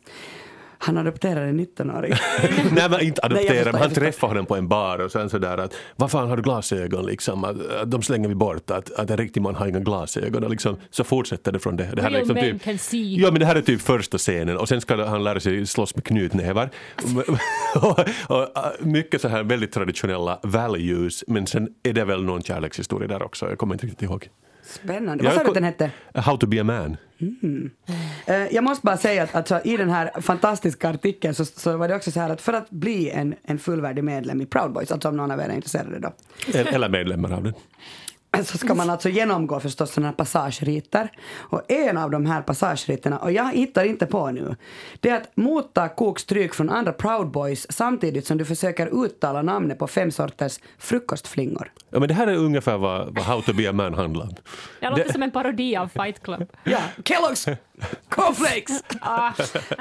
han 0.79 0.99
adopterade 0.99 1.47
en 1.47 1.61
19-åring. 1.61 2.13
Nej 2.73 2.89
men 2.91 3.01
inte 3.01 3.01
Nej, 3.01 3.13
jag 3.15 3.25
adoptera, 3.25 3.55
förstår, 3.55 3.73
men 3.73 3.81
han 3.81 3.91
träffar 3.91 4.29
honom 4.29 4.47
på 4.47 4.57
en 4.57 4.69
bar 4.69 4.99
och 4.99 5.13
sen 5.13 5.31
sådär 5.31 5.59
att 5.59 5.75
vad 5.97 6.11
fan 6.11 6.29
har 6.29 6.37
du 6.37 6.43
glasögon 6.43 7.07
liksom, 7.07 7.45
att, 7.45 7.67
att 7.67 7.91
de 7.91 8.03
slänger 8.03 8.29
vi 8.29 8.35
bort, 8.35 8.71
att, 8.71 8.91
att 8.93 9.11
en 9.11 9.17
riktig 9.17 9.43
man 9.43 9.55
har 9.55 9.67
inga 9.67 9.81
glasögon 9.81 10.45
och 10.45 10.51
liksom, 10.51 10.77
så 10.91 11.05
fortsätter 11.05 11.53
det 11.53 11.59
från 11.59 11.77
det. 11.77 11.91
det 11.95 12.03
här 12.03 12.09
är 12.09 12.13
Real 12.13 12.27
liksom 12.27 12.35
men 12.35 12.59
can 12.59 12.79
see. 12.79 13.17
Ja 13.21 13.31
men 13.31 13.41
det 13.41 13.47
här 13.47 13.57
är 13.57 13.63
typ 13.63 13.81
första 13.81 14.19
scenen 14.19 14.57
och 14.57 14.69
sen 14.69 14.81
ska 14.81 15.05
han 15.05 15.25
lära 15.25 15.41
sig 15.41 15.67
slåss 15.67 15.95
med 15.95 16.05
knutnävar. 16.05 16.71
och, 17.75 17.99
och, 18.29 18.39
och, 18.39 18.47
mycket 18.81 19.21
så 19.21 19.29
här 19.29 19.43
väldigt 19.43 19.73
traditionella 19.73 20.39
values 20.43 21.25
men 21.27 21.47
sen 21.47 21.69
är 21.83 21.93
det 21.93 22.05
väl 22.05 22.25
någon 22.25 22.43
kärlekshistoria 22.43 23.09
där 23.09 23.23
också, 23.23 23.49
jag 23.49 23.59
kommer 23.59 23.75
inte 23.75 23.87
riktigt 23.87 24.03
ihåg. 24.03 24.29
Spännande. 24.69 25.25
Vad 25.25 25.33
sa 25.35 25.43
du 25.43 25.49
att 25.49 25.55
den 25.55 25.65
hette? 25.65 25.91
How 26.15 26.37
to 26.37 26.47
be 26.47 26.61
a 26.61 26.65
man. 26.65 26.97
Eh, 28.27 28.37
jag 28.55 28.65
måste 28.65 28.87
bara 28.87 28.97
säga 28.97 29.23
att 29.23 29.35
alltså, 29.35 29.61
i 29.65 29.77
den 29.77 29.91
här 29.91 30.21
fantastiska 30.21 30.89
artikeln 30.91 31.35
så, 31.35 31.45
så 31.45 31.77
var 31.77 31.89
det 31.89 31.95
också 31.97 32.11
så 32.11 32.21
här 32.21 32.31
att 32.31 32.41
för 32.41 32.53
att 32.53 32.71
bli 32.71 33.11
en, 33.11 33.35
en 33.43 33.59
fullvärdig 33.59 34.05
medlem 34.05 34.41
i 34.41 34.47
Proud 34.47 34.73
Boys, 34.73 34.93
alltså 34.93 35.09
om 35.09 35.17
någon 35.17 35.31
av 35.31 35.41
er 35.41 35.45
är 35.45 35.55
intresserade 35.55 35.99
då, 35.99 36.13
Eller 36.55 36.89
medlemmar 36.89 37.33
av 37.33 37.43
den. 37.43 37.55
Så 38.45 38.59
ska 38.59 38.75
man 38.75 38.91
alltså 38.91 39.09
genomgå 39.09 39.61
förstås 39.61 39.91
sådana 39.93 40.09
här 40.09 40.15
passageriter. 40.15 41.11
Och 41.37 41.63
en 41.71 41.97
av 41.97 42.11
de 42.11 42.27
här 42.27 42.43
passageriterna, 42.43 43.19
och 43.19 43.33
jag 43.33 43.53
hittar 43.53 43.85
inte 43.85 44.07
på 44.07 44.31
nu, 44.31 44.57
det 45.01 45.09
är 45.11 45.17
att 45.17 45.31
motta 45.37 45.89
kokstryk 45.89 46.55
från 46.55 46.71
andra 46.71 46.93
Proud 46.93 47.31
Boys 47.31 47.67
samtidigt 47.73 48.27
som 48.27 48.39
du 48.39 48.45
försöker 48.45 49.05
uttala 49.05 49.43
namnet 49.43 49.79
på 49.79 49.87
fem 49.87 50.11
sorters 50.11 50.59
frukostflingor. 50.79 51.73
Ja, 51.91 51.99
men 51.99 52.09
det 52.09 52.15
här 52.15 52.27
är 52.27 52.37
ungefär 52.37 52.79
vad, 52.79 53.15
vad 53.15 53.25
How 53.25 53.41
to 53.43 53.53
be 53.53 53.71
a 53.71 53.73
man 53.73 53.95
handlar 53.95 54.23
om. 54.25 54.35
Det 54.81 54.91
låter 54.91 55.05
Det- 55.05 55.13
som 55.13 55.23
en 55.23 55.31
parodi 55.31 55.77
av 55.77 55.89
Fight 55.89 56.23
Club. 56.23 56.49
Ja, 56.65 56.79
Kellogg's 57.05 57.57
Cornflakes! 58.09 58.83
Ah, 59.01 59.33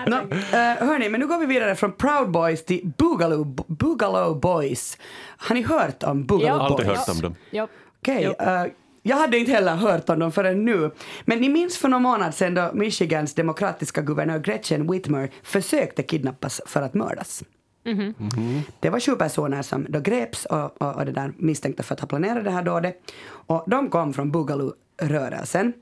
No, 0.07 0.15
uh, 0.15 0.87
hörni, 0.87 1.09
men 1.09 1.19
nu 1.19 1.27
går 1.27 1.37
vi 1.39 1.45
vidare 1.45 1.75
från 1.75 1.91
Proud 1.91 2.31
Boys 2.31 2.65
till 2.65 2.91
Boogaloo, 2.97 3.43
Boogaloo 3.67 4.35
Boys. 4.35 4.97
Har 5.37 5.55
ni 5.55 5.61
hört 5.63 6.03
om 6.03 6.25
Boogaloo 6.25 6.57
Ja. 6.57 6.69
Boys? 6.69 6.71
Aldrig 6.79 6.97
hört 6.97 7.09
om 7.09 7.21
dem. 7.21 7.35
jo. 7.51 7.67
Okej, 7.99 8.23
Jo. 8.23 8.45
eh, 8.45 8.65
jag 9.01 9.17
hade 9.17 9.37
inte 9.37 9.51
heller 9.51 9.75
hört 9.75 10.09
om 10.09 10.19
dem 10.19 10.31
förrän 10.31 10.65
nu. 10.65 10.91
Men 11.25 11.39
ni 11.39 11.49
minns 11.49 11.77
för 11.77 11.87
någon 11.89 12.01
månad 12.01 12.35
sedan 12.35 12.53
då 12.53 12.69
Michigans 12.73 13.33
demokratiska 13.33 14.01
guvernör 14.01 14.39
Gretchen 14.39 14.91
Whitmer 14.91 15.31
försökte 15.43 16.03
kidnappas 16.03 16.61
för 16.65 16.81
att 16.81 16.93
mördas. 16.93 17.43
Det 18.79 18.89
var 18.89 18.99
sju 18.99 19.15
personer 19.15 19.61
som 19.61 19.85
då 19.89 19.99
greps 19.99 20.45
och, 20.45 20.81
och, 20.81 20.95
och 20.95 21.05
det 21.05 21.11
där 21.11 21.33
misstänkta 21.37 21.83
för 21.83 21.93
att 21.93 21.99
ha 21.99 22.07
planerat 22.07 22.43
det 22.43 22.51
här 22.51 22.63
dådet. 22.63 23.11
Och 23.47 23.63
de 23.67 23.89
kom 23.89 24.13
från 24.13 24.31
Boogaloo-rörelsen. 24.31 25.73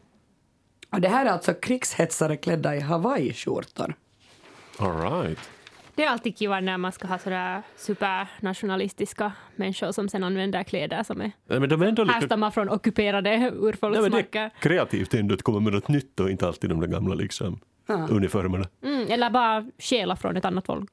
Och 0.92 1.02
det 1.02 1.08
här 1.10 1.26
är 1.26 1.30
alltså 1.30 1.54
krigshetsare 1.54 2.38
klädda 2.38 2.76
i 2.76 2.80
hawaiiskjortor. 2.80 3.94
All 4.78 5.02
right. 5.02 5.40
Det 5.96 6.04
är 6.04 6.10
alltid 6.10 6.38
kiva 6.38 6.60
när 6.60 6.78
man 6.78 6.92
ska 6.92 7.08
ha 7.08 7.18
sådär 7.18 7.62
supernationalistiska 7.76 9.32
människor 9.56 9.92
som 9.92 10.10
sen 10.10 10.24
använder 10.24 10.64
kläder 10.64 11.04
som 11.04 11.22
är 11.22 11.32
men 11.48 11.70
de 11.70 11.82
är 11.82 11.86
ändå 11.86 12.04
lite... 12.04 12.14
härstammar 12.14 12.52
från 12.52 12.70
ockuperade 12.70 13.30
Nej, 13.30 13.40
men 13.40 13.62
det 13.62 13.68
urfolksmarker. 13.68 14.42
är 14.42 14.52
kreativt 14.60 15.14
ändå 15.14 15.34
att 15.34 15.42
komma 15.42 15.60
med 15.60 15.74
något 15.74 15.88
nytt 15.88 16.20
och 16.20 16.30
inte 16.30 16.48
alltid 16.48 16.70
de 16.70 16.80
där 16.80 16.88
gamla 16.88 17.16
liksom, 17.16 17.60
uniformerna. 18.10 18.66
Mm, 18.84 19.12
eller 19.12 19.30
bara 19.30 19.66
stjäla 19.80 20.16
från 20.16 20.38
ett 20.38 20.46
annat 20.46 20.66
folk. 20.66 20.90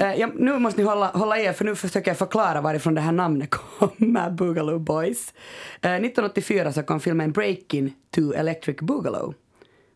Eh, 0.00 0.14
ja, 0.14 0.30
nu 0.34 0.58
måste 0.58 0.80
ni 0.80 0.86
hålla, 0.86 1.06
hålla 1.10 1.38
er, 1.38 1.52
för 1.52 1.64
nu 1.64 1.74
försöker 1.74 2.10
jag 2.10 2.18
förklara 2.18 2.60
varifrån 2.60 2.94
det 2.94 3.00
här 3.00 3.12
namnet 3.12 3.50
kommer, 3.78 4.30
Boogaloo 4.30 4.78
Boys. 4.78 5.34
Eh, 5.80 5.92
1984 5.92 6.72
så 6.72 6.82
kom 6.82 7.00
filmen 7.00 7.32
Breaking 7.32 7.94
to 8.10 8.32
Electric 8.32 8.76
Boogaloo. 8.76 9.34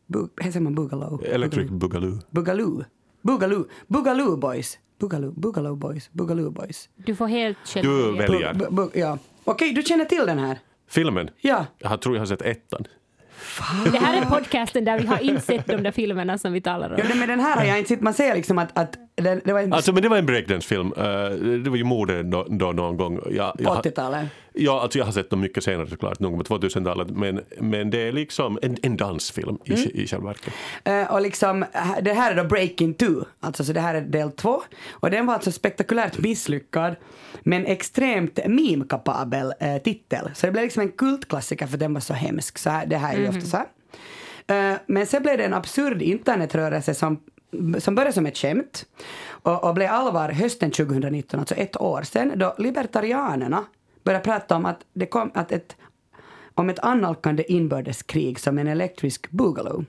Bo, 0.07 0.29
hur 0.37 0.50
säger 0.50 0.61
man 0.61 0.74
Boogaloo? 0.74 1.22
Electric 1.24 1.70
Boogaloo. 1.70 2.18
Boogaloo. 2.31 2.85
Boogaloo. 3.27 3.65
Boogaloo 3.87 4.37
Boys. 4.37 4.79
Boogaloo, 5.01 5.33
Boogaloo 5.41 5.77
Boys. 5.77 6.11
Boogaloo 6.12 6.51
Boys. 6.51 6.89
Du 6.97 7.15
får 7.15 7.27
helt 7.27 7.59
själv 7.65 7.87
Du 7.87 8.17
väljer. 8.17 8.53
Bu- 8.55 8.69
bu- 8.71 8.91
ja. 8.99 9.19
Okej, 9.45 9.73
du 9.73 9.83
känner 9.83 10.05
till 10.05 10.27
den 10.27 10.39
här? 10.39 10.59
Filmen? 10.91 11.31
Ja. 11.41 11.67
Jag 11.79 12.01
tror 12.01 12.15
jag 12.15 12.21
har 12.21 12.27
sett 12.27 12.43
ettan. 12.43 12.85
Det 13.93 13.99
här 13.99 14.23
är 14.23 14.25
podcasten 14.25 14.85
där 14.85 14.99
vi 14.99 15.07
har 15.07 15.19
insett 15.19 15.67
de 15.67 15.77
där 15.83 15.91
filmerna 15.91 16.39
som 16.39 16.53
vi 16.53 16.61
talar 16.61 16.91
om. 16.91 16.97
ja 16.99 17.05
det- 17.09 17.15
men 17.15 17.29
den 17.29 17.41
här 17.41 17.57
har 17.57 17.65
jag 17.65 17.79
inte 17.79 17.89
sett. 17.89 18.01
Man 18.01 18.15
ser 18.15 18.35
liksom 18.35 18.59
att, 18.59 18.79
att 18.79 18.97
den, 19.15 19.41
det 19.45 19.53
var 19.53 19.61
en 19.61 19.73
Alltså 19.73 19.93
men 19.93 20.03
det 20.03 20.09
var 20.09 20.17
en 20.17 20.27
breakdance-film. 20.27 20.93
Eh, 20.97 21.05
det 21.65 21.71
var 21.71 21.77
ju 21.77 21.85
mode 21.85 22.23
då, 22.23 22.47
då 22.51 22.73
någon 22.73 22.97
gång. 22.97 23.21
Jag, 23.31 23.53
på 23.57 23.62
jag, 23.62 23.71
har- 23.71 23.83
80-talet. 23.83 24.27
Ja, 24.57 24.81
alltså 24.81 24.99
jag 24.99 25.05
har 25.05 25.12
sett 25.12 25.31
dem 25.31 25.40
mycket 25.40 25.64
senare 25.64 25.87
såklart, 25.87 26.21
någon 26.21 26.33
gång 26.33 26.45
på 26.45 26.59
2000-talet. 26.59 27.11
Men, 27.11 27.40
men 27.61 27.90
det 27.90 28.09
är 28.09 28.12
liksom 28.12 28.59
en, 28.62 28.77
en 28.83 28.97
dansfilm 28.97 29.59
i, 29.64 30.03
i 30.03 30.07
själva 30.07 30.27
verket. 30.27 30.55
Eh, 30.85 31.12
och 31.12 31.21
liksom, 31.21 31.64
det 32.03 32.12
här 32.12 32.31
är 32.31 32.37
då 32.37 32.45
Breaking 32.45 32.95
2, 32.95 33.07
alltså 33.40 33.64
så 33.64 33.73
det 33.73 33.81
här 33.81 33.95
är 33.95 34.01
del 34.01 34.33
två. 34.33 34.62
Och 34.90 35.11
den 35.11 35.27
var 35.27 35.35
alltså 35.35 35.53
spektakulärt 35.53 36.19
misslyckad, 36.19 36.97
men 37.40 37.66
extremt 37.66 38.38
meme-kapabel 38.47 39.55
eh, 39.61 39.79
titel. 39.79 40.31
Så 40.35 40.47
det 40.47 40.53
blev 40.53 40.64
liksom 40.64 40.83
en 40.83 40.92
kultklassiker 40.92 41.66
för 41.66 41.79
den 41.79 41.95
var 41.95 42.01
så 42.01 42.14
hemsk. 42.14 42.59
Så 42.59 42.71
här, 42.71 42.87
det 42.87 42.97
här 42.97 43.14
är 43.14 43.21
ju 43.21 43.29
ofta 43.29 43.40
så 43.40 43.57
här. 43.57 43.66
Eh, 44.47 44.79
men 44.87 45.07
sen 45.07 45.23
blev 45.23 45.38
det 45.38 45.45
en 45.45 45.55
absurd 45.55 46.03
internetrörelse 46.03 46.95
som, 46.95 47.21
som 47.79 47.95
började 47.95 48.12
som 48.12 48.27
ett 48.27 48.38
skämt 48.38 48.87
och, 49.29 49.64
och 49.64 49.75
blev 49.75 49.90
allvar 49.90 50.29
hösten 50.29 50.71
2019, 50.71 51.40
alltså 51.40 51.55
ett 51.55 51.81
år 51.81 52.03
sedan, 52.03 52.33
då 52.37 52.55
libertarianerna 52.59 53.64
började 54.07 54.25
prata 54.25 54.57
om 54.57 54.66
att 54.66 54.85
det 54.92 55.07
kom 55.07 55.31
att 55.35 55.53
ett 55.53 55.77
om 56.55 56.71
ett 56.71 56.79
annalkande 56.79 57.53
inbördeskrig 57.53 58.40
som 58.40 58.59
en 58.59 58.66
elektrisk 58.66 59.31
boogaloo. 59.31 59.85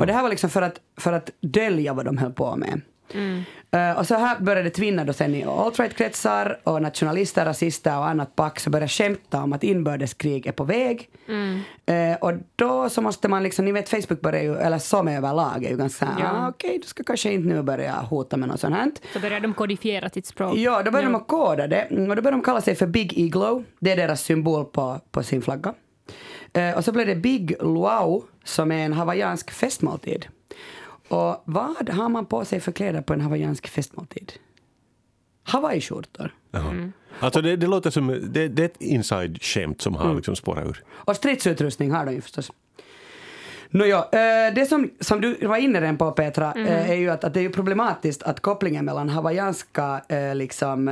Och 0.00 0.06
det 0.06 0.12
här 0.12 0.22
var 0.22 0.30
liksom 0.30 0.50
för 0.50 0.62
att, 0.62 0.80
för 0.96 1.12
att 1.12 1.30
dölja 1.40 1.94
vad 1.94 2.04
de 2.04 2.16
höll 2.18 2.32
på 2.32 2.56
med. 2.56 2.80
Eh, 3.70 3.98
och 3.98 4.06
så 4.06 4.14
här 4.14 4.40
började 4.40 4.70
tvinna 4.70 5.04
då 5.04 5.12
sen 5.12 5.34
i 5.34 5.44
alt-right-kretsar 5.44 6.60
och 6.64 6.82
nationalister, 6.82 7.44
rasister 7.44 7.98
och 7.98 8.06
annat 8.08 8.36
pack 8.36 8.60
så 8.60 8.70
började 8.70 8.88
skämta 8.88 9.42
om 9.42 9.52
att 9.52 9.64
inbördeskrig 9.64 10.46
är 10.46 10.52
på 10.52 10.64
väg. 10.64 11.08
Eh, 11.86 12.16
och 12.20 12.32
då 12.56 12.88
så 12.88 13.02
måste 13.02 13.28
man 13.28 13.42
liksom, 13.42 13.64
ni 13.64 13.72
vet 13.72 13.88
Facebook 13.88 14.20
börjar 14.20 14.42
ju, 14.42 14.56
eller 14.56 14.78
som 14.78 15.08
överlag 15.08 15.64
är 15.64 15.70
ju 15.70 15.76
ganska 15.76 16.06
såhär, 16.06 16.20
Ja. 16.20 16.30
ah, 16.32 16.48
okej 16.48 16.78
du 16.82 16.86
ska 16.88 17.02
kanske 17.04 17.32
inte 17.32 17.48
nu 17.48 17.62
börja 17.62 17.92
hota 17.92 18.36
med 18.36 18.48
något 18.48 18.60
sånt 18.60 18.74
här. 18.74 18.90
Så 19.12 19.20
börjar 19.20 19.40
de 19.40 19.54
kodifiera 19.54 20.08
sitt 20.08 20.26
språk. 20.26 20.56
Ja, 20.56 20.82
då 20.82 20.90
började 20.90 21.12
de 21.12 21.14
att 21.14 21.28
koda 21.28 21.66
det. 21.66 21.80
Mm, 21.80 22.10
Och 22.10 22.16
då 22.16 22.22
började 22.22 22.36
de 22.36 22.42
kalla 22.44 22.60
sig 22.60 22.74
för 22.74 22.86
Big 22.86 23.18
Iglo. 23.18 23.64
Det 23.80 23.92
är 23.92 23.96
deras 23.96 24.20
symbol 24.22 24.64
på, 24.64 25.00
på 25.10 25.22
sin 25.22 25.42
flagga. 25.42 25.74
Eh, 26.52 26.76
och 26.76 26.84
så 26.84 26.92
blev 26.92 27.06
det 27.06 27.16
Big 27.16 27.54
Luau 27.60 28.22
som 28.44 28.72
är 28.72 28.84
en 28.84 28.92
hawaiiansk 28.92 29.50
festmåltid. 29.50 30.26
Och 31.08 31.42
vad 31.44 31.90
har 31.90 32.08
man 32.08 32.26
på 32.26 32.44
sig 32.44 32.60
för 32.60 32.72
kläder 32.72 33.02
på 33.02 33.12
en 33.12 33.20
hawaiiansk 33.20 33.68
festmåltid? 33.68 34.32
Hawaiiskjortor. 35.42 36.34
Jaha. 36.50 36.90
Alltså 37.20 37.42
det, 37.42 37.56
det 37.56 37.66
låter 37.66 37.90
som, 37.90 38.06
det, 38.06 38.48
det 38.48 38.62
är 38.62 38.66
ett 38.66 38.80
inside-skämt 38.80 39.82
som 39.82 39.94
har 39.94 40.14
liksom 40.14 40.36
spårat 40.36 40.66
ur. 40.66 40.84
Och 40.88 41.16
stridsutrustning 41.16 41.90
har 41.90 42.06
de 42.06 42.14
ju 42.14 42.20
förstås. 42.20 42.52
Nåja, 43.70 43.98
eh, 43.98 44.54
det 44.54 44.66
som, 44.68 44.90
som 45.00 45.20
du 45.20 45.46
var 45.46 45.56
inne 45.56 45.80
redan 45.80 45.96
på 45.96 46.10
Petra, 46.12 46.52
eh, 46.56 46.90
är 46.90 46.94
ju 46.94 47.10
att, 47.10 47.24
att 47.24 47.34
det 47.34 47.40
är 47.40 47.48
problematiskt 47.48 48.22
att 48.22 48.40
kopplingen 48.40 48.84
mellan 48.84 49.08
hawaiianska, 49.08 50.00
eh, 50.08 50.34
liksom, 50.34 50.84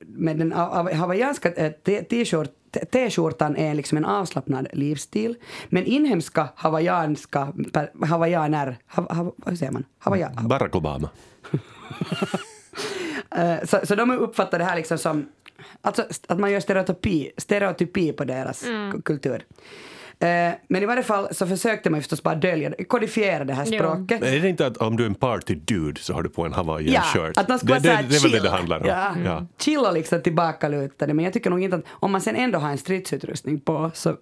med 0.00 0.36
den 0.38 0.52
ha- 0.52 0.82
ha- 0.82 0.94
hawaiianska 0.94 1.50
t-shirt 2.10 2.50
T-skjortan 2.92 3.56
är 3.56 3.74
liksom 3.74 3.98
en 3.98 4.04
avslappnad 4.04 4.66
livsstil, 4.72 5.34
men 5.68 5.84
inhemska 5.84 6.48
hawaiianska 6.54 7.52
hawaiianer, 8.08 8.76
ha, 8.86 9.14
ha, 9.14 9.32
vad 9.36 9.58
säger 9.58 9.72
man? 9.72 9.84
Hawaii, 9.98 10.26
Barack 10.42 10.76
Obama. 10.76 11.08
Så, 13.64 13.80
så 13.86 13.94
de 13.94 14.10
uppfattar 14.10 14.58
det 14.58 14.64
här 14.64 14.76
liksom 14.76 14.98
som 14.98 15.28
alltså, 15.80 16.04
att 16.28 16.38
man 16.38 16.50
gör 16.52 16.60
stereotypi, 16.60 17.30
stereotypi 17.36 18.12
på 18.12 18.24
deras 18.24 18.62
k- 18.92 19.00
kultur. 19.04 19.42
Eh, 20.22 20.52
men 20.68 20.82
i 20.82 20.86
varje 20.86 21.02
fall 21.02 21.28
så 21.34 21.46
försökte 21.46 21.90
man 21.90 21.98
ju 21.98 22.02
förstås 22.02 22.22
bara 22.22 22.34
dölja 22.34 22.70
det, 22.70 22.84
kodifiera 22.84 23.44
det 23.44 23.54
här 23.54 23.66
Ja. 23.70 23.78
språket. 23.78 24.20
Men 24.20 24.34
är 24.34 24.40
det 24.40 24.48
inte 24.48 24.66
att 24.66 24.76
om 24.76 24.96
du 24.96 25.02
är 25.02 25.06
en 25.08 25.14
party-dude 25.14 25.98
så 26.00 26.14
har 26.14 26.22
du 26.22 26.28
på 26.28 26.44
en 26.46 26.52
hawaiian 26.52 27.02
Ja, 27.14 27.30
att 27.36 27.48
de 27.48 27.58
ska 27.58 27.66
det, 27.66 27.72
vara 27.72 27.78
det, 27.80 27.88
såhär 27.88 28.02
det 28.02 28.16
är 28.16 28.20
väl 28.22 28.30
det 28.30 28.40
det 28.40 28.50
handlar 28.50 28.80
om. 28.80 28.86
Ja. 28.86 29.14
Ja. 29.24 29.46
Chill 29.58 29.78
och 29.78 29.92
liksom 29.94 30.22
tillbakalutade. 30.22 31.14
Men 31.14 31.24
jag 31.24 31.34
tycker 31.34 31.50
nog 31.50 31.62
inte 31.62 31.76
att 31.76 31.84
om 31.90 32.12
man 32.12 32.20
sen 32.20 32.36
ändå 32.36 32.58
har 32.58 32.68
en 32.70 32.78
stridsutrustning 32.78 33.60
på 33.60 33.90
så 33.94 34.16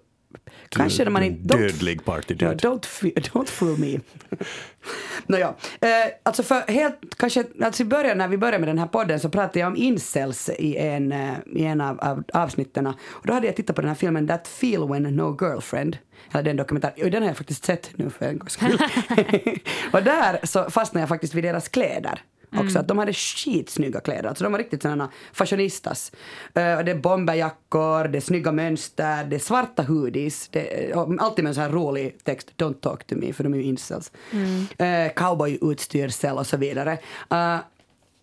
kanske 0.69 1.09
man 1.09 1.23
en 1.23 1.27
inte... 1.27 1.57
dödlig 1.57 2.05
party-dude. 2.05 2.59
Ja, 2.63 2.69
don't, 2.69 2.85
don't 3.31 3.49
fool 3.49 3.77
me. 3.77 3.99
Nåja, 5.27 5.47
eh, 5.81 5.89
alltså 6.23 6.43
för 6.43 6.71
helt, 6.71 6.99
kanske, 7.17 7.43
alltså 7.63 7.83
i 7.83 7.85
början 7.85 8.17
när 8.17 8.27
vi 8.27 8.37
började 8.37 8.59
med 8.59 8.67
den 8.67 8.79
här 8.79 8.87
podden 8.87 9.19
så 9.19 9.29
pratade 9.29 9.59
jag 9.59 9.67
om 9.67 9.75
incels 9.75 10.49
i 10.49 10.77
en, 10.77 11.11
eh, 11.11 11.33
i 11.55 11.63
en 11.63 11.81
av, 11.81 11.99
av 11.99 12.23
avsnitten. 12.33 12.87
Och 12.87 13.27
då 13.27 13.33
hade 13.33 13.47
jag 13.47 13.55
tittat 13.55 13.75
på 13.75 13.81
den 13.81 13.89
här 13.89 13.95
filmen 13.95 14.27
That 14.27 14.47
Feel 14.47 14.87
When 14.87 15.03
No 15.03 15.37
Girlfriend. 15.41 15.97
Eller 16.31 16.43
den 16.43 16.57
dokumentären. 16.57 17.05
Och 17.05 17.11
den 17.11 17.21
har 17.21 17.29
jag 17.29 17.37
faktiskt 17.37 17.65
sett 17.65 17.97
nu 17.97 18.09
för 18.09 18.25
en 18.25 18.37
gångs 18.37 18.53
skull. 18.53 18.77
och 19.91 20.03
där 20.03 20.39
så 20.43 20.69
fastnade 20.69 21.01
jag 21.01 21.09
faktiskt 21.09 21.33
vid 21.33 21.43
deras 21.43 21.67
kläder. 21.67 22.21
Också 22.57 22.79
att 22.79 22.87
de 22.87 22.97
hade 22.97 23.13
skitsnygga 23.13 23.99
kläder. 23.99 24.29
Alltså 24.29 24.43
de 24.43 24.51
var 24.51 24.59
riktigt 24.59 24.81
sådana 24.81 25.09
fashionistas. 25.33 26.11
Eh, 26.53 26.77
och 26.77 26.85
det 26.85 26.91
är 26.91 26.95
bomberjackor, 26.95 28.07
det 28.07 28.17
är 28.17 28.21
snygga 28.21 28.51
mönster, 28.51 29.23
det 29.23 29.35
är 29.35 29.39
svarta 29.39 29.83
hoodies. 29.83 30.47
Det, 30.47 30.93
och 30.93 31.15
alltid 31.19 31.43
med 31.43 31.49
en 31.49 31.55
sån 31.55 31.63
här 31.63 31.71
rolig 31.71 32.23
text, 32.23 32.53
don't 32.57 32.79
talk 32.79 33.03
to 33.07 33.15
me, 33.15 33.33
för 33.33 33.43
de 33.43 33.53
är 33.53 33.57
ju 33.57 33.63
incels. 33.63 34.11
Uh, 34.33 35.13
Cowboyutstyrsel 35.15 36.37
och 36.37 36.47
så 36.47 36.57
vidare. 36.57 36.97
Eh, 37.29 37.57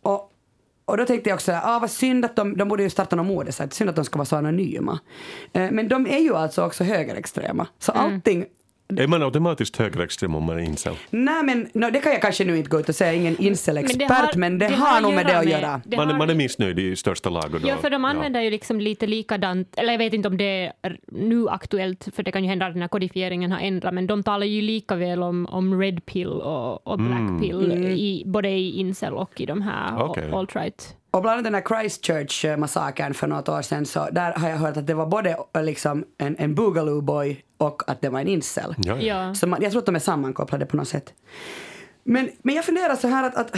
och, 0.03 0.33
och 0.85 0.97
då 0.97 1.05
tänkte 1.05 1.31
jag 1.31 1.35
också, 1.35 1.53
ah, 1.53 1.79
vad 1.79 1.91
synd 1.91 2.25
att 2.25 2.37
de, 2.37 2.57
de 2.57 2.69
borde 2.69 2.83
ju 2.83 2.91
starta 2.91 3.17
någon 3.17 3.27
modesajt, 3.27 3.73
synd 3.73 3.91
att 3.91 3.97
de 3.97 4.05
ska 4.05 4.19
vara 4.19 4.27
så 4.27 4.37
anonyma. 4.37 4.99
Eh, 5.53 5.71
men 5.71 5.89
de 5.89 6.07
är 6.07 6.19
ju 6.19 6.35
alltså 6.35 6.65
också 6.65 6.85
högerextrema. 6.85 7.67
Så 7.79 7.93
allting 7.93 8.47
Är 8.97 9.07
man 9.07 9.23
automatiskt 9.23 9.77
högerextrem 9.77 10.35
om 10.35 10.45
man 10.45 10.59
är 10.59 10.63
incel? 10.63 10.95
Nej 11.11 11.43
men 11.45 11.69
no, 11.75 11.91
det 11.91 11.99
kan 12.01 12.13
jag 12.13 12.23
kanske 12.23 12.45
nu 12.45 12.57
inte 12.59 12.71
gå 12.71 12.81
ut 12.81 12.89
och 12.89 12.95
säga, 12.95 13.13
ingen 13.15 13.37
incel-expert, 13.37 14.37
men 14.37 14.59
det, 14.59 14.67
har- 14.69 14.87
har 14.95 15.01
nog 15.01 15.15
med 15.15 15.27
det 15.27 15.39
att 15.39 15.45
med- 15.45 15.53
göra. 15.61 15.81
det 15.85 15.97
Man, 15.97 16.09
har- 16.11 16.19
man 16.19 16.31
är 16.31 16.35
missnöjd 16.35 16.79
i 16.79 16.97
största 16.97 17.31
laget. 17.31 17.63
Ja, 17.67 17.77
för 17.77 17.91
de 17.91 18.05
använder 18.05 18.41
ju 18.41 18.51
liksom 18.51 18.81
lite 18.81 19.07
likadant, 19.07 19.69
eller 19.77 19.93
jag 19.93 19.99
vet 19.99 20.13
inte 20.15 20.29
om 20.29 20.37
det 20.37 20.73
är 20.83 20.99
nu 21.07 21.49
aktuellt, 21.49 22.09
för 22.15 22.23
det 22.23 22.33
kan 22.33 22.43
ju 22.43 22.49
hända 22.49 22.67
att 22.67 22.73
den 22.73 22.83
här 22.83 22.89
kodifieringen 22.89 23.53
har 23.53 23.59
ändrat, 23.61 23.95
men 23.95 24.07
de 24.07 24.23
talar 24.23 24.47
ju 24.47 24.63
lika 24.63 24.95
väl 24.95 25.23
om, 25.23 25.47
om 25.47 25.81
red 25.81 26.07
pill 26.07 26.29
och, 26.29 26.87
och 26.87 26.99
black 26.99 27.41
pill, 27.43 27.73
i, 27.99 28.23
både 28.27 28.49
i 28.49 28.71
incel 28.81 29.13
och 29.15 29.41
i 29.41 29.47
de 29.47 29.63
här 29.63 30.03
Okej. 30.05 30.31
alt-right. 30.33 30.95
Och 31.19 31.23
bland 31.23 31.33
annat 31.33 31.45
den 31.45 31.55
här 31.55 31.63
Christchurch-massakern 31.63 33.15
för 33.15 33.27
något 33.27 33.49
år 33.49 33.63
sedan, 33.63 33.87
så 33.87 34.09
där 34.13 34.33
har 34.33 34.49
jag 34.49 34.57
hört 34.57 34.77
att 34.77 34.87
det 34.87 34.95
var 34.95 35.07
både 35.07 35.37
eh, 35.55 35.63
liksom 35.63 36.05
en, 36.19 36.37
en 36.39 36.55
boogaloo-boy 36.55 37.37
och 37.57 37.91
att 37.91 38.01
det 38.01 38.09
var 38.09 38.21
en 38.21 38.29
incel. 38.29 38.75
Ja, 38.79 38.97
ja. 38.97 39.27
Ja. 39.27 39.35
Så 39.35 39.47
man, 39.47 39.63
jag 39.63 39.73
tror 39.73 39.79
att 39.79 39.87
de 39.87 39.95
är 39.95 39.99
sammankopplade 39.99 40.67
på 40.67 40.77
något 40.77 40.89
sätt. 40.89 41.15
Men, 42.05 42.31
men 42.43 42.55
jag 42.55 42.65
funderar 42.65 42.97
så 42.97 43.09
här 43.09 43.27
att, 43.27 43.35
att 43.35 43.57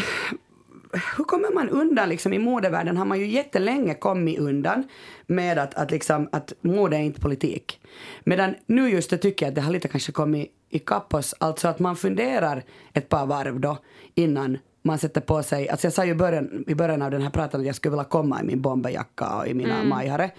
hur 1.16 1.24
kommer 1.24 1.54
man 1.54 1.68
undan 1.68 2.08
liksom 2.08 2.32
i 2.32 2.38
modevärlden 2.38 2.96
har 2.96 3.04
man 3.04 3.18
ju 3.18 3.26
jättelänge 3.26 3.94
kommit 3.94 4.38
undan 4.38 4.88
med 5.26 5.58
att, 5.58 5.74
att, 5.74 5.90
liksom, 5.90 6.28
att 6.32 6.52
mode 6.60 6.96
är 6.96 7.00
inte 7.00 7.20
politik. 7.20 7.80
Medan 8.24 8.54
nu 8.66 8.90
just 8.90 9.10
det 9.10 9.18
tycker 9.18 9.46
jag 9.46 9.50
att 9.50 9.54
det 9.54 9.60
har 9.60 9.72
lite 9.72 9.88
kanske 9.88 10.12
kommit 10.12 10.52
ikapp 10.70 11.14
oss, 11.14 11.34
alltså 11.38 11.68
att 11.68 11.78
man 11.78 11.96
funderar 11.96 12.62
ett 12.92 13.08
par 13.08 13.26
varv 13.26 13.60
då 13.60 13.78
innan 14.14 14.58
man 14.82 14.98
sätter 14.98 15.20
på 15.20 15.42
sig, 15.42 15.68
alltså 15.68 15.86
jag 15.86 15.94
sa 15.94 16.04
ju 16.04 16.10
i 16.10 16.14
början, 16.14 16.64
i 16.66 16.74
början 16.74 17.02
av 17.02 17.10
den 17.10 17.22
här 17.22 17.30
pratan 17.30 17.60
att 17.60 17.66
jag 17.66 17.74
skulle 17.74 17.90
vilja 17.90 18.04
komma 18.04 18.40
i 18.40 18.44
min 18.44 18.60
bomberjacka 18.60 19.36
och 19.36 19.46
i 19.46 19.54
mina 19.54 19.74
mm. 19.74 19.88
majare. 19.88 20.30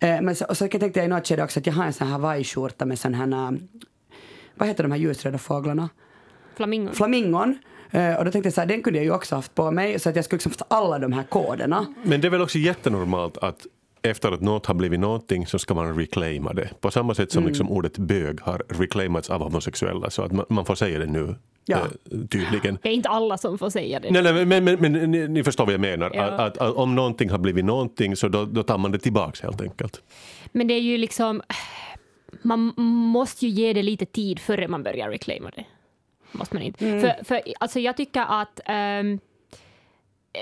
Eh, 0.00 0.20
men 0.20 0.36
så, 0.36 0.44
och 0.44 0.56
så 0.56 0.68
tänkte 0.68 1.00
jag 1.00 1.04
i 1.04 1.08
något 1.08 1.28
skede 1.28 1.44
också 1.44 1.60
att 1.60 1.66
jag 1.66 1.74
har 1.74 1.84
en 1.84 1.92
sån 1.92 2.06
här 2.06 2.18
hawaiiskjorta 2.18 2.84
med 2.84 2.98
sån 2.98 3.14
här, 3.14 3.32
äh, 3.32 3.58
vad 4.54 4.68
heter 4.68 4.82
de 4.82 4.92
här 4.92 4.98
ljusröda 4.98 5.38
fåglarna? 5.38 5.88
Flamingon. 6.56 6.94
flamingon. 6.94 7.58
Eh, 7.90 8.14
och 8.14 8.24
då 8.24 8.30
tänkte 8.30 8.46
jag 8.46 8.54
så 8.54 8.60
här, 8.60 8.68
den 8.68 8.82
kunde 8.82 8.98
jag 8.98 9.04
ju 9.04 9.12
också 9.12 9.34
haft 9.34 9.54
på 9.54 9.70
mig 9.70 9.98
så 9.98 10.08
att 10.08 10.16
jag 10.16 10.24
skulle 10.24 10.36
liksom 10.36 10.52
få 10.52 10.64
alla 10.68 10.98
de 10.98 11.12
här 11.12 11.22
koderna. 11.22 11.86
Men 12.02 12.20
det 12.20 12.28
är 12.28 12.30
väl 12.30 12.42
också 12.42 12.58
jättenormalt 12.58 13.38
att 13.38 13.66
efter 14.02 14.32
att 14.32 14.40
något 14.40 14.66
har 14.66 14.74
blivit 14.74 15.00
någonting 15.00 15.46
så 15.46 15.58
ska 15.58 15.74
man 15.74 15.98
reclaima 15.98 16.52
det. 16.52 16.70
På 16.80 16.90
samma 16.90 17.14
sätt 17.14 17.32
som 17.32 17.46
liksom 17.46 17.70
ordet 17.70 17.98
bög 17.98 18.40
har 18.40 18.62
reclaimats 18.68 19.30
av 19.30 19.42
homosexuella 19.42 20.10
så 20.10 20.22
att 20.22 20.32
man, 20.32 20.46
man 20.48 20.64
får 20.64 20.74
säga 20.74 20.98
det 20.98 21.06
nu 21.06 21.34
Ja. 21.66 21.78
eh, 21.78 22.18
tydligen. 22.30 22.78
Det 22.82 22.88
är 22.88 22.92
inte 22.92 23.08
alla 23.08 23.38
som 23.38 23.58
får 23.58 23.70
säga 23.70 24.00
det. 24.00 24.10
Nej, 24.10 24.22
nej, 24.22 24.46
men, 24.46 24.64
men, 24.64 24.80
men 24.80 25.10
ni, 25.10 25.28
ni 25.28 25.44
förstår 25.44 25.64
vad 25.64 25.74
jag 25.74 25.80
menar. 25.80 26.10
Ja. 26.14 26.22
Att, 26.22 26.40
att, 26.40 26.58
att 26.58 26.74
om 26.74 26.94
någonting 26.94 27.30
har 27.30 27.38
blivit 27.38 27.64
någonting 27.64 28.16
så 28.16 28.28
då, 28.28 28.44
då 28.44 28.62
tar 28.62 28.78
man 28.78 28.92
det 28.92 28.98
tillbaks 28.98 29.40
helt 29.40 29.60
enkelt. 29.60 30.02
Men 30.52 30.68
det 30.68 30.74
är 30.74 30.80
ju 30.80 30.98
liksom, 30.98 31.42
man 32.42 32.72
måste 33.12 33.46
ju 33.46 33.52
ge 33.52 33.72
det 33.72 33.82
lite 33.82 34.06
tid 34.06 34.38
före 34.38 34.68
man 34.68 34.82
börjar 34.82 35.10
reclaima 35.10 35.50
det. 35.56 35.64
Måste 36.32 36.54
man 36.54 36.62
inte. 36.62 37.00
För, 37.00 37.24
för 37.24 37.42
alltså 37.60 37.80
jag 37.80 37.96
tycker 37.96 38.24
att, 38.28 38.60
ehm, 38.64 39.18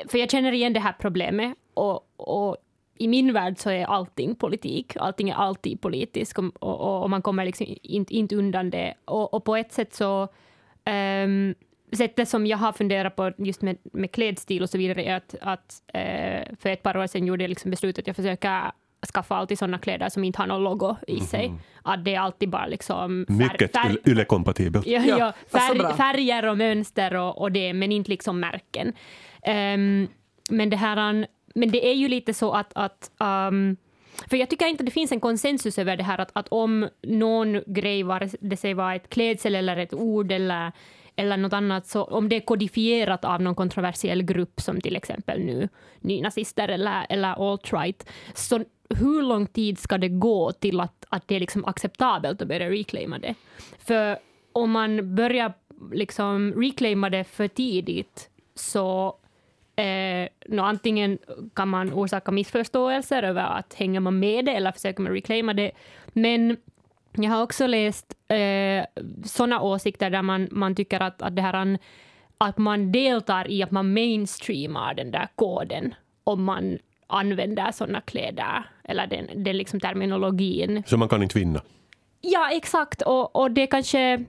för 0.08 0.18
jag 0.18 0.30
känner 0.30 0.52
igen 0.52 0.72
det 0.72 0.80
här 0.80 0.94
problemet 1.00 1.54
och, 1.74 2.08
och 2.16 2.56
i 2.98 3.08
min 3.08 3.32
värld 3.32 3.58
så 3.58 3.70
är 3.70 3.84
allting 3.84 4.34
politik. 4.34 4.96
Allting 4.96 5.30
är 5.30 5.34
alltid 5.34 5.80
politiskt 5.80 6.38
och, 6.38 6.62
och, 6.62 7.02
och 7.02 7.10
man 7.10 7.22
kommer 7.22 7.44
liksom 7.44 7.66
inte, 7.82 8.16
inte 8.16 8.36
undan 8.36 8.70
det. 8.70 8.94
Och, 9.04 9.34
och 9.34 9.44
på 9.44 9.56
ett 9.56 9.72
sätt 9.72 9.94
så 9.94 10.28
um, 10.90 11.54
sättet 11.92 12.28
som 12.28 12.46
jag 12.46 12.58
har 12.58 12.72
funderat 12.72 13.16
på 13.16 13.32
just 13.38 13.62
med, 13.62 13.76
med 13.92 14.12
klädstil 14.12 14.62
och 14.62 14.70
så 14.70 14.78
vidare 14.78 15.04
är 15.04 15.16
att, 15.16 15.34
att 15.40 15.82
eh, 15.94 16.56
för 16.60 16.68
ett 16.70 16.82
par 16.82 16.96
år 16.96 17.06
sedan 17.06 17.26
gjorde 17.26 17.44
jag 17.44 17.48
liksom 17.48 17.70
beslutet 17.70 18.02
att 18.02 18.06
jag 18.06 18.16
försöker 18.16 18.72
skaffa 19.14 19.36
alltid 19.36 19.58
sådana 19.58 19.78
kläder 19.78 20.08
som 20.08 20.24
inte 20.24 20.38
har 20.42 20.46
någon 20.46 20.64
logo 20.64 20.96
i 21.06 21.20
sig. 21.20 21.52
Att 21.82 22.04
det 22.04 22.14
är 22.14 22.20
alltid 22.20 22.48
bara 22.48 22.66
liksom 22.66 23.26
fär- 23.28 23.32
Mycket 23.32 23.72
färg- 23.76 23.96
yle-kompatibelt. 24.10 24.86
Ja, 24.86 25.02
Ja, 25.06 25.18
ja, 25.18 25.32
vad 25.50 25.62
så 25.62 25.74
bra. 25.74 25.88
färg, 25.88 25.96
färger 25.96 26.48
och 26.48 26.58
mönster 26.58 27.14
och, 27.16 27.38
och 27.40 27.52
det, 27.52 27.72
men 27.72 27.92
inte 27.92 28.10
liksom 28.10 28.40
märken. 28.40 28.92
Ehm, 29.42 30.08
men, 30.50 30.70
det 30.70 30.76
här, 30.76 31.26
men 31.54 31.70
det 31.70 31.86
är 31.90 31.94
ju 31.94 32.08
lite 32.08 32.34
så 32.34 32.52
att, 32.52 32.72
att 32.74 33.10
ehm, 33.20 33.76
för 34.30 34.36
jag 34.36 34.50
tycker 34.50 34.66
inte 34.66 34.82
att 34.82 34.86
det 34.86 34.92
finns 34.92 35.12
en 35.12 35.20
konsensus 35.20 35.78
över 35.78 35.96
det 35.96 36.02
här 36.02 36.20
att, 36.20 36.30
att 36.32 36.48
om 36.48 36.88
någon 37.02 37.62
grej, 37.66 38.02
vare 38.02 38.28
det 38.40 38.56
sig 38.56 38.74
var 38.74 38.94
ett 38.94 39.08
klädsel 39.08 39.54
eller 39.54 39.76
ett 39.76 39.94
ord 39.94 40.32
eller, 40.32 40.72
eller 41.16 41.36
något 41.36 41.52
annat, 41.52 41.86
så 41.86 42.04
om 42.04 42.28
det 42.28 42.36
är 42.36 42.40
kodifierat 42.40 43.24
av 43.24 43.42
någon 43.42 43.54
kontroversiell 43.54 44.22
grupp 44.22 44.60
som 44.60 44.80
till 44.80 44.96
exempel 44.96 45.40
nu 45.40 45.68
nynazister 46.00 46.68
eller, 46.68 47.06
eller 47.08 47.34
alt-right, 47.34 48.06
så 48.34 48.64
hur 48.90 49.22
lång 49.22 49.46
tid 49.46 49.78
ska 49.78 49.98
det 49.98 50.08
gå 50.08 50.52
till 50.52 50.80
att, 50.80 51.04
att 51.08 51.28
det 51.28 51.36
är 51.36 51.40
liksom 51.40 51.64
acceptabelt 51.64 52.42
att 52.42 52.48
börja 52.48 52.70
reclaima 52.70 53.18
det? 53.18 53.34
För 53.78 54.18
om 54.52 54.70
man 54.70 55.14
börjar 55.14 55.52
liksom 55.92 56.52
reclaima 56.52 57.10
det 57.10 57.24
för 57.24 57.48
tidigt 57.48 58.30
så 58.54 59.16
eh, 59.76 60.28
nå, 60.46 60.62
antingen 60.62 61.18
kan 61.54 61.68
man 61.68 61.92
orsaka 61.92 62.32
missförståelser 62.32 63.22
över 63.22 63.58
att 63.58 63.74
hänger 63.74 64.00
man 64.00 64.18
med 64.18 64.44
det 64.44 64.52
eller 64.52 64.72
försöker 64.72 65.02
man 65.02 65.12
reclaima 65.12 65.54
det. 65.54 65.70
Men 66.12 66.56
jag 67.12 67.30
har 67.30 67.42
också 67.42 67.66
läst 67.66 68.14
eh, 68.28 68.84
sådana 69.24 69.60
åsikter 69.60 70.10
där 70.10 70.22
man, 70.22 70.48
man 70.50 70.74
tycker 70.74 71.00
att, 71.00 71.22
att 71.22 71.36
det 71.36 71.42
här 71.42 71.78
att 72.38 72.58
man 72.58 72.92
deltar 72.92 73.50
i 73.50 73.62
att 73.62 73.70
man 73.70 73.92
mainstreamar 73.92 74.94
den 74.94 75.10
där 75.10 75.28
koden 75.34 75.94
om 76.24 76.44
man 76.44 76.78
använder 77.06 77.72
sådana 77.72 78.00
kläder 78.00 78.64
eller 78.84 79.06
den, 79.06 79.44
den 79.44 79.56
liksom 79.56 79.80
terminologin. 79.80 80.82
Så 80.86 80.96
man 80.96 81.08
kan 81.08 81.22
inte 81.22 81.38
vinna. 81.38 81.62
Ja, 82.20 82.50
exakt. 82.52 83.02
Och, 83.02 83.36
och 83.36 83.50
det 83.50 83.66
kanske, 83.66 84.24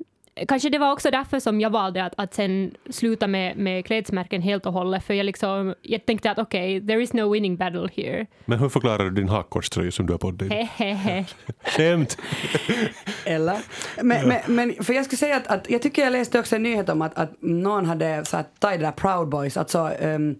kanske 0.48 0.70
det 0.70 0.78
var 0.78 0.92
också 0.92 1.12
därför 1.12 1.40
som 1.40 1.62
jag 1.62 1.70
valde 1.70 2.04
att, 2.04 2.14
att 2.18 2.34
sen 2.34 2.72
sluta 2.90 3.28
med, 3.28 3.58
med 3.58 3.86
klädesmärken 3.86 4.42
helt 4.42 4.66
och 4.66 4.74
hållet. 4.74 5.04
För 5.04 5.14
jag, 5.14 5.26
liksom, 5.26 5.76
jag 5.82 6.06
tänkte 6.06 6.32
att 6.32 6.40
okej, 6.40 6.78
okay, 6.78 6.88
there 6.88 7.04
is 7.04 7.14
no 7.14 7.34
winning 7.34 7.58
battle 7.58 7.90
here. 7.96 8.26
Men 8.46 8.60
hur 8.60 8.70
förklarar 8.70 9.04
du 9.04 9.10
din 9.10 9.30
hakkorströja 9.30 9.92
som 9.92 10.06
du 10.06 10.14
har 10.14 10.18
på 10.18 10.32
dig? 10.32 10.50
Hehehe. 10.76 11.26
Skämt! 11.64 12.18
Eller? 13.26 13.58
Men, 14.02 14.28
men, 14.28 14.40
men, 14.48 14.84
för 14.84 14.94
jag 14.94 15.06
skulle 15.06 15.18
säga 15.18 15.38
att, 15.38 15.48
att 15.48 15.70
jag 15.70 15.82
tycker 15.82 16.02
jag 16.02 16.12
läste 16.12 16.40
också 16.40 16.56
en 16.56 16.64
nyhet 16.64 16.90
om 16.90 17.02
att, 17.02 17.18
att 17.18 17.32
någon 17.40 17.86
hade 17.86 18.26
så 18.26 18.38
att, 18.38 18.60
tagit 18.60 18.80
det 18.80 18.86
där 18.86 18.92
Proud 18.92 19.30
Boys, 19.30 19.58
alltså 19.58 19.90
um, 20.02 20.36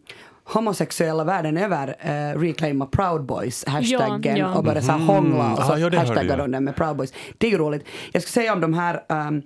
homosexuella 0.46 1.24
världen 1.24 1.58
över 1.58 1.88
uh, 1.88 2.40
reclaima 2.40 2.86
Proud 2.86 3.26
Boys 3.26 3.66
hashtaggen 3.68 4.38
Ja, 4.38 4.52
ja. 4.52 4.58
och 4.58 4.64
började 4.64 4.82
så 4.82 4.92
här 4.92 5.00
hångla 5.00 5.54
och 5.54 5.64
så 5.64 5.74
Ah, 5.74 5.78
ja, 5.78 5.90
det 5.90 5.98
hörde 5.98 5.98
hashtaggar 5.98 6.38
de 6.38 6.52
den 6.52 6.64
med 6.64 6.76
Proud 6.76 6.98
Boys. 6.98 7.14
Det 7.38 7.54
är 7.54 7.58
roligt. 7.58 7.86
Jag 8.12 8.24
skulle 8.24 8.44
säga 8.44 8.54
om 8.54 8.62
de 8.62 8.74
här, 8.74 9.04
um, 9.10 9.42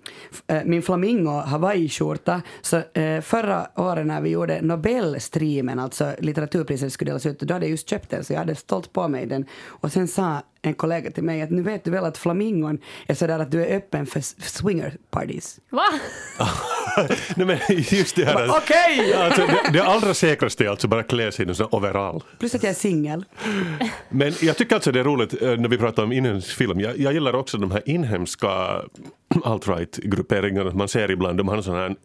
eh, 0.48 0.64
min 0.66 0.82
flamingo 0.82 1.32
Hawaii-skjorta, 1.32 2.42
så 2.62 2.78
uh, 2.78 3.22
förra 3.22 3.68
året 3.76 4.06
när 4.06 4.22
vi 4.22 4.30
gjorde 4.30 4.62
Nobelstreamen, 4.62 5.80
alltså 5.80 6.14
litteraturpriset 6.20 6.94
skulle 6.94 7.12
delas 7.12 7.26
ut, 7.26 7.40
då 7.40 7.54
hade 7.54 7.66
jag 7.66 7.72
just 7.72 7.90
köpt 7.90 8.10
den 8.10 8.24
så 8.24 8.34
jag 8.34 8.40
hade 8.40 8.56
stolt 8.56 8.94
på 8.94 9.08
mig 9.08 9.26
den 9.26 9.46
och 9.68 9.92
sen 9.92 10.08
sa 10.08 10.42
en 10.62 10.74
kollega 10.74 11.12
till 11.12 11.24
mig 11.24 11.42
att 11.42 11.50
nu 11.50 11.62
vet 11.62 11.84
du 11.84 11.92
väl 11.92 12.06
att 12.06 12.18
flamingon 12.18 12.80
är 13.08 13.14
sådär 13.14 13.40
att 13.40 13.52
du 13.52 13.66
är 13.66 13.78
öppen 13.78 14.06
för 14.06 14.20
s- 14.20 14.36
swinger 14.40 14.98
parties. 15.10 15.60
Va? 15.70 15.84
Nej, 17.36 17.46
men 17.48 17.58
just 17.70 18.16
det 18.16 18.26
här. 18.26 18.50
Okej! 18.50 19.14
Alltså, 19.14 19.42
det, 19.42 19.70
det 19.74 19.84
allra 19.84 20.14
säkraste 20.14 20.66
är 20.66 20.70
alltså 20.70 20.88
bara 20.88 21.04
klä 21.04 21.32
sig 21.32 21.46
i 21.46 21.50
en 21.50 21.56
overall. 21.72 22.24
Plus 22.40 22.56
att 22.56 22.64
jag 22.64 22.70
är 22.70 22.74
singel. 22.74 23.26
Men 24.10 24.34
jag 24.42 24.58
tycker 24.58 24.76
alltså 24.76 24.92
det 24.92 25.00
är 25.00 25.04
roligt 25.04 25.42
eh, 25.42 25.50
när 25.58 25.70
vi 25.70 25.78
pratar 25.78 26.04
om 26.04 26.12
inhemsk 26.12 26.56
film. 26.58 26.80
Jag, 26.80 27.00
jag 27.00 27.14
gillar 27.14 27.36
också 27.36 27.58
de 27.58 27.72
här 27.72 27.82
inhemska 27.90 28.48
alt-right-grupperingarna 29.44 30.72
man 30.74 30.88
ser 30.88 31.12
ibland. 31.12 31.38
De 31.38 31.48
har 31.48 31.58
en 31.58 31.64
sån 31.64 31.76
här 31.76 31.96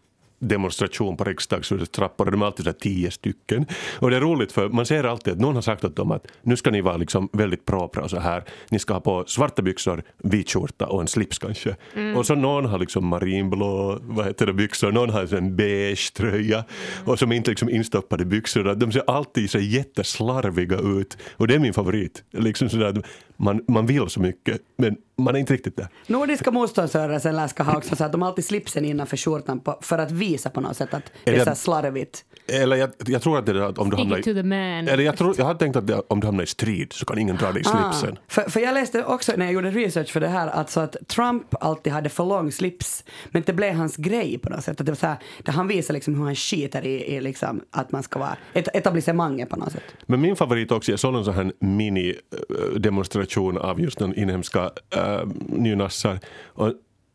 demonstration 0.48 1.16
på 1.16 1.24
riksdagshusets 1.24 1.90
trappor 1.90 2.30
de 2.30 2.42
är 2.42 2.46
alltid 2.46 2.66
så 2.66 2.72
tio 2.72 3.10
stycken. 3.10 3.66
Och 3.98 4.10
det 4.10 4.16
är 4.16 4.20
roligt 4.20 4.52
för 4.52 4.68
man 4.68 4.86
ser 4.86 5.04
alltid 5.04 5.32
att 5.32 5.40
någon 5.40 5.54
har 5.54 5.62
sagt 5.62 5.84
åt 5.84 5.96
dem 5.96 6.10
att 6.10 6.26
nu 6.42 6.56
ska 6.56 6.70
ni 6.70 6.80
vara 6.80 6.96
liksom 6.96 7.28
väldigt 7.32 7.64
propra 7.64 8.02
och 8.02 8.10
så 8.10 8.18
här. 8.18 8.44
Ni 8.70 8.78
ska 8.78 8.92
ha 8.94 9.00
på 9.00 9.24
svarta 9.26 9.62
byxor, 9.62 10.02
vit 10.18 10.50
skjorta 10.50 10.86
och 10.86 11.00
en 11.00 11.08
slips 11.08 11.38
kanske. 11.38 11.76
Och 12.16 12.26
så 12.26 12.34
någon 12.34 12.64
har 12.64 12.78
liksom 12.78 13.06
marinblå 13.06 13.98
vad 14.02 14.26
heter 14.26 14.46
det, 14.46 14.52
byxor, 14.52 14.92
någon 14.92 15.10
har 15.10 15.34
en 15.34 15.56
beige 15.56 16.12
tröja 16.14 16.64
och 17.04 17.18
som 17.18 17.32
inte 17.32 17.50
liksom 17.50 17.70
instoppade 17.70 18.24
byxorna. 18.24 18.74
De 18.74 18.92
ser 18.92 19.02
alltid 19.06 19.50
så 19.50 19.58
jätteslarviga 19.58 20.78
ut 20.78 21.18
och 21.32 21.48
det 21.48 21.54
är 21.54 21.58
min 21.58 21.74
favorit. 21.74 22.22
Liksom 22.30 22.68
sådär, 22.68 23.02
man, 23.36 23.64
man 23.68 23.86
vill 23.86 24.08
så 24.08 24.20
mycket 24.20 24.60
men 24.76 24.96
man 25.16 25.34
är 25.34 25.38
inte 25.38 25.52
riktigt 25.52 25.76
där. 25.76 25.88
Nordiska 26.06 26.50
motståndsrörelsen 26.50 27.48
ska 27.48 27.62
ha 27.62 27.76
också 27.76 27.96
så 27.96 28.04
att 28.04 28.12
de 28.12 28.22
har 28.22 28.28
alltid 28.28 28.44
slipsen 28.44 28.84
innanför 28.84 29.16
skjortan 29.16 29.60
på, 29.60 29.78
för 29.80 29.98
att 29.98 30.10
visa 30.10 30.50
på 30.50 30.60
något 30.60 30.76
sätt 30.76 30.94
att 30.94 31.12
det 31.24 31.36
är 31.36 31.44
så 31.44 31.54
slarvigt. 31.54 32.24
Eller 32.46 32.76
jag, 32.76 32.90
jag 33.06 33.22
tror 33.22 33.38
att 33.38 33.46
det 33.46 33.52
är 33.52 33.60
att 33.60 33.78
om 33.78 33.90
du 33.90 33.96
hamnar 33.96 34.18
it 34.18 34.24
to 34.24 34.30
i, 34.30 34.34
the 34.34 34.42
man. 34.42 34.88
eller 34.88 35.04
jag, 35.04 35.16
tror, 35.16 35.34
jag 35.38 35.44
hade 35.44 35.58
tänkt 35.58 35.76
att 35.76 35.86
det, 35.86 36.02
om 36.08 36.20
du 36.20 36.26
hamnar 36.26 36.44
i 36.44 36.46
strid 36.46 36.92
så 36.92 37.06
kan 37.06 37.18
ingen 37.18 37.36
dra 37.36 37.52
dig 37.52 37.60
i 37.60 37.64
slipsen. 37.64 38.18
Ah, 38.18 38.20
för, 38.28 38.42
för 38.42 38.60
jag 38.60 38.74
läste 38.74 39.04
också 39.04 39.32
när 39.36 39.44
jag 39.44 39.54
gjorde 39.54 39.70
research 39.70 40.12
för 40.12 40.20
det 40.20 40.28
här 40.28 40.48
alltså 40.48 40.80
att 40.80 40.96
Trump 41.08 41.54
alltid 41.60 41.92
hade 41.92 42.08
för 42.08 42.24
lång 42.24 42.52
slips 42.52 43.04
men 43.30 43.42
det 43.46 43.52
blev 43.52 43.74
hans 43.74 43.96
grej 43.96 44.38
på 44.38 44.50
något 44.50 44.64
sätt. 44.64 44.80
Att 44.80 44.86
det 44.86 44.92
var 44.92 44.96
så 44.96 45.06
här, 45.06 45.16
där 45.42 45.52
han 45.52 45.68
visar 45.68 45.94
liksom 45.94 46.14
hur 46.14 46.24
han 46.24 46.34
skiter 46.34 46.86
i, 46.86 47.14
i 47.14 47.20
liksom 47.20 47.60
att 47.70 47.92
man 47.92 48.02
ska 48.02 48.18
vara 48.18 48.36
et, 48.52 48.68
etablissemanget 48.72 49.48
på 49.48 49.56
något 49.56 49.72
sätt. 49.72 49.82
Men 50.06 50.20
min 50.20 50.36
favorit 50.36 50.72
också, 50.72 50.90
jag 50.90 51.00
såg 51.00 51.14
en 51.14 51.24
sån 51.24 51.34
här 51.34 51.52
mini-demonstration 51.60 53.58
av 53.58 53.80
just 53.80 53.98
den 53.98 54.14
inhemska 54.14 54.70
äh, 54.96 55.03
Eh, 55.04 55.26
nynassar. 55.48 56.18
Och 56.44 56.72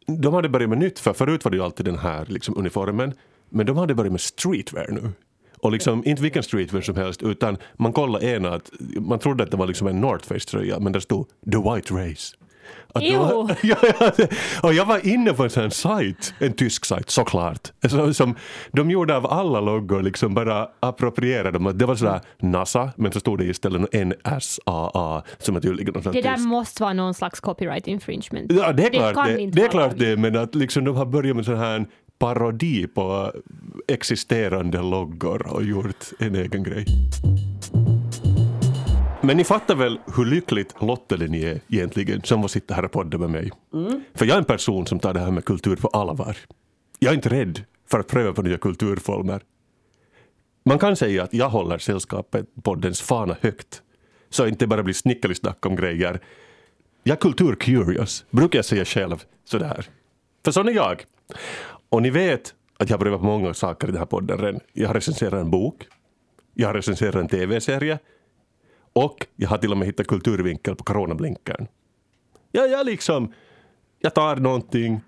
de 0.07 0.33
hade 0.33 0.49
börjat 0.49 0.69
med 0.69 0.77
nytt, 0.77 0.99
för 0.99 1.13
förut 1.13 1.43
var 1.43 1.51
det 1.51 1.57
ju 1.57 1.63
alltid 1.63 1.85
den 1.85 1.97
här 1.97 2.25
liksom, 2.25 2.57
uniformen. 2.57 3.13
Men 3.49 3.65
de 3.65 3.77
hade 3.77 3.95
börjat 3.95 4.11
med 4.11 4.21
streetwear 4.21 4.91
nu. 4.91 5.11
Och 5.61 5.71
liksom, 5.71 6.03
inte 6.05 6.21
vilken 6.21 6.43
streetwear 6.43 6.81
som 6.81 6.95
helst, 6.95 7.23
utan 7.23 7.57
man 7.77 7.93
kollade 7.93 8.25
ena 8.25 8.49
att 8.49 8.71
man 8.79 9.19
trodde 9.19 9.43
att 9.43 9.51
det 9.51 9.57
var 9.57 9.67
liksom 9.67 9.87
en 9.87 10.01
North 10.01 10.27
Face-tröja, 10.27 10.79
men 10.79 10.91
där 10.93 10.99
stod 10.99 11.27
“The 11.51 11.57
White 11.57 11.93
Race”. 11.93 12.35
Att 12.93 13.01
det 13.01 13.17
var, 13.17 13.55
ja, 13.63 13.75
ja, 13.99 14.11
och 14.63 14.73
jag 14.73 14.85
var 14.85 15.07
inne 15.07 15.33
på 15.33 15.43
en 15.43 15.49
sån 15.49 15.71
sajt, 15.71 16.33
en 16.39 16.53
tysk 16.53 16.85
sajt 16.85 17.09
såklart, 17.09 17.71
som, 17.89 18.13
som 18.13 18.35
de 18.71 18.91
gjorde 18.91 19.15
av 19.15 19.27
alla 19.27 19.59
loggor, 19.59 20.01
liksom 20.01 20.33
bara 20.33 20.67
approprierade 20.79 21.51
dem. 21.51 21.71
Det 21.75 21.85
var 21.85 21.95
sådär 21.95 22.21
NASA, 22.39 22.91
men 22.95 23.11
så 23.11 23.19
stod 23.19 23.39
det 23.39 23.45
istället 23.45 23.93
NSAA 23.93 25.23
som 25.37 25.55
är 25.55 25.59
tydligen 25.59 25.93
Det 25.93 26.21
där 26.21 26.35
tyskt. 26.35 26.47
måste 26.47 26.83
vara 26.83 26.93
någon 26.93 27.13
slags 27.13 27.39
copyright 27.39 27.87
infringement. 27.87 28.51
Ja, 28.51 28.71
det 28.73 28.85
är 28.85 28.91
det 28.91 29.13
klart 29.13 29.27
det, 29.27 29.41
inte 29.41 29.59
det, 29.59 29.65
är 29.65 29.69
klart 29.69 29.93
det 29.97 30.17
men 30.17 30.35
att 30.35 30.55
liksom 30.55 30.83
de 30.85 30.95
har 30.95 31.05
börjat 31.05 31.35
med 31.35 31.45
sån 31.45 31.57
här 31.57 31.85
parodi 32.19 32.87
på 32.87 33.31
existerande 33.87 34.81
loggor 34.81 35.47
och 35.47 35.63
gjort 35.63 36.05
en 36.19 36.35
egen 36.35 36.63
grej. 36.63 36.85
Men 39.29 39.37
ni 39.37 39.43
fattar 39.43 39.75
väl 39.75 39.99
hur 40.15 40.25
lyckligt 40.25 40.81
lottade 40.81 41.27
ni 41.27 41.43
är 41.43 41.61
egentligen 41.67 42.21
som 42.21 42.41
får 42.41 42.47
sitta 42.47 42.73
här 42.73 42.85
och 42.85 42.91
podda 42.91 43.17
med 43.17 43.29
mig? 43.29 43.51
För 44.13 44.25
jag 44.25 44.35
är 44.35 44.37
en 44.37 44.45
person 44.45 44.85
som 44.85 44.99
tar 44.99 45.13
det 45.13 45.19
här 45.19 45.31
med 45.31 45.45
kultur 45.45 45.75
på 45.75 45.87
allvar. 45.87 46.37
Jag 46.99 47.11
är 47.11 47.15
inte 47.15 47.29
rädd 47.29 47.63
för 47.87 47.99
att 47.99 48.07
pröva 48.07 48.33
på 48.33 48.41
nya 48.41 48.57
kulturformer. 48.57 49.41
Man 50.65 50.79
kan 50.79 50.95
säga 50.95 51.23
att 51.23 51.33
jag 51.33 51.49
håller 51.49 51.77
sällskapet 51.77 52.45
poddens 52.63 53.01
fana 53.01 53.37
högt. 53.41 53.81
Så 54.29 54.47
inte 54.47 54.67
bara 54.67 54.83
blir 54.83 54.93
snickelisnack 54.93 55.65
om 55.65 55.75
grejer. 55.75 56.19
Jag 57.03 57.15
är 57.15 57.19
kulturcurious, 57.19 58.25
brukar 58.31 58.59
jag 58.59 58.65
säga 58.65 58.85
själv. 58.85 59.23
Sådär. 59.45 59.85
För 60.45 60.51
sån 60.51 60.67
är 60.67 60.73
jag. 60.73 61.03
Och 61.89 62.01
ni 62.01 62.09
vet 62.09 62.53
att 62.77 62.89
jag 62.89 62.97
har 62.97 63.03
prövat 63.03 63.19
på 63.19 63.25
många 63.25 63.53
saker 63.53 63.87
i 63.87 63.91
den 63.91 63.99
här 63.99 64.05
podden 64.05 64.37
redan. 64.37 64.61
Jag 64.73 64.87
har 64.87 64.93
recenserat 64.93 65.33
en 65.33 65.51
bok. 65.51 65.87
Jag 66.53 66.67
har 66.67 66.73
recenserat 66.73 67.15
en 67.15 67.27
tv-serie. 67.27 67.99
Och 68.93 69.27
jag 69.35 69.49
har 69.49 69.57
till 69.57 69.71
och 69.71 69.77
med 69.77 69.87
hittat 69.87 70.07
kulturvinkel 70.07 70.75
på 70.75 70.83
coronablinkern. 70.83 71.67
Ja, 72.51 72.65
jag 72.65 72.85
liksom... 72.85 73.33
Jag 74.01 74.15
tar 74.15 74.35
någonting 74.35 75.01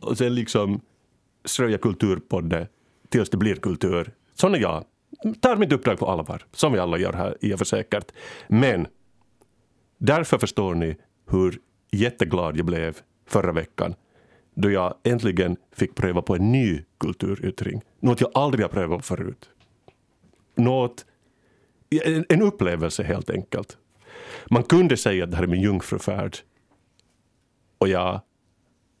och 0.00 0.18
sen 0.18 0.34
liksom 0.34 0.80
ströjar 1.44 1.78
kultur 1.78 2.16
på 2.16 2.40
det 2.40 2.68
tills 3.08 3.30
det 3.30 3.36
blir 3.36 3.54
kultur. 3.54 4.12
Sån 4.34 4.54
är 4.54 4.58
jag. 4.58 4.84
Tar 5.40 5.56
mitt 5.56 5.72
uppdrag 5.72 5.98
på 5.98 6.06
allvar, 6.06 6.46
som 6.52 6.72
vi 6.72 6.78
alla 6.78 6.98
gör 6.98 7.12
här 7.12 7.36
i 7.40 7.54
och 7.54 7.58
för 7.58 7.64
säkert. 7.64 8.12
Men 8.48 8.86
därför 9.98 10.38
förstår 10.38 10.74
ni 10.74 10.96
hur 11.30 11.58
jätteglad 11.90 12.56
jag 12.56 12.66
blev 12.66 13.00
förra 13.26 13.52
veckan 13.52 13.94
då 14.54 14.70
jag 14.70 14.94
äntligen 15.02 15.56
fick 15.72 15.94
pröva 15.94 16.22
på 16.22 16.34
en 16.34 16.52
ny 16.52 16.84
kulturyttring. 16.98 17.82
Något 18.00 18.20
jag 18.20 18.30
aldrig 18.34 18.64
har 18.64 18.68
prövat 18.70 19.06
förut. 19.06 19.50
Något, 20.54 21.06
en, 21.98 22.24
en 22.28 22.42
upplevelse 22.42 23.02
helt 23.02 23.30
enkelt. 23.30 23.76
Man 24.50 24.62
kunde 24.62 24.96
säga 24.96 25.24
att 25.24 25.30
det 25.30 25.36
här 25.36 25.44
är 25.44 25.48
min 25.48 25.60
jungfrufärd. 25.62 26.36
Och 27.78 27.88
jag 27.88 28.20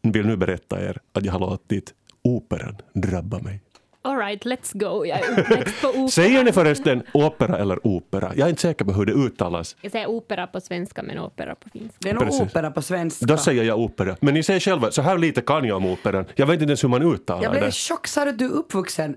vill 0.02 0.26
nu 0.26 0.36
berätta 0.36 0.80
er 0.84 1.00
att 1.12 1.24
jag 1.24 1.32
har 1.32 1.40
låtit 1.40 1.94
operan 2.22 2.76
drabba 2.92 3.38
mig. 3.38 3.60
All 4.02 4.16
right, 4.16 4.44
let's 4.44 4.70
go. 4.78 5.04
Jag 5.06 5.18
är 5.20 5.40
uppväxt 5.40 5.82
på 5.82 5.88
opera. 5.94 6.08
Säger 6.08 6.44
ni 6.44 6.52
förresten 6.52 7.02
opera 7.14 7.58
eller 7.58 7.86
opera? 7.86 8.32
Jag 8.36 8.46
är 8.46 8.48
inte 8.50 8.62
säker 8.62 8.84
på 8.84 8.92
hur 8.92 9.06
det 9.06 9.12
uttalas. 9.12 9.76
Jag 9.80 9.92
säger 9.92 10.06
opera 10.06 10.46
på 10.46 10.60
svenska 10.60 11.02
men 11.02 11.18
opera 11.18 11.54
på 11.54 11.68
finska. 11.68 11.96
Det 12.00 12.10
är 12.10 12.14
nog 12.14 12.22
Precis. 12.24 12.40
opera 12.40 12.70
på 12.70 12.82
svenska. 12.82 13.26
Då 13.26 13.36
säger 13.36 13.62
jag 13.64 13.78
opera. 13.80 14.16
Men 14.20 14.34
ni 14.34 14.42
säger 14.42 14.60
själva, 14.60 14.90
så 14.90 15.02
här 15.02 15.18
lite 15.18 15.40
kan 15.40 15.64
jag 15.64 15.76
om 15.76 15.86
operan. 15.86 16.24
Jag 16.36 16.46
vet 16.46 16.54
inte 16.54 16.64
ens 16.64 16.84
hur 16.84 16.88
man 16.88 17.02
uttalar 17.14 17.42
jag 17.42 17.52
blev 17.52 17.62
det. 17.62 17.68
i 17.68 17.72
chock, 17.72 18.06
sa 18.06 18.24
du 18.24 18.30
att 18.30 18.38
du 18.38 18.44
är 18.44 18.50
uppvuxen? 18.50 19.16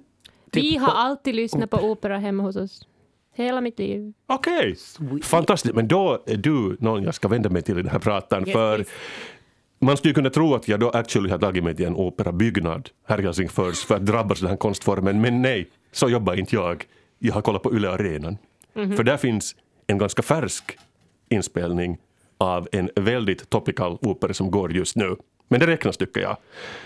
Vi 0.51 0.61
typ 0.71 0.80
har 0.82 0.88
på- 0.88 0.93
alltid 0.93 1.36
lyssnat 1.36 1.69
på 1.69 1.78
opera 1.78 2.17
hemma 2.17 2.43
hos 2.43 2.55
oss. 2.55 2.88
Hela 3.36 3.61
mitt 3.61 3.79
liv. 3.79 4.13
Okej, 4.27 4.75
fantastiskt. 5.23 5.75
Men 5.75 5.88
då 5.88 6.23
är 6.25 6.38
du 6.38 6.77
någon 6.79 7.03
jag 7.03 7.15
ska 7.15 7.27
vända 7.27 7.49
mig 7.49 7.61
till 7.61 7.79
i 7.79 7.81
den 7.81 7.91
här 7.91 7.99
pratan. 7.99 8.39
Yes, 8.39 8.53
för 8.53 8.75
please. 8.75 8.91
man 9.79 9.97
skulle 9.97 10.13
kunna 10.13 10.29
tro 10.29 10.55
att 10.55 10.67
jag 10.67 10.79
då 10.79 10.89
actually 10.89 11.29
har 11.29 11.39
tagit 11.39 11.63
mig 11.63 11.75
till 11.75 11.86
en 11.86 11.95
operabyggnad 11.95 12.89
här 13.07 13.19
i 13.19 13.23
Helsingfors 13.23 13.86
för 13.86 13.95
att 13.95 14.05
drabbas 14.05 14.38
av 14.38 14.41
den 14.41 14.49
här 14.49 14.57
konstformen. 14.57 15.21
Men 15.21 15.41
nej, 15.41 15.69
så 15.91 16.09
jobbar 16.09 16.34
inte 16.34 16.55
jag. 16.55 16.86
Jag 17.19 17.34
har 17.34 17.41
kollat 17.41 17.63
på 17.63 17.75
Yle 17.75 17.89
Arenan. 17.89 18.38
För 18.73 19.03
där 19.03 19.17
finns 19.17 19.55
en 19.88 19.97
ganska 19.97 20.21
färsk 20.21 20.77
inspelning 21.29 21.97
av 22.38 22.67
en 22.71 22.89
väldigt 22.95 23.49
topical 23.49 23.97
opera 24.01 24.34
som 24.34 24.51
går 24.51 24.73
just 24.73 24.95
nu. 24.95 25.15
Men 25.47 25.59
det 25.59 25.67
räknas 25.67 25.97
tycker 25.97 26.21
jag. 26.21 26.38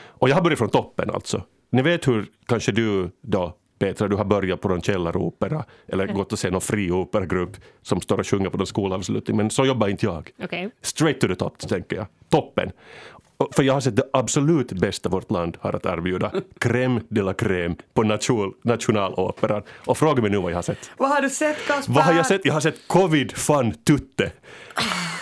Och 0.08 0.30
jag 0.30 0.36
har 0.36 0.42
börjat 0.42 0.60
från 0.60 0.70
toppen 0.70 1.10
alltså. 1.10 1.44
Ni 1.70 1.82
vet 1.82 2.08
hur 2.08 2.26
kanske 2.46 2.72
du 2.72 3.12
då 3.22 3.58
Petra, 3.80 4.08
du 4.08 4.16
har 4.16 4.26
börjat 4.26 4.62
på 4.62 4.68
någon 4.68 4.82
källaropera 4.82 5.66
eller 5.88 6.08
gått 6.08 6.34
och 6.34 6.40
se 6.40 6.50
någon 6.50 6.62
fri 6.62 6.92
operagrupp 6.92 7.58
som 7.82 8.02
står 8.02 8.20
och 8.20 8.28
sjunger 8.28 8.50
på 8.50 8.58
någon 8.58 8.68
skolavslutning. 8.68 9.38
Men 9.38 9.50
så 9.50 9.66
jobbar 9.66 9.88
inte 9.88 10.06
jag. 10.06 10.30
Okej. 10.44 10.70
Straight 10.82 11.22
to 11.22 11.28
the 11.28 11.36
top, 11.36 11.60
tänker 11.60 11.96
jag. 11.96 12.06
Toppen. 12.30 12.72
För 13.56 13.64
jag 13.64 13.74
har 13.74 13.82
sett 13.82 13.96
det 13.96 14.10
absolut 14.14 14.72
bästa 14.72 15.10
vårt 15.10 15.32
land 15.32 15.58
har 15.60 15.74
att 15.74 15.86
erbjuda. 15.86 16.32
Crème 16.60 17.02
de 17.10 17.22
la 17.22 17.34
crème 17.34 17.76
på 17.94 18.04
nation, 18.04 18.54
Nationaloperan. 18.64 19.64
Och 19.86 19.98
fråga 19.98 20.22
mig 20.22 20.32
nu 20.32 20.38
vad 20.38 20.52
jag 20.52 20.58
har 20.58 20.62
sett. 20.62 20.92
Vad 20.98 21.10
har 21.10 21.22
du 21.22 21.30
sett 21.30 21.68
Kasper? 21.68 21.94
Vad 21.94 22.04
har 22.04 22.14
jag 22.14 22.26
sett? 22.26 22.46
Jag 22.46 22.54
har 22.54 22.62
sett 22.62 22.88
Covid 22.88 23.38
fan 23.38 23.74
tutte. 23.74 24.32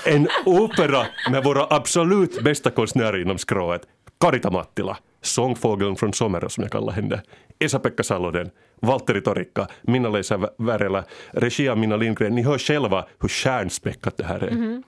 En 0.06 0.28
opera 0.46 1.06
med 1.32 1.44
våra 1.44 1.68
absolut 1.70 2.44
bästa 2.44 2.70
konstnärer 2.70 3.22
inom 3.22 3.38
skrået. 3.38 3.82
Karita 4.20 4.52
Mattila, 4.52 4.98
sångfågeln 5.26 5.96
från 5.96 6.14
Somero 6.14 6.50
som 6.50 6.64
jag 6.64 6.72
kallar 6.72 6.94
henne. 6.94 7.22
Esa-Pekka 7.60 8.04
Salonen, 8.04 8.50
Valtteri 8.82 9.22
Torikka, 9.22 9.68
Minna-Leisa 9.82 10.50
Värela, 10.58 11.04
regi 11.32 11.70
av 11.70 11.78
Minna 11.78 11.96
Lindgren. 11.96 12.36
Ni 12.36 12.42
hör 12.42 12.58
själva 12.58 13.06
hur 13.20 13.30
stjärnspäckat 13.30 14.18
det 14.18 14.24
här 14.24 14.40
är. 14.40 14.82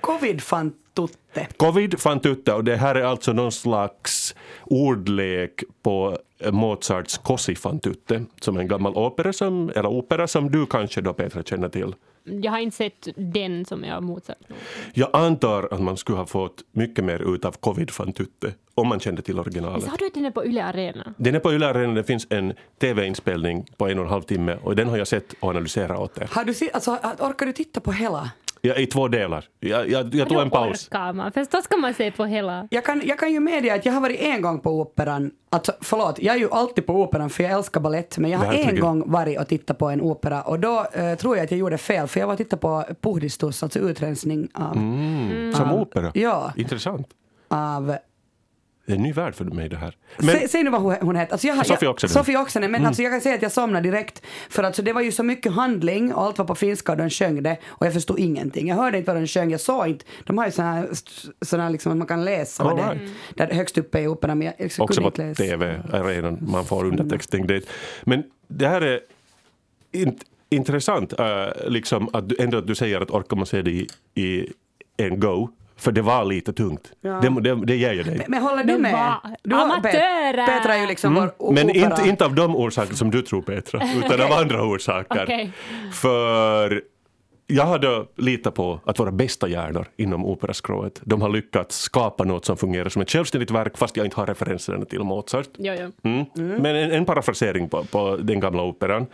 Covid 0.00 0.42
fan 0.42 0.72
tutte. 0.94 1.46
Covid 1.56 2.00
fan 2.00 2.20
tutte 2.20 2.52
och 2.52 2.64
det 2.64 2.76
här 2.76 2.94
är 2.94 3.04
alltså 3.04 3.32
någon 3.32 3.52
slags 3.52 4.34
ordlek 4.64 5.62
på 5.82 6.18
Mozarts 6.50 7.18
Così 7.18 7.54
fan 7.54 7.80
tutte 7.80 8.24
som 8.40 8.56
är 8.56 8.60
en 8.60 8.68
gammal 8.68 8.96
opera 8.96 9.32
som, 9.32 9.70
eller 9.76 9.86
opera 9.88 10.26
som 10.26 10.50
du 10.50 10.66
kanske 10.66 11.00
då 11.00 11.12
Petra 11.12 11.42
känner 11.42 11.68
till. 11.68 11.94
Jag 12.24 12.52
har 12.52 12.58
inte 12.58 12.76
sett 12.76 13.08
den 13.16 13.64
som 13.64 13.84
jag 13.84 13.94
har 13.94 14.00
motsatt. 14.00 14.38
Jag 14.94 15.10
antar 15.12 15.68
att 15.70 15.80
man 15.80 15.96
skulle 15.96 16.18
ha 16.18 16.26
fått 16.26 16.62
mycket 16.72 17.04
mer 17.04 17.34
ut 17.34 17.44
av 17.44 17.52
Covid 17.52 17.90
fan 17.90 18.12
tutte 18.12 18.54
om 18.74 18.88
man 18.88 19.00
kände 19.00 19.22
till 19.22 19.38
originalet. 19.38 19.84
Sa 19.84 19.96
du 19.98 20.06
att 20.06 20.14
den 20.14 20.24
är 20.24 20.30
på 20.30 20.44
Yle 20.44 20.64
Arena? 20.64 21.14
Den 21.16 21.34
är 21.34 21.38
på 21.38 21.52
Yle 21.52 21.66
Arena, 21.66 21.94
det 21.94 22.04
finns 22.04 22.26
en 22.30 22.52
tv-inspelning 22.80 23.66
på 23.76 23.88
en 23.88 23.98
och 23.98 24.04
en 24.04 24.10
halv 24.10 24.22
timme 24.22 24.58
och 24.62 24.76
den 24.76 24.88
har 24.88 24.96
jag 24.96 25.08
sett 25.08 25.32
och 25.40 25.50
analyserat 25.50 25.98
åt 25.98 26.18
er. 26.18 26.28
Har 26.32 26.44
du 26.44 26.54
se, 26.54 26.70
alltså, 26.70 26.90
orkar 27.18 27.46
du 27.46 27.52
titta 27.52 27.80
på 27.80 27.92
hela? 27.92 28.30
Ja, 28.64 28.74
I 28.74 28.86
två 28.86 29.08
delar. 29.08 29.44
Jag, 29.60 29.90
jag, 29.90 30.14
jag 30.14 30.28
tog 30.28 30.40
en 30.40 30.50
paus. 30.50 30.88
orkar 30.88 31.12
man, 31.12 31.32
för 31.32 31.46
då 31.50 31.62
ska 31.62 31.76
man 31.76 31.94
se 31.94 32.10
på 32.10 32.24
hela. 32.24 32.68
Jag 32.70 32.84
kan, 32.84 33.02
jag 33.04 33.18
kan 33.18 33.32
ju 33.32 33.40
medge 33.40 33.74
att 33.74 33.86
jag 33.86 33.92
har 33.92 34.00
varit 34.00 34.20
en 34.20 34.42
gång 34.42 34.60
på 34.60 34.70
operan. 34.80 35.30
Alltså, 35.50 35.72
förlåt, 35.80 36.18
jag 36.22 36.34
är 36.34 36.38
ju 36.40 36.50
alltid 36.50 36.86
på 36.86 36.92
operan 37.02 37.30
för 37.30 37.42
jag 37.42 37.52
älskar 37.52 37.80
ballett. 37.80 38.18
Men 38.18 38.30
jag 38.30 38.38
har 38.38 38.46
en 38.46 38.52
Verkligen. 38.52 38.80
gång 38.80 39.10
varit 39.10 39.40
och 39.40 39.48
tittat 39.48 39.78
på 39.78 39.88
en 39.90 40.00
opera 40.00 40.42
och 40.42 40.60
då 40.60 40.86
eh, 40.92 41.14
tror 41.14 41.36
jag 41.36 41.44
att 41.44 41.50
jag 41.50 41.60
gjorde 41.60 41.78
fel 41.78 42.06
för 42.08 42.20
jag 42.20 42.26
var 42.26 42.34
och 42.34 42.38
tittade 42.38 42.60
på 42.60 42.84
puhdistus, 43.00 43.62
alltså 43.62 43.78
utrensning 43.78 44.48
av, 44.54 44.76
Mm. 44.76 45.52
Som 45.54 45.72
opera? 45.72 46.10
Ja. 46.14 46.52
Intressant. 46.56 47.06
av 47.48 47.96
Det 48.86 48.92
är 48.92 48.96
en 48.96 49.02
ny 49.02 49.12
värld 49.12 49.34
för 49.34 49.44
mig 49.44 49.68
det 49.68 49.76
här. 49.76 49.96
Säg, 50.20 50.48
säg 50.48 50.62
nu 50.62 50.70
vad 50.70 50.80
hon, 50.80 51.16
heter. 51.16 51.32
Alltså 51.32 51.46
jag, 51.46 51.54
har- 51.54 51.64
Sofie 51.64 51.86
jag, 51.86 51.90
Oksanen. 51.92 52.12
Sofie 52.14 52.38
Oksanen. 52.38 52.70
Men 52.70 52.86
alltså 52.86 53.02
jag 53.02 53.12
kan 53.12 53.20
säga 53.20 53.34
att 53.34 53.42
jag 53.42 53.52
somnade 53.52 53.90
direkt. 53.90 54.22
För 54.50 54.62
alltså 54.62 54.82
det 54.82 54.92
var 54.92 55.00
ju 55.00 55.12
så 55.12 55.22
mycket 55.22 55.52
handling 55.52 56.12
och 56.14 56.22
allt 56.22 56.38
var 56.38 56.44
på 56.44 56.54
finska 56.54 56.92
och 56.92 56.98
de 56.98 57.10
sjöng 57.10 57.42
det. 57.42 57.56
Och 57.66 57.86
jag 57.86 57.92
förstod 57.92 58.18
ingenting. 58.18 58.68
Jag 58.68 58.76
hörde 58.76 58.98
inte 58.98 59.12
vad 59.12 59.22
de 59.22 59.26
sjöng. 59.26 59.50
Jag 59.50 59.60
såg 59.60 59.86
inte. 59.88 60.04
De 60.24 60.38
har 60.38 60.46
ju 60.46 60.52
såna 60.52 60.72
här, 60.72 60.88
såna 61.44 61.68
liksom 61.68 61.92
att 61.92 61.98
man 61.98 62.06
kan 62.06 62.24
läsa 62.24 62.62
All 62.64 62.76
det 62.76 62.82
right. 62.82 63.02
är. 63.02 63.46
Där 63.46 63.54
högst 63.54 63.78
uppe 63.78 64.00
i 64.00 64.06
operan. 64.08 64.38
Men 64.38 64.46
jag, 64.46 64.54
jag 64.76 64.84
Också 64.84 65.02
på 65.02 65.10
tv-arenan, 65.10 66.38
man 66.40 66.64
får 66.64 66.84
undertextning 66.84 67.46
dit. 67.46 67.68
Men 68.04 68.22
det 68.48 68.68
här 68.68 68.80
är 68.80 69.00
int- 69.92 70.22
intressant, 70.50 71.20
äh, 71.20 71.26
liksom 71.66 72.08
att 72.12 72.28
du, 72.28 72.36
ändå 72.40 72.58
att 72.58 72.66
du 72.66 72.74
säger 72.74 73.00
att 73.00 73.10
orkar 73.10 73.36
man 73.36 73.46
se 73.46 73.62
det 73.62 73.70
i, 73.70 73.88
i 74.14 74.52
en 74.96 75.20
go, 75.20 75.48
för 75.76 75.92
det 75.92 76.02
var 76.02 76.24
lite 76.24 76.52
tungt. 76.52 76.92
Ja. 77.00 77.10
Det, 77.10 77.40
det, 77.40 77.54
det 77.66 77.76
ger 77.76 77.92
jag 77.92 78.06
dig. 78.06 78.16
Men, 78.16 78.26
men 78.28 78.42
håller 78.42 78.64
du 78.64 78.72
Men 78.72 78.82
med? 78.82 79.14
Du 79.42 79.54
Amatörer! 79.56 80.32
Pet- 80.32 80.46
Petra 80.46 80.74
är 80.74 80.80
ju 80.80 80.86
liksom 80.86 81.14
vår 81.14 81.22
Mm. 81.22 81.54
Men 81.54 81.70
opera. 81.70 81.84
inte, 81.90 82.08
inte 82.08 82.24
av 82.24 82.34
de 82.34 82.56
orsaker 82.56 82.94
som 82.94 83.10
du 83.10 83.22
tror 83.22 83.42
Petra, 83.42 83.80
utan 84.06 84.20
av 84.20 84.32
andra 84.32 84.62
orsaker. 84.64 85.22
Okej. 85.22 85.52
För 85.92 86.82
jag 87.46 87.64
hade 87.66 88.04
litat 88.16 88.54
på 88.54 88.80
att 88.84 88.98
våra 88.98 89.12
bästa 89.12 89.48
hjärnor 89.48 89.86
inom 89.96 90.24
operaskrået, 90.26 91.00
de 91.04 91.22
har 91.22 91.28
lyckats 91.28 91.78
skapa 91.78 92.24
något 92.24 92.44
som 92.44 92.56
fungerar 92.56 92.88
som 92.88 93.02
ett 93.02 93.10
självständigt 93.10 93.50
verk 93.50 93.78
fast 93.78 93.96
jag 93.96 94.06
inte 94.06 94.16
har 94.16 94.26
referenserna 94.26 94.84
till 94.84 95.00
Mozart. 95.00 95.48
Jo, 95.58 95.74
jo. 95.80 95.92
Mm. 96.10 96.26
Men 96.62 96.76
en, 96.76 96.90
en 96.92 97.04
parafrasering 97.04 97.68
på, 97.68 97.84
på 97.84 98.16
den 98.16 98.40
gamla 98.40 98.62
operan. 98.62 99.06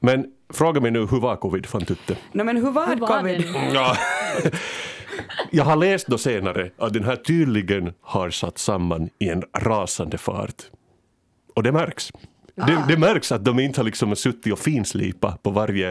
Men 0.00 0.26
fråga 0.52 0.80
mig 0.80 0.90
nu, 0.90 1.06
hur 1.06 1.20
var 1.20 1.36
covid 1.36 1.66
fan 1.66 1.84
tutte? 1.84 2.16
No, 2.32 2.42
men 2.44 2.56
hur 2.56 2.70
var, 2.70 2.86
Hur 2.86 2.96
var 2.96 3.18
covid? 3.20 3.44
Jag 5.50 5.64
har 5.64 5.76
läst 5.76 6.06
då 6.06 6.18
senare 6.18 6.70
att 6.78 6.92
den 6.92 7.04
här 7.04 7.16
tydligen 7.16 7.92
har 8.00 8.30
satt 8.30 8.58
samman 8.58 9.10
i 9.18 9.28
en 9.28 9.42
rasande 9.58 10.18
fart. 10.18 10.62
Och 11.54 11.62
det 11.62 11.72
märks. 11.72 12.12
Det, 12.54 12.84
det 12.88 12.96
märks 12.98 13.32
att 13.32 13.44
de 13.44 13.58
inte 13.60 13.80
har 13.80 13.84
liksom 13.84 14.16
suttit 14.16 14.52
och 14.52 14.58
finslipat 14.58 15.42
på 15.42 15.50
varje 15.50 15.90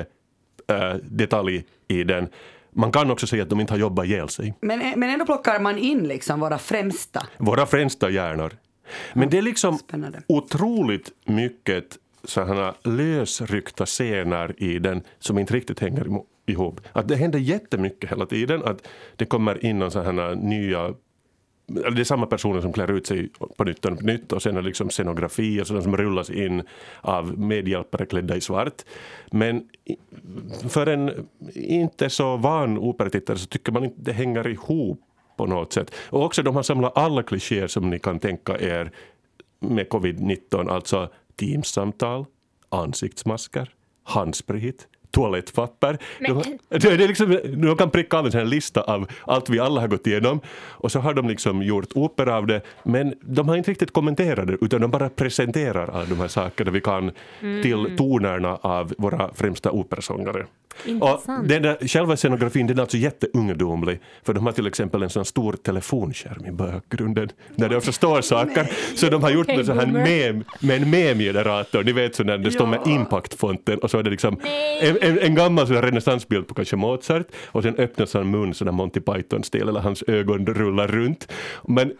eh, 0.67 0.93
detalj 1.03 1.65
i 1.88 2.03
den. 2.03 2.28
Man 2.76 2.91
kan 2.91 3.11
också 3.11 3.28
säga 3.28 3.43
att 3.43 3.49
de 3.49 3.59
inte 3.59 3.74
har 3.74 3.80
jobbat 3.80 4.05
ihjäl 4.05 4.30
sig. 4.30 4.53
Men, 4.61 4.80
men 4.99 5.09
ändå 5.09 5.26
plockar 5.26 5.59
man 5.59 5.78
in 5.78 6.07
liksom 6.07 6.39
våra 6.39 6.57
främsta. 6.57 7.28
Våra 7.38 7.65
främsta 7.65 8.09
hjärnor. 8.09 8.51
Men 9.13 9.30
det 9.30 9.38
är 9.38 9.41
liksom 9.41 9.78
Spännande. 9.78 10.21
otroligt 10.28 11.11
mycket 11.26 11.86
sådana 12.24 12.74
lösryckta 12.84 13.86
scener 13.86 14.63
i 14.63 14.80
den 14.80 15.01
som 15.19 15.38
inte 15.39 15.53
riktigt 15.53 15.80
hänger 15.80 16.03
imo- 16.03 16.26
ihop. 16.46 16.82
Att 16.91 17.08
det 17.08 17.16
händer 17.16 17.39
jättemycket 17.39 18.12
hela 18.12 18.26
tiden. 18.26 18.64
Att 18.64 18.88
det 19.16 19.26
kommer 19.26 19.66
in 19.66 19.80
någon 19.80 20.39
nya 20.39 20.94
det 21.68 22.02
är 22.02 22.04
samma 22.04 22.26
personer 22.26 22.62
som 22.62 22.74
klär 22.74 22.91
ut 22.91 23.08
sig 23.08 23.30
på 23.58 23.64
nytt 23.64 23.86
och 23.86 24.00
på 24.00 24.06
nytt 24.06 24.32
och 24.32 24.41
sen 24.41 24.58
är 24.58 24.62
det 24.62 24.68
liksom 24.68 24.89
scenografi 24.89 25.62
och 25.62 25.68
sådant 25.68 25.84
som 25.84 25.98
rullas 25.98 26.30
in 26.30 26.64
av 27.02 27.39
medhjälpare 27.39 28.06
klädda 28.06 28.36
i 28.36 28.41
svart. 28.41 28.82
Men 29.32 29.70
för 30.70 30.88
en 30.88 31.28
inte 31.54 32.10
så 32.10 32.38
van 32.38 32.78
operatittare 32.78 33.38
så 33.38 33.48
tycker 33.48 33.72
man 33.72 33.84
inte 33.84 34.02
det 34.02 34.14
hänger 34.14 34.48
ihop 34.48 35.02
på 35.38 35.46
något 35.46 35.74
sätt. 35.74 35.96
Och 36.10 36.24
också 36.24 36.44
de 36.44 36.56
har 36.56 36.64
samlat 36.64 36.98
alla 36.98 37.24
klichéer 37.24 37.68
som 37.68 37.89
ni 37.89 38.00
kan 38.00 38.20
tänka 38.20 38.60
er 38.60 38.91
med 39.60 39.88
covid-19, 39.88 40.70
alltså 40.70 41.10
teamsamtal, 41.36 42.26
ansiktsmasker, 42.70 43.70
handsprit, 44.04 44.88
toalettpapper. 45.14 45.97
Men- 46.20 46.41
De, 46.70 46.78
det 46.78 47.03
är 47.03 47.07
liksom, 47.07 47.39
de 47.43 47.78
kan 47.78 47.89
pricka 47.89 48.18
av 48.18 48.26
en 48.26 48.32
sån 48.32 48.49
lista 48.49 48.82
av 48.82 49.07
allt 49.28 49.49
vi 49.49 49.59
alla 49.59 49.82
har 49.82 49.88
gått 49.88 50.07
igenom 50.07 50.39
och 50.70 50.91
så 50.91 50.99
har 50.99 51.14
de 51.14 51.28
liksom 51.30 51.64
gjort 51.64 51.88
opera 51.95 52.38
av 52.38 52.47
det 52.47 52.61
men 52.84 53.14
de 53.22 53.49
har 53.49 53.57
inte 53.57 53.72
riktigt 53.72 53.93
kommenterat 53.93 54.47
det 54.47 54.57
utan 54.61 54.82
de 54.82 54.91
bara 54.91 55.09
presenterar 55.09 55.88
alla 55.93 56.05
de 56.05 56.20
här 56.20 56.28
sakerna 56.28 56.72
vi 56.72 56.82
kan 56.82 57.11
till 57.39 57.95
tonerna 57.97 58.57
av 58.61 58.93
våra 58.97 59.34
främsta 59.34 59.72
operasångare. 59.72 60.45
Och 61.01 61.22
den 61.43 61.61
där, 61.61 61.88
själva 61.88 62.16
scenografin 62.18 62.68
den 62.68 62.78
är 62.78 62.82
alltså 62.82 62.97
jätteungdomlig 62.97 63.99
för 64.24 64.34
de 64.34 64.45
har 64.45 64.53
till 64.53 64.68
exempel 64.68 65.03
en 65.03 65.09
sån 65.09 65.26
stor 65.26 65.53
telefonskärm 65.53 66.45
i 66.45 66.51
bakgrunden 66.51 67.30
där 67.55 67.78
också 67.78 67.91
står 67.91 68.22
saker. 68.34 68.68
Så 68.95 69.09
de 69.09 69.24
har 69.24 69.30
gjort 69.30 69.45
Okej, 69.45 69.57
med, 69.57 69.66
så 69.66 69.74
här 69.74 69.86
mem, 69.88 70.43
med 70.59 70.82
en 70.82 70.89
mem-generator, 70.89 71.84
ni 71.84 71.91
vet 71.91 72.16
så 72.16 72.24
när 72.24 72.38
det 72.38 72.51
står 72.51 72.68
med 72.68 72.80
impact-fonten 72.88 73.80
och 73.80 73.91
så 73.91 73.97
är 73.99 74.03
det 74.03 74.09
liksom 74.09 74.39
en, 74.82 74.97
en, 75.04 75.20
en 75.20 75.36
gammal 75.36 75.68
sån 75.68 75.82
renässansbild 75.82 76.47
på 76.47 76.54
kanske 76.54 76.76
Mozart 76.76 77.28
och 77.45 77.64
sen 77.64 77.76
öppnas 77.76 78.14
hans 78.14 78.28
mun 78.28 78.54
sån 78.54 78.68
här 78.68 78.74
Monty 78.74 78.99
Python-stil 78.99 79.62
eller 79.62 79.80
hans 79.80 80.04
ögon 80.08 80.45
rullar 80.45 80.88
runt. 80.88 81.32
Men 81.68 81.93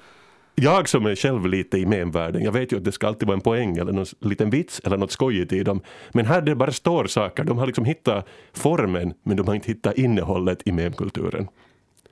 jag 0.56 0.90
som 0.90 1.06
är 1.06 1.16
själv 1.16 1.48
lite 1.48 1.78
i 1.78 1.86
memvärlden, 1.86 2.44
jag 2.44 2.52
vet 2.52 2.72
ju 2.72 2.78
att 2.78 2.84
det 2.84 2.92
ska 2.92 3.08
alltid 3.08 3.28
vara 3.28 3.36
en 3.36 3.42
poäng 3.42 3.78
eller 3.78 3.92
någon 3.92 4.06
liten 4.20 4.50
vits 4.50 4.82
eller 4.84 4.98
något 4.98 5.12
skojigt 5.12 5.54
i 5.54 5.64
dem. 5.64 5.82
Men 6.12 6.26
här 6.26 6.42
det 6.42 6.56
bara 6.56 6.72
står 6.72 7.06
saker, 7.06 7.44
de 7.44 7.58
har 7.58 7.66
liksom 7.66 7.86
hittat 7.86 8.28
formen 8.54 9.14
men 9.24 9.38
de 9.38 9.48
har 9.48 9.56
inte 9.56 9.68
hittat 9.68 9.98
innehållet 9.98 10.62
i 10.66 10.72
memkulturen. 10.72 11.48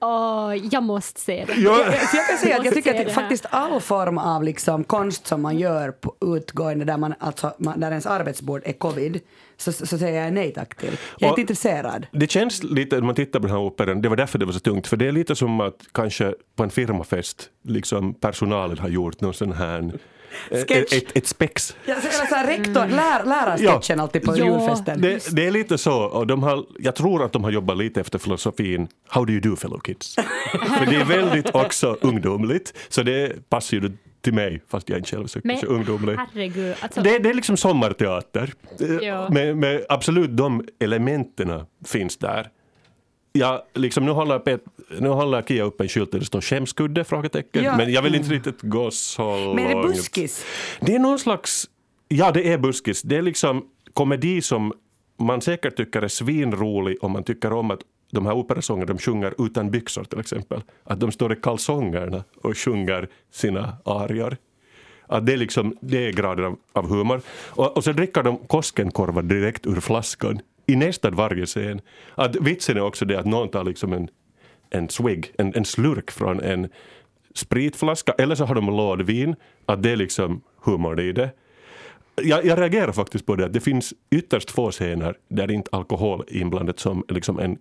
Åh, 0.03 0.55
jag 0.71 0.83
måste 0.83 1.19
se 1.19 1.45
det. 1.47 1.53
Ja. 1.53 1.75
Så 2.11 2.17
jag 2.17 2.27
kan 2.27 2.37
säga 2.37 2.57
att 2.57 2.65
jag 2.65 2.73
tycker 2.73 3.05
att 3.05 3.11
faktiskt 3.11 3.45
all 3.49 3.81
form 3.81 4.17
av 4.17 4.43
liksom 4.43 4.83
konst 4.83 5.27
som 5.27 5.41
man 5.41 5.57
gör 5.57 5.91
på 5.91 6.15
utgående 6.21 6.85
där, 6.85 6.97
man, 6.97 7.13
alltså, 7.19 7.53
man, 7.57 7.79
där 7.79 7.89
ens 7.89 8.05
arbetsbord 8.05 8.61
är 8.65 8.73
covid, 8.73 9.19
så, 9.61 9.71
så 9.71 9.97
säger 9.97 10.23
jag 10.23 10.33
nej 10.33 10.51
tack 10.53 10.75
till. 10.75 10.89
Jag 11.19 11.27
är 11.27 11.31
Och- 11.31 11.39
inte 11.39 11.41
intresserad. 11.41 12.07
Det 12.11 12.31
känns 12.31 12.63
lite, 12.63 12.95
när 12.95 13.01
man 13.03 13.15
tittar 13.15 13.39
på 13.39 13.47
den 13.47 13.55
här 13.55 13.63
operan, 13.63 14.01
det 14.01 14.09
var 14.09 14.15
därför 14.15 14.39
det 14.39 14.45
var 14.45 14.53
så 14.53 14.59
tungt, 14.59 14.87
för 14.87 14.97
det 14.97 15.07
är 15.07 15.11
lite 15.11 15.35
som 15.35 15.61
att 15.61 15.75
kanske 15.91 16.33
på 16.55 16.63
en 16.63 16.69
firmafest, 16.69 17.49
liksom 17.67 18.13
personalen 18.13 18.77
har 18.77 18.89
gjort 18.89 19.21
någon 19.21 19.33
sån 19.33 19.51
här 19.53 19.91
eh, 20.51 20.59
Sketch. 20.65 20.93
Ett, 20.93 21.17
ett 21.17 21.27
spex. 21.27 21.75
Ja, 21.85 21.95
så, 22.29 22.35
här, 22.35 22.47
rektor, 22.47 22.85
lär, 22.87 23.23
lärarsketchen 23.25 23.99
alltid 23.99 24.21
på 24.23 24.37
Ja. 24.37 24.45
julfesten. 24.45 25.01
Det, 25.01 25.35
det 25.35 25.47
är 25.47 25.51
lite 25.51 25.77
så, 25.77 26.03
och 26.03 26.27
de 26.27 26.43
har, 26.43 26.65
jag 26.79 26.95
tror 26.95 27.23
att 27.23 27.33
de 27.33 27.43
har 27.43 27.51
jobbat 27.51 27.77
lite 27.77 28.01
efter 28.01 28.19
filosofin 28.19 28.87
How 29.07 29.25
do 29.25 29.31
you 29.33 29.41
do 29.41 29.55
fellow 29.55 29.79
kids? 29.79 30.15
För 30.79 30.85
det 30.85 30.95
är 30.95 31.05
väldigt 31.05 31.55
också 31.55 31.97
ungdomligt, 32.01 32.73
så 32.89 33.03
det 33.03 33.49
passar 33.49 33.77
ju 33.77 33.91
till 34.21 34.33
mig, 34.33 34.61
fast 34.67 34.89
jag 34.89 34.97
inte 34.99 35.09
själv 35.09 35.23
är 35.35 35.41
Men 35.43 35.57
så 35.57 35.65
ungdomlig. 35.65 36.15
herregud, 36.17 36.75
alltså, 36.79 37.01
Det, 37.01 37.19
det 37.19 37.29
är 37.29 37.33
liksom 37.33 37.57
sommarteater. 37.57 38.53
Eh, 38.79 38.87
Ja. 39.07 39.29
Med, 39.29 39.57
med 39.57 39.85
absolut 39.89 40.37
de 40.37 40.65
elementen 40.79 41.63
finns 41.85 42.17
där. 42.17 42.49
Ja, 43.33 43.65
liksom, 43.73 44.05
nu, 44.05 44.11
håller 44.11 44.39
Pet, 44.39 44.61
nu 44.99 45.09
håller 45.09 45.41
Kia 45.41 45.63
upp 45.63 45.81
en 45.81 45.89
skylt 45.89 46.11
där 46.11 46.19
det 46.19 46.25
står 46.25 46.41
skämskudde? 46.41 47.03
Frågetecken. 47.03 47.63
Ja. 47.63 47.77
Men 47.77 47.91
jag 47.91 48.01
vill 48.01 48.15
inte 48.15 48.29
riktigt 48.29 48.61
gå 48.61 48.91
så 48.91 49.45
långt. 49.45 49.55
Men 49.55 49.65
är 49.65 49.75
det 49.75 49.81
buskis? 49.87 50.45
Det 50.81 50.95
är 50.95 50.99
någon 50.99 51.19
slags, 51.19 51.65
ja 52.07 52.31
det 52.31 52.53
är 52.53 52.57
buskis. 52.57 53.01
Det 53.01 53.15
är 53.17 53.21
liksom 53.21 53.65
komedi 53.93 54.41
som 54.41 54.73
man 55.19 55.41
säkert 55.41 55.77
tycker 55.77 56.01
är 56.01 56.07
svinrolig 56.07 56.97
om 57.01 57.11
man 57.11 57.23
tycker 57.23 57.53
om 57.53 57.71
att 57.71 57.79
de 58.11 58.25
här 58.25 58.33
operasångerna 58.33 58.85
de 58.85 58.97
sjunger 58.97 59.33
utan 59.45 59.71
byxor 59.71 60.03
till 60.03 60.19
exempel. 60.19 60.61
Att 60.83 60.99
de 60.99 61.11
står 61.11 61.33
i 61.33 61.35
kalsongerna 61.35 62.23
och 62.41 62.57
sjunger 62.57 63.09
sina 63.31 63.77
arior. 63.85 64.37
Att 65.07 65.25
det, 65.25 65.33
är 65.33 65.37
liksom, 65.37 65.77
det 65.81 66.07
är 66.07 66.11
graden 66.11 66.45
av, 66.45 66.57
av 66.73 66.89
humor. 66.89 67.21
Och, 67.49 67.77
och 67.77 67.83
så 67.83 67.91
dricker 67.91 68.23
de 68.23 68.37
Koskenkorva 68.37 69.21
direkt 69.21 69.67
ur 69.67 69.79
flaskan 69.79 70.39
i 70.67 70.75
nästan 70.75 71.15
varje 71.15 71.45
scen. 71.45 71.81
Att 72.15 72.35
vitsen 72.35 72.77
är 72.77 72.81
också 72.81 73.05
det 73.05 73.19
att 73.19 73.25
någon 73.25 73.49
tar 73.49 73.63
liksom 73.63 73.93
en, 73.93 74.07
en 74.69 74.89
swig, 74.89 75.33
en, 75.37 75.55
en 75.55 75.65
slurk 75.65 76.11
från 76.11 76.39
en 76.39 76.69
spritflaska 77.35 78.11
eller 78.11 78.35
så 78.35 78.45
har 78.45 78.55
de 78.55 78.67
lådvin. 78.67 79.35
Att 79.65 79.83
det 79.83 79.89
är 79.89 79.95
liksom 79.95 80.41
humor 80.63 80.99
i 80.99 81.11
det. 81.11 81.29
Jag, 82.15 82.45
jag 82.45 82.59
reagerar 82.59 82.91
faktiskt 82.91 83.25
på 83.25 83.35
det 83.35 83.45
att 83.45 83.53
det 83.53 83.59
finns 83.59 83.93
ytterst 84.11 84.51
få 84.51 84.71
scener 84.71 85.15
där 85.29 85.51
inte 85.51 85.69
alkohol 85.71 86.23
är 86.27 86.37
inblandat 86.37 86.79
som 86.79 87.03
liksom 87.07 87.39
en 87.39 87.57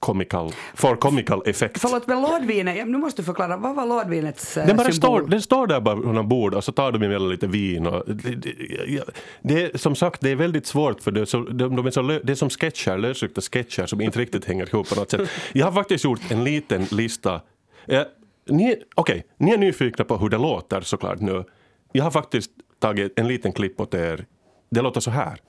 comical, 0.00 0.52
for 0.74 0.96
comical 0.96 1.42
effect. 1.46 1.78
Förlåt, 1.80 2.06
men 2.06 2.22
lådvinet, 2.22 2.88
nu 2.88 2.98
måste 2.98 3.22
du 3.22 3.26
förklara, 3.26 3.56
vad 3.56 3.76
var 3.76 3.86
lådvinets 3.86 4.56
eh, 4.56 4.66
Den, 4.66 4.76
bara 4.76 4.92
symbol? 4.92 5.20
står, 5.20 5.28
den 5.30 5.42
står 5.42 5.66
där 5.66 5.80
bara 5.80 5.96
på 5.96 6.22
bord 6.22 6.54
och 6.54 6.64
så 6.64 6.72
tar 6.72 6.92
de 6.92 7.02
emellan 7.02 7.28
lite 7.28 7.46
vin. 7.46 7.86
Och, 7.86 8.02
det, 8.06 8.34
det, 8.34 9.04
det 9.42 9.62
är, 9.62 9.78
som 9.78 9.94
sagt, 9.94 10.20
det 10.20 10.30
är 10.30 10.36
väldigt 10.36 10.66
svårt 10.66 11.00
för 11.00 11.10
det, 11.10 11.20
är 11.20 11.24
så, 11.24 11.38
de, 11.40 11.76
de 11.76 11.86
är 11.86 11.90
så, 11.90 12.02
det 12.02 12.32
är 12.32 12.34
som 12.34 12.50
sketcher, 12.50 12.98
lösryckta 12.98 13.40
sketcher 13.40 13.86
som 13.86 14.00
inte 14.00 14.18
riktigt 14.18 14.44
hänger 14.44 14.68
ihop 14.68 14.88
på 14.88 14.94
något 14.94 15.10
sätt. 15.10 15.30
Jag 15.52 15.66
har 15.66 15.72
faktiskt 15.72 16.04
gjort 16.04 16.20
en 16.30 16.44
liten 16.44 16.86
lista. 16.90 17.40
Eh, 17.86 18.02
ni, 18.50 18.76
Okej, 18.94 19.26
ni 19.38 19.50
är 19.50 19.58
nyfikna 19.58 20.04
på 20.04 20.16
hur 20.16 20.28
det 20.28 20.38
låter 20.38 20.80
såklart 20.80 21.20
nu. 21.20 21.44
Jag 21.92 22.04
har 22.04 22.10
faktiskt 22.10 22.50
tagit 22.78 23.18
en 23.18 23.28
liten 23.28 23.52
klipp 23.52 23.80
åt 23.80 23.94
er. 23.94 24.26
Det 24.70 24.82
låter 24.82 25.00
så 25.00 25.10
här. 25.10 25.40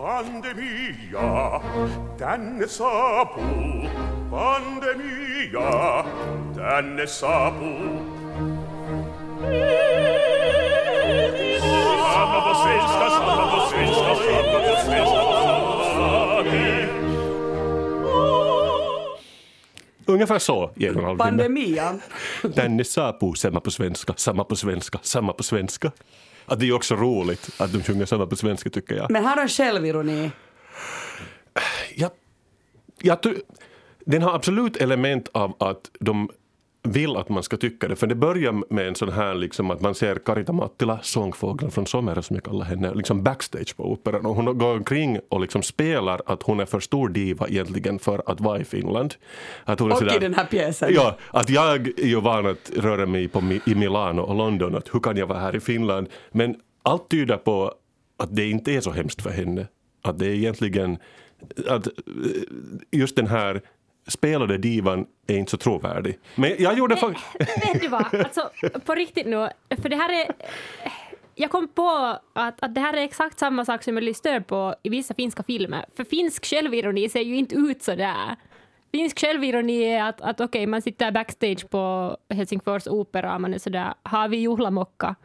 Pandemia, 0.00 1.60
tänne 2.18 2.68
saapuu. 2.68 3.88
Pandemia, 4.30 6.04
tänne 6.54 7.06
saapuu. 7.06 8.00
Samma 12.12 12.40
på 12.40 12.54
svenska, 12.54 13.10
samma 13.10 13.46
på 13.50 13.60
svenska, 13.70 14.14
samma 14.14 14.60
på 14.64 14.76
svenska. 14.86 15.20
Ungefär 20.06 20.38
så 20.38 20.70
den 20.74 21.04
Alvin. 21.04 21.18
Pandemia. 21.18 21.98
Tänne 22.54 22.84
saapuu, 22.84 23.34
samma 23.34 23.60
på 23.60 23.70
svenska, 23.70 24.14
samma 24.16 24.44
på 24.44 24.56
svenska, 24.56 24.98
samma 25.02 25.32
på 25.32 25.42
svenska. 25.42 25.92
Att 26.50 26.60
det 26.60 26.68
är 26.68 26.72
också 26.72 26.96
roligt 26.96 27.50
att 27.56 27.72
de 27.72 27.82
sjunger 27.82 28.06
samma 28.06 28.26
på 28.26 28.36
svenska 28.36 28.70
tycker 28.70 28.94
jag. 28.94 29.10
Men 29.10 29.24
har 29.24 29.36
de 29.36 29.48
självironi? 29.48 30.30
jag, 31.94 32.10
jag 33.00 33.18
den 34.06 34.22
har 34.22 34.34
absolut 34.34 34.76
element 34.76 35.28
av 35.32 35.56
att 35.58 35.90
de 36.00 36.30
vill 36.82 37.16
att 37.16 37.28
man 37.28 37.42
ska 37.42 37.56
tycka 37.56 37.88
det. 37.88 37.96
För 37.96 38.06
det 38.06 38.14
börjar 38.14 38.74
med 38.74 38.88
en 38.88 38.94
sån 38.94 39.08
här 39.12 39.34
liksom 39.34 39.70
att 39.70 39.80
man 39.80 39.94
ser 39.94 40.14
Karita 40.16 40.52
Mattila, 40.52 40.98
sångfågeln 41.02 41.70
från 41.70 41.86
Somera 41.86 42.22
som 42.22 42.36
jag 42.36 42.44
kallar 42.44 42.64
henne, 42.64 42.94
liksom 42.94 43.22
backstage 43.22 43.76
på 43.76 43.92
operan. 43.92 44.26
Och 44.26 44.34
hon 44.34 44.58
går 44.58 44.76
omkring 44.76 45.18
och 45.28 45.40
liksom 45.40 45.62
spelar 45.62 46.20
att 46.26 46.42
hon 46.42 46.60
är 46.60 46.66
för 46.66 46.80
stor 46.80 47.08
diva 47.08 47.48
egentligen 47.48 47.98
för 47.98 48.22
att 48.26 48.40
vara 48.40 48.60
i 48.60 48.64
Finland. 48.64 49.14
Att 49.64 49.80
hon 49.80 49.88
är 49.90 49.92
Och 49.92 49.98
sådär- 49.98 50.16
i 50.16 50.18
den 50.18 50.34
här 50.34 50.44
pjäsen. 50.46 50.90
Ja, 50.94 51.16
att 51.30 51.50
jag 51.50 51.88
är 51.88 52.06
ju 52.06 52.20
van 52.20 52.46
att 52.46 52.70
röra 52.76 53.06
mig 53.06 53.28
på, 53.28 53.40
i 53.66 53.74
Milano 53.74 54.22
och 54.22 54.34
London, 54.34 54.74
att 54.76 54.94
hur 54.94 55.00
kan 55.00 55.16
jag 55.16 55.26
vara 55.26 55.38
här 55.38 55.56
i 55.56 55.60
Finland? 55.60 56.08
Men 56.32 56.56
allt 56.82 57.08
tyder 57.10 57.36
på 57.36 57.74
att 58.18 58.36
det 58.36 58.50
inte 58.50 58.72
är 58.72 58.80
så 58.80 58.90
hemskt 58.90 59.22
för 59.22 59.30
henne. 59.30 59.66
Att 60.02 60.18
det 60.18 60.26
är 60.26 60.30
egentligen, 60.34 60.98
att 61.68 61.86
eh, 61.86 61.92
just 62.90 63.16
den 63.16 63.26
här 63.26 63.60
spelade 64.10 64.58
divan 64.58 65.06
är 65.26 65.36
inte 65.36 65.50
så 65.50 65.56
trovärdig. 65.56 66.18
Men 66.34 66.54
jag 66.58 66.78
gjorde 66.78 66.96
faktiskt... 66.96 67.26
Vet 67.38 67.80
du 67.80 67.88
vad, 67.88 68.14
alltså, 68.14 68.50
på 68.84 68.94
riktigt 68.94 69.26
nu, 69.26 69.48
för 69.82 69.88
det 69.88 69.96
här 69.96 70.20
är... 70.20 70.32
Jag 71.34 71.50
kom 71.50 71.68
på 71.68 72.18
att, 72.32 72.62
att 72.62 72.74
det 72.74 72.80
här 72.80 72.94
är 72.94 73.02
exakt 73.02 73.38
samma 73.38 73.64
sak 73.64 73.82
som 73.82 73.96
jag 73.96 74.16
störd 74.16 74.46
på 74.46 74.74
i 74.82 74.88
vissa 74.88 75.14
finska 75.14 75.42
filmer. 75.42 75.84
För 75.96 76.04
finsk 76.04 76.46
självironi 76.46 77.08
ser 77.08 77.20
ju 77.20 77.36
inte 77.36 77.54
ut 77.54 77.82
så 77.82 77.94
där. 77.94 78.36
Finsk 78.92 79.20
självironi 79.20 79.82
är 79.84 80.04
att, 80.04 80.20
att 80.20 80.40
okej, 80.40 80.66
man 80.66 80.82
sitter 80.82 81.10
backstage 81.12 81.70
på 81.70 82.16
Helsingfors 82.28 82.86
opera 82.86 83.34
och 83.34 83.40
man 83.40 83.54
är 83.54 83.58
sådär, 83.58 83.94
har 84.02 84.28
vi 84.28 84.36
juhlamocka? 84.36 85.16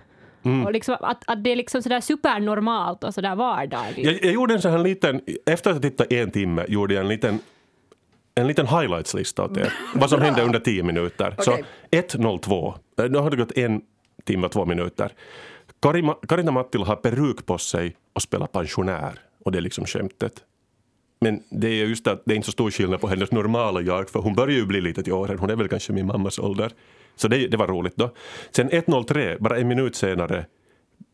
Och 0.65 0.71
liksom, 0.71 0.97
att, 0.99 1.23
att 1.27 1.43
det 1.43 1.49
är 1.49 1.55
liksom 1.55 1.81
sådär 1.81 2.01
supernormalt 2.01 3.03
och 3.03 3.13
sådär 3.13 3.35
vardagligt. 3.35 4.05
Jag, 4.05 4.23
jag 4.23 4.33
gjorde 4.33 4.53
en 4.53 4.61
sån 4.61 4.71
här 4.71 4.79
liten, 4.79 5.21
efter 5.45 5.69
att 5.69 5.75
ha 5.75 5.81
tittat 5.81 6.11
en 6.11 6.31
timme, 6.31 6.65
gjorde 6.67 6.93
jag 6.93 7.01
en 7.01 7.07
liten 7.07 7.39
en 8.35 8.47
liten 8.47 8.67
highlights-lista 8.67 9.43
åt 9.43 9.57
er. 9.57 9.73
Vad 9.95 10.09
som 10.09 10.21
hände 10.21 10.43
under 10.43 10.59
10 10.59 10.83
minuter. 10.83 11.35
Så 11.39 11.51
Okej. 11.51 11.63
1.02. 11.91 12.73
Eh, 12.99 13.09
Nu 13.09 13.17
har 13.17 13.29
det 13.29 13.37
gått 13.37 13.57
en 13.57 13.81
timme 14.23 14.45
och 14.45 14.51
två 14.51 14.65
minuter. 14.65 15.11
Karima, 15.81 16.15
Karina 16.27 16.51
Mattila 16.51 16.85
har 16.85 16.95
peruk 16.95 17.45
på 17.45 17.57
sig 17.57 17.95
och 18.13 18.21
spelar 18.21 18.47
pensionär. 18.47 19.19
Och 19.45 19.51
det 19.51 19.57
är 19.57 19.61
liksom 19.61 19.85
skämtet. 19.85 20.43
Men 21.21 21.43
det 21.49 21.67
är 21.67 21.85
just 21.85 22.07
att 22.07 22.21
det 22.25 22.33
är 22.33 22.35
inte 22.35 22.45
så 22.45 22.51
stor 22.51 22.71
skillnad 22.71 23.01
på 23.01 23.07
hennes 23.07 23.31
normala 23.31 23.81
jag, 23.81 24.09
för 24.09 24.19
hon 24.19 24.35
börjar 24.35 24.57
ju 24.57 24.65
bli 24.65 24.81
lite 24.81 25.03
till 25.03 25.13
åren. 25.13 25.39
Hon 25.39 25.49
är 25.49 25.55
väl 25.55 25.67
kanske 25.67 25.93
min 25.93 26.05
mammas 26.05 26.39
ålder. 26.39 26.71
Så 27.15 27.27
det, 27.27 27.47
det 27.47 27.57
var 27.57 27.67
roligt 27.67 27.95
då. 27.95 28.09
Sen 28.51 28.69
1.03, 28.69 29.37
bara 29.39 29.57
en 29.57 29.67
minut 29.67 29.95
senare, 29.95 30.45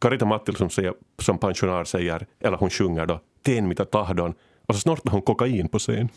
Karita 0.02 0.26
Mattila 0.26 0.58
som, 0.58 0.70
säger, 0.70 0.94
som 1.20 1.38
pensionär 1.38 1.84
säger, 1.84 2.26
eller 2.40 2.58
hon 2.58 2.70
sjunger 2.70 3.06
då, 3.06 3.20
teen 3.46 3.68
mitä 3.68 3.86
tahdon. 3.86 4.34
Och 4.66 4.76
så 4.76 4.82
snortar 4.82 5.12
hon 5.12 5.22
kokain 5.22 5.68
på 5.68 5.80
scen. 5.80 6.10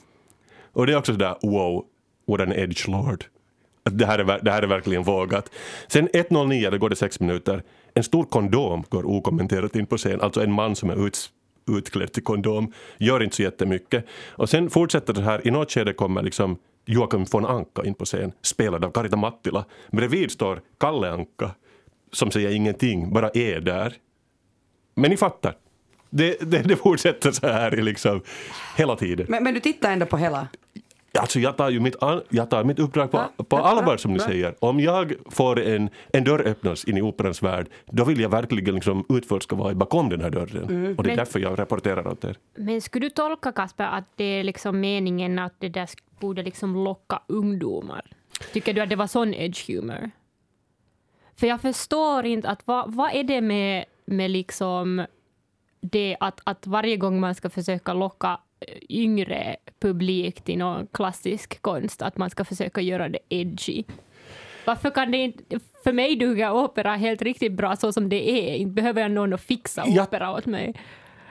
Och 0.74 0.86
det 0.86 0.92
är 0.92 0.96
också 0.96 1.12
sådär, 1.12 1.36
wow, 1.42 1.84
what 2.26 2.40
an 2.40 2.52
edge 2.52 2.88
lord. 2.88 3.24
Det 3.90 4.06
här, 4.06 4.18
är, 4.18 4.40
det 4.42 4.50
här 4.50 4.62
är 4.62 4.66
verkligen 4.66 5.02
vågat. 5.02 5.50
Sen 5.88 6.08
1.09, 6.08 6.70
då 6.70 6.78
går 6.78 6.90
det 6.90 6.96
sex 6.96 7.20
minuter. 7.20 7.62
En 7.94 8.04
stor 8.04 8.24
kondom 8.24 8.84
går 8.88 9.06
okommenterat 9.06 9.76
in 9.76 9.86
på 9.86 9.96
scen. 9.96 10.20
Alltså 10.20 10.42
en 10.42 10.52
man 10.52 10.76
som 10.76 10.90
är 10.90 11.06
ut, 11.06 11.30
utklädd 11.70 12.12
till 12.12 12.22
kondom. 12.22 12.72
Gör 12.98 13.22
inte 13.22 13.36
så 13.36 13.42
jättemycket. 13.42 14.06
Och 14.28 14.48
sen 14.48 14.70
fortsätter 14.70 15.12
det 15.12 15.22
här. 15.22 15.46
I 15.46 15.50
något 15.50 15.72
skede 15.72 15.92
kommer 15.92 16.22
liksom 16.22 16.58
Joakim 16.86 17.24
von 17.30 17.46
Anka 17.46 17.84
in 17.84 17.94
på 17.94 18.04
scen. 18.04 18.32
Spelad 18.42 18.84
av 18.84 18.90
Karita 18.90 19.16
Mattila. 19.16 19.64
Bredvid 19.92 20.30
står 20.30 20.60
Kalle 20.80 21.10
Anka. 21.10 21.50
Som 22.12 22.30
säger 22.30 22.50
ingenting, 22.50 23.12
bara 23.12 23.30
är 23.34 23.60
där. 23.60 23.94
Men 24.94 25.10
ni 25.10 25.16
fattar. 25.16 25.56
Det, 26.10 26.36
det, 26.40 26.58
det 26.58 26.76
fortsätter 26.76 27.32
så 27.32 27.46
här 27.46 27.78
i 27.78 27.82
liksom 27.82 28.22
hela 28.76 28.96
tiden. 28.96 29.26
Men, 29.28 29.44
men 29.44 29.54
du 29.54 29.60
tittar 29.60 29.92
ändå 29.92 30.06
på 30.06 30.16
hela? 30.16 30.48
Alltså 31.18 31.40
jag 31.40 31.56
tar 31.56 31.70
ju 31.70 31.80
mitt, 31.80 31.96
jag 32.28 32.50
tar 32.50 32.64
mitt 32.64 32.78
uppdrag 32.78 33.10
på, 33.10 33.16
Ja, 33.36 33.44
på 33.44 33.56
allvar 33.56 33.96
som 33.96 34.12
ni 34.12 34.18
bra. 34.18 34.26
säger. 34.26 34.54
Om 34.58 34.80
jag 34.80 35.12
får 35.30 35.60
en, 35.60 35.90
en 36.12 36.24
dörr 36.24 36.46
öppnas 36.48 36.84
in 36.84 36.96
i 36.96 37.02
operans 37.02 37.42
värld, 37.42 37.66
då 37.86 38.04
vill 38.04 38.20
jag 38.20 38.28
verkligen 38.28 38.74
liksom 38.74 39.04
utforska 39.08 39.56
vad 39.56 39.70
är 39.70 39.74
bakom 39.74 40.08
den 40.08 40.20
här 40.20 40.30
dörren. 40.30 40.64
Mm. 40.64 40.96
Och 40.96 41.02
det 41.02 41.08
är 41.08 41.10
Men- 41.10 41.16
därför 41.16 41.40
jag 41.40 41.58
rapporterar 41.58 42.06
åt 42.08 42.24
er. 42.24 42.36
Men 42.54 42.80
skulle 42.80 43.06
du 43.06 43.10
tolka, 43.10 43.52
Kasper, 43.52 43.84
att 43.84 44.04
det 44.16 44.24
är 44.24 44.44
liksom 44.44 44.80
meningen 44.80 45.38
att 45.38 45.54
det 45.58 45.68
där 45.68 45.88
borde 46.20 46.42
liksom 46.42 46.84
locka 46.84 47.20
ungdomar? 47.26 48.02
Tycker 48.52 48.72
du 48.74 48.80
att 48.80 48.88
det 48.90 48.96
var 48.96 49.06
sån 49.06 49.34
edge 49.34 49.68
humor? 49.68 50.10
För 51.36 51.46
jag 51.46 51.60
förstår 51.60 52.26
inte 52.26 52.48
att 52.48 52.66
vad, 52.66 52.94
vad 52.94 53.14
är 53.14 53.24
det 53.24 53.40
med, 53.40 53.84
med 54.06 54.30
liksom 54.30 55.06
det 55.80 56.16
att, 56.20 56.40
att 56.44 56.66
varje 56.66 56.96
gång 56.96 57.20
man 57.20 57.34
ska 57.34 57.50
försöka 57.50 57.92
locka 57.92 58.38
yngre 58.88 59.56
publik 59.80 60.40
till 60.40 60.58
någon 60.58 60.86
klassisk 60.86 61.62
konst, 61.62 62.02
att 62.02 62.16
man 62.16 62.30
ska 62.30 62.44
försöka 62.44 62.80
göra 62.80 63.08
det 63.08 63.18
edgy. 63.28 63.84
Varför 64.66 64.90
kan 64.90 65.10
det 65.10 65.18
inte... 65.18 65.60
För 65.84 65.92
mig 65.92 66.16
duger 66.16 66.52
opera 66.52 66.94
helt 66.96 67.22
riktigt 67.22 67.52
bra 67.52 67.76
så 67.76 67.92
som 67.92 68.08
det 68.08 68.30
är. 68.30 68.54
Inte 68.54 68.72
behöver 68.72 69.02
jag 69.02 69.10
någon 69.10 69.32
att 69.32 69.40
fixa 69.40 69.84
Ja. 69.86 70.02
opera 70.02 70.32
åt 70.32 70.46
mig. 70.46 70.74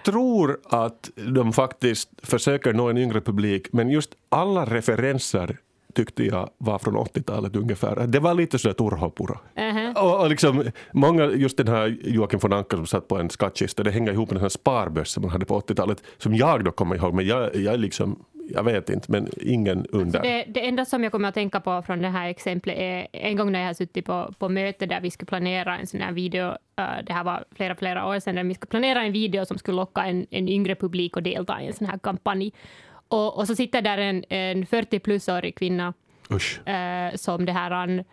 tror 0.06 0.60
att 0.70 1.10
de 1.16 1.54
faktiskt 1.54 2.10
försöker 2.24 2.74
nå 2.74 2.90
en 2.90 2.98
yngre 2.98 3.22
publik, 3.22 3.68
men 3.74 3.90
just 3.90 4.12
alla 4.30 4.66
referenser 4.66 5.58
tyckte 5.94 6.24
jag 6.24 6.50
var 6.58 6.80
från 6.80 6.98
80-talet 6.98 7.56
ungefär. 7.56 8.08
Det 8.08 8.20
var 8.20 8.34
lite 8.34 8.60
sådär 8.60 8.74
Turha 8.74 9.10
Puro. 9.10 9.38
Mhm. 9.56 9.94
Och, 9.96 10.20
och 10.22 10.30
liksom, 10.30 10.64
många, 10.92 11.26
just 11.26 11.58
den 11.58 11.68
här 11.68 11.98
Joakim 12.04 12.40
von 12.40 12.54
Anka 12.54 12.76
som 12.76 12.86
satt 12.86 13.08
på 13.08 13.18
en 13.18 13.30
skattkista, 13.30 13.84
det 13.84 13.92
hänger 13.92 14.12
ihop 14.12 14.30
med 14.30 14.36
den 14.36 14.42
här 14.42 14.50
sparbössa 14.50 15.22
man 15.22 15.30
hade 15.30 15.46
på 15.46 15.60
80-talet, 15.60 16.04
som 16.18 16.36
jag 16.36 16.64
då 16.64 16.72
kommer 16.72 16.96
ihåg, 16.96 17.14
men 17.14 17.26
jag, 17.26 17.56
jag 17.56 17.80
liksom, 17.80 18.26
jag 18.50 18.64
vet 18.64 18.90
inte, 18.90 19.12
men 19.12 19.28
ingen 19.42 19.86
under. 19.90 20.22
Det, 20.22 20.46
det 20.48 20.68
enda 20.68 20.86
som 20.86 21.04
jag 21.04 21.12
kommer 21.12 21.30
att 21.30 21.36
tänka 21.36 21.60
på 21.60 21.82
från 21.82 22.02
det 22.02 22.10
här 22.10 22.28
exemplet 22.28 22.78
är 22.78 23.08
en 23.12 23.38
gång 23.38 23.52
när 23.52 23.60
jag 23.60 23.68
har 23.68 23.74
suttit 23.74 24.06
på, 24.06 24.34
på 24.40 24.50
möte 24.50 24.86
där 24.86 25.02
vi 25.02 25.12
skulle 25.12 25.28
planera 25.28 25.78
en 25.78 25.88
sån 25.88 26.02
här 26.02 26.12
video, 26.12 26.48
eh, 26.50 26.86
det 27.06 27.14
här 27.14 27.24
var 27.24 27.46
flera, 27.56 27.76
flera 27.76 28.08
år 28.08 28.20
sedan, 28.20 28.36
där 28.36 28.44
vi 28.44 28.54
skulle 28.54 28.70
planera 28.70 29.04
en 29.04 29.12
video 29.12 29.46
som 29.46 29.58
skulle 29.58 29.78
locka 29.78 30.04
en, 30.04 30.26
en 30.30 30.50
yngre 30.50 30.76
publik 30.76 31.16
och 31.16 31.24
delta 31.24 31.62
i 31.62 31.68
en 31.68 31.74
sån 31.74 31.88
här 31.88 31.98
kampanj. 31.98 32.52
Och, 33.14 33.38
och 33.38 33.48
så 33.48 33.56
sitter 33.56 33.82
där 33.82 33.98
en, 33.98 34.24
en 34.30 34.66
40-plus-årig 34.66 35.56
kvinna 35.56 35.94
eh, 36.66 37.16
som 37.16 37.46
det 37.46 37.52
här 37.52 37.72
han, 37.72 38.04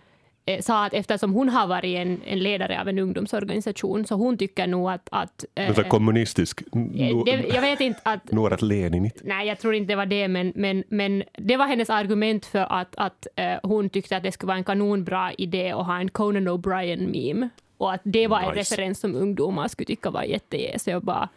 eh, 0.47 0.61
sa 0.61 0.85
att 0.85 0.95
eftersom 0.95 1.33
hon 1.33 1.49
har 1.49 1.67
varit 1.67 1.97
en, 1.97 2.21
en 2.27 2.39
ledare 2.39 2.81
av 2.81 2.89
en 2.89 2.99
ungdomsorganisation 2.99 4.07
så 4.07 4.15
hon 4.15 4.39
tycker 4.39 4.67
nog 4.67 4.91
att... 4.91 5.09
att 5.13 5.45
eh, 5.55 5.89
kommunistisk... 5.89 6.63
eh, 6.73 7.25
det, 7.25 7.45
jag 7.55 7.61
vet 7.61 7.81
inte 7.81 8.01
att... 8.03 8.33
Något 8.33 8.63
Leninigt. 8.63 9.21
Nej, 9.25 9.49
jag 9.49 9.59
tror 9.59 9.75
inte 9.75 9.93
det 9.93 9.97
var 9.97 10.07
det, 10.07 10.29
men, 10.29 10.53
men, 10.57 10.85
men 10.89 11.23
det 11.33 11.57
var 11.57 11.67
hennes 11.67 11.91
argument 11.91 12.47
för 12.47 12.73
att, 12.73 12.95
att 12.97 13.27
eh, 13.37 13.59
hon 13.63 13.91
tyckte 13.91 14.17
att 14.17 14.23
det 14.23 14.33
skulle 14.33 14.49
vara 14.49 14.59
en 14.59 14.65
kanonbra 14.65 15.33
idé 15.33 15.71
att 15.71 15.87
ha 15.87 16.01
en 16.01 16.11
Conan 16.11 16.49
O'Brien-meme. 16.49 17.49
Och 17.77 17.93
att 17.93 18.01
det 18.05 18.27
var 18.27 18.41
en 18.41 18.55
Nice. 18.55 18.61
referens 18.61 19.01
som 19.01 19.15
ungdomar 19.15 19.69
skulle 19.69 19.87
tycka 19.87 20.11
var 20.11 20.23
jättege. 20.23 20.79
Så 20.79 20.91
jag 20.91 21.03
bara... 21.03 21.29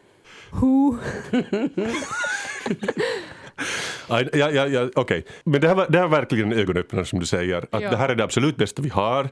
Who? 0.51 0.97
Ja, 4.09 4.21
ja, 4.33 4.67
ja, 4.67 4.89
Okej, 4.95 5.25
men 5.43 5.61
det 5.61 5.67
här, 5.67 5.75
var, 5.75 5.87
det 5.89 5.97
här 5.97 6.07
var 6.07 6.17
verkligen 6.17 6.51
en 6.51 6.59
ögonöppnare 6.59 7.05
som 7.05 7.19
du 7.19 7.25
säger. 7.25 7.57
Att 7.71 7.81
Ja. 7.81 7.89
Det 7.89 7.97
här 7.97 8.09
är 8.09 8.15
det 8.15 8.23
absolut 8.23 8.57
bästa 8.57 8.81
vi 8.81 8.89
har. 8.89 9.29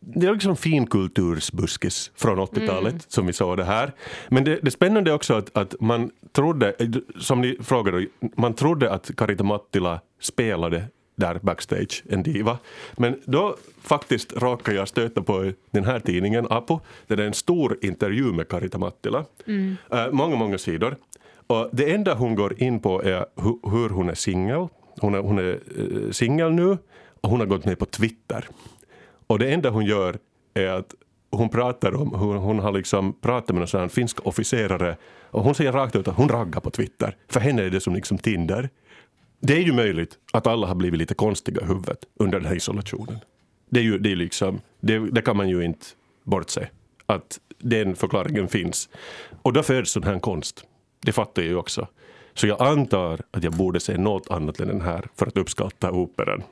Det 0.00 0.26
är 0.26 0.32
liksom 0.32 0.56
finkultursbuskis 0.56 2.10
från 2.16 2.38
80-talet 2.38 2.92
Mm. 2.92 3.00
som 3.08 3.26
vi 3.26 3.32
såg 3.32 3.56
det 3.56 3.64
här. 3.64 3.92
Men 4.28 4.44
det, 4.44 4.58
det 4.62 4.70
spännande 4.70 5.10
är 5.10 5.14
också 5.14 5.34
att, 5.34 5.56
att 5.56 5.74
man 5.80 6.10
trodde, 6.32 6.74
som 7.20 7.40
ni 7.40 7.58
frågade, 7.62 8.06
man 8.36 8.54
trodde 8.54 8.90
att 8.92 9.10
Karita 9.16 9.44
Mattila 9.44 10.00
spelade 10.20 10.84
där 11.16 11.38
backstage, 11.42 12.02
en 12.08 12.22
diva. 12.22 12.58
Men 12.96 13.20
då 13.24 13.56
faktiskt 13.82 14.32
råkade 14.36 14.76
jag 14.76 14.88
stöta 14.88 15.22
på 15.22 15.52
den 15.70 15.84
här 15.84 16.00
tidningen, 16.00 16.46
Apo, 16.50 16.80
där 17.06 17.16
det 17.16 17.22
är 17.22 17.26
en 17.26 17.34
stor 17.34 17.78
intervju 17.82 18.24
med 18.32 18.48
Karita 18.48 18.78
Mattila. 18.78 19.24
Eh, 19.90 20.10
många, 20.12 20.36
många 20.36 20.58
sidor. 20.58 20.96
Och 21.54 21.68
det 21.72 21.92
enda 21.94 22.14
hon 22.14 22.34
går 22.34 22.62
in 22.62 22.80
på 22.80 23.02
är 23.02 23.26
hu- 23.36 23.70
hur 23.70 23.88
hon 23.88 24.08
är 24.08 24.14
singel. 24.14 24.68
Hon 25.00 25.14
är, 25.14 25.18
hon 25.18 25.38
är 25.38 25.58
eh, 25.78 26.10
singel 26.10 26.52
nu 26.52 26.78
och 27.20 27.30
hon 27.30 27.40
har 27.40 27.46
gått 27.46 27.64
med 27.64 27.78
på 27.78 27.86
Twitter. 27.86 28.48
Och 29.26 29.38
det 29.38 29.52
enda 29.52 29.70
hon 29.70 29.84
gör 29.84 30.18
är 30.54 30.66
att 30.66 30.94
hon 31.30 31.48
pratar 31.48 31.94
om 31.94 32.14
hur 32.20 32.34
hon 32.34 32.58
har 32.58 32.72
liksom 32.72 33.12
pratat 33.20 33.48
med 33.48 33.58
någon 33.58 33.68
sån 33.68 33.88
finsk 33.88 34.26
officerare 34.26 34.96
och 35.30 35.42
hon 35.42 35.54
säger 35.54 35.72
rakt 35.72 35.96
ut 35.96 36.08
att 36.08 36.16
hon 36.16 36.28
raggar 36.28 36.60
på 36.60 36.70
Twitter. 36.70 37.16
För 37.28 37.40
henne 37.40 37.62
är 37.62 37.70
det 37.70 37.80
som 37.80 37.94
liksom 37.94 38.18
Tinder. 38.18 38.68
Det 39.40 39.56
är 39.56 39.62
ju 39.62 39.72
möjligt 39.72 40.18
att 40.32 40.46
alla 40.46 40.66
har 40.66 40.74
blivit 40.74 40.98
lite 40.98 41.14
konstiga 41.14 41.62
i 41.62 41.64
huvudet 41.64 41.98
under 42.18 42.40
den 42.40 42.48
här 42.48 42.56
isolationen. 42.56 43.18
Det, 43.70 43.80
är 43.80 43.84
ju, 43.84 43.98
det, 43.98 44.12
är 44.12 44.16
liksom, 44.16 44.60
det, 44.80 44.98
det 44.98 45.22
kan 45.22 45.36
man 45.36 45.48
ju 45.48 45.64
inte 45.64 45.86
bortse 46.24 46.68
att 47.06 47.38
den 47.58 47.96
förklaringen 47.96 48.48
finns. 48.48 48.88
Och 49.42 49.52
då 49.52 49.62
föds 49.62 49.90
sån 49.92 50.02
här 50.02 50.18
konst. 50.18 50.64
Det 51.04 51.12
fattar 51.12 51.42
jag 51.42 51.48
ju 51.48 51.56
också. 51.56 51.88
Så 52.34 52.46
jag 52.46 52.62
antar 52.62 53.20
att 53.30 53.44
jag 53.44 53.52
borde 53.52 53.80
se 53.80 53.98
något 53.98 54.30
annat 54.30 54.60
än 54.60 54.68
den 54.68 54.80
här 54.80 55.08
för 55.14 55.26
att 55.26 55.36
uppskatta 55.36 55.92
operan. 55.92 56.42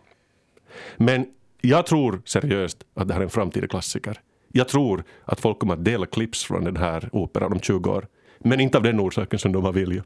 Men 0.97 1.27
jag 1.61 1.87
tror 1.87 2.23
seriöst 2.25 2.85
att 2.95 3.09
det 3.09 3.15
här 3.15 3.21
är 3.21 3.25
en 3.25 3.31
framtida 3.31 3.67
klassiker. 3.67 4.21
Jag 4.49 4.69
tror 4.69 5.05
att 5.25 5.41
folk 5.41 5.59
kommer 5.59 5.75
att 5.75 5.85
dela 5.85 6.07
clips 6.07 6.45
från 6.45 6.65
den 6.65 6.77
här 6.77 7.09
operan 7.13 7.53
om 7.53 7.61
20 7.61 7.91
år. 7.91 8.07
Men 8.39 8.61
inte 8.61 8.79
av 8.79 8.85
den 8.85 9.01
orsaken 9.01 9.39
som 9.39 9.53
de 9.53 9.65
har 9.65 9.73
vilja. 9.73 10.05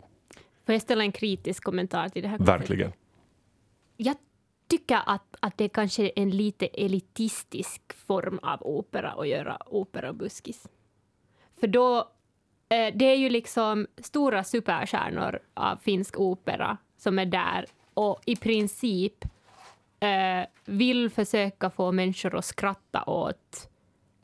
Får 0.67 0.73
jag 0.73 0.83
ställa 0.83 1.05
en 1.05 1.13
kritisk 1.13 1.65
kommentar 1.65 2.09
till 2.09 2.23
det 2.23 2.29
här? 2.29 2.39
Verkligen. 2.39 2.93
Jag 3.97 4.17
tycker 4.69 4.99
att, 5.07 5.37
att 5.41 5.59
det 5.59 5.69
kanske 5.69 6.03
är 6.03 6.13
en 6.17 6.31
lite 6.31 6.67
elitistisk 6.67 7.83
form 8.07 8.39
av 8.43 8.63
opera 8.63 9.11
att 9.11 9.29
göra 9.29 9.59
opera 9.67 10.09
och 10.09 10.15
buskis. 10.15 10.69
För 11.61 11.67
då, 11.67 12.11
Eh, 12.69 12.95
det 12.95 13.05
är 13.05 13.17
ju 13.17 13.29
liksom 13.29 13.87
stora 13.97 14.45
superstjärnor 14.45 15.39
av 15.55 15.77
finsk 15.77 16.19
opera 16.19 16.77
som 16.97 17.19
är 17.19 17.27
där 17.27 17.67
och 17.95 18.21
i 18.25 18.37
princip 18.37 19.25
eh, 20.01 20.47
vill 20.65 21.11
försöka 21.11 21.71
få 21.71 21.93
människor 21.93 22.37
att 22.37 22.45
skratta 22.45 23.05
åt 23.05 23.69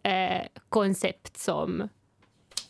eh, 0.03 0.47
koncept 0.69 1.37
som 1.37 1.89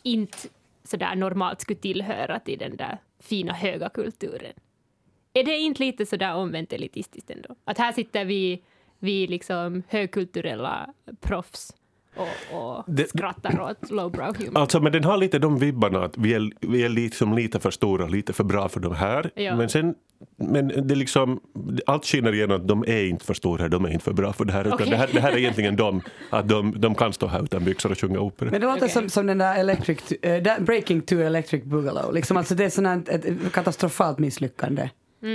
inte 0.03 0.37
sådär 0.83 1.15
normalt 1.15 1.61
skulle 1.61 1.79
tillhöra 1.79 2.39
till 2.39 2.59
den 2.59 2.77
där 2.77 2.97
fina 3.19 3.53
höga 3.53 3.89
kulturen. 3.89 4.53
Är 5.33 5.43
det 5.43 5.57
inte 5.57 5.83
lite 5.83 6.05
sådär 6.05 6.35
omvänt 6.35 6.73
elitistiskt 6.73 7.29
ändå? 7.29 7.55
Att 7.65 7.77
här 7.77 7.91
sitter 7.91 8.25
vi, 8.25 8.61
vi 8.99 9.27
liksom 9.27 9.83
högkulturella 9.89 10.93
proffs 11.21 11.73
och, 12.15 12.57
och 12.57 12.83
Det- 12.87 13.09
skrattar 13.09 13.61
åt 13.61 13.91
lowbrow 13.91 14.35
humor. 14.37 14.57
Alltså, 14.57 14.79
men 14.79 14.91
den 14.91 15.03
har 15.03 15.17
lite 15.17 15.39
de 15.39 15.59
vibbarna 15.59 16.03
att 16.03 16.17
vi 16.17 16.33
är, 16.33 16.51
vi 16.61 16.83
är 16.83 16.89
liksom 16.89 17.33
lite 17.33 17.59
för 17.59 17.71
stora, 17.71 18.07
lite 18.07 18.33
för 18.33 18.43
bra 18.43 18.69
för 18.69 18.79
de 18.79 18.95
här. 18.95 19.31
Ja. 19.35 19.55
Men 19.55 19.69
sen 19.69 19.95
men 20.37 20.67
det 20.67 20.93
är 20.93 20.95
liksom, 20.95 21.39
allt 21.85 22.05
skiner 22.05 22.33
igenom 22.33 22.61
att 22.61 22.67
de 22.67 22.83
är 22.87 23.03
inte 23.03 23.25
för 23.25 23.33
stora, 23.33 23.67
de 23.67 23.85
är 23.85 23.89
inte 23.89 24.03
för 24.05 24.13
bra 24.13 24.33
för 24.33 24.45
det 24.45 24.53
här. 24.53 24.61
Utan 24.61 24.73
Okej. 24.73 24.89
det, 24.89 24.95
här 24.97 25.09
det 25.13 25.19
här 25.19 25.31
är 25.31 25.37
egentligen 25.37 25.75
de, 25.75 26.01
att 26.29 26.47
de, 26.49 26.73
de 26.77 26.95
kan 26.95 27.13
stå 27.13 27.27
här 27.27 27.43
utan 27.43 27.63
byxor 27.63 27.91
och 27.91 27.99
sjunga 27.99 28.19
opera. 28.19 28.51
Men 28.51 28.61
det 28.61 28.67
låter 28.67 28.77
Okej. 28.79 28.89
som, 28.89 29.09
som 29.09 29.27
den 29.27 29.37
där 29.37 29.59
electric, 29.59 29.99
där 30.21 30.61
Breaking 30.61 31.01
to 31.01 31.15
Electric 31.15 31.63
Boogaloo. 31.63 32.11
Liksom, 32.11 32.37
alltså 32.37 32.55
det 32.55 32.77
är 32.77 32.85
här, 32.85 33.01
ett, 33.09 33.25
ett 33.25 33.51
katastrofalt 33.53 34.19
misslyckande. 34.19 34.89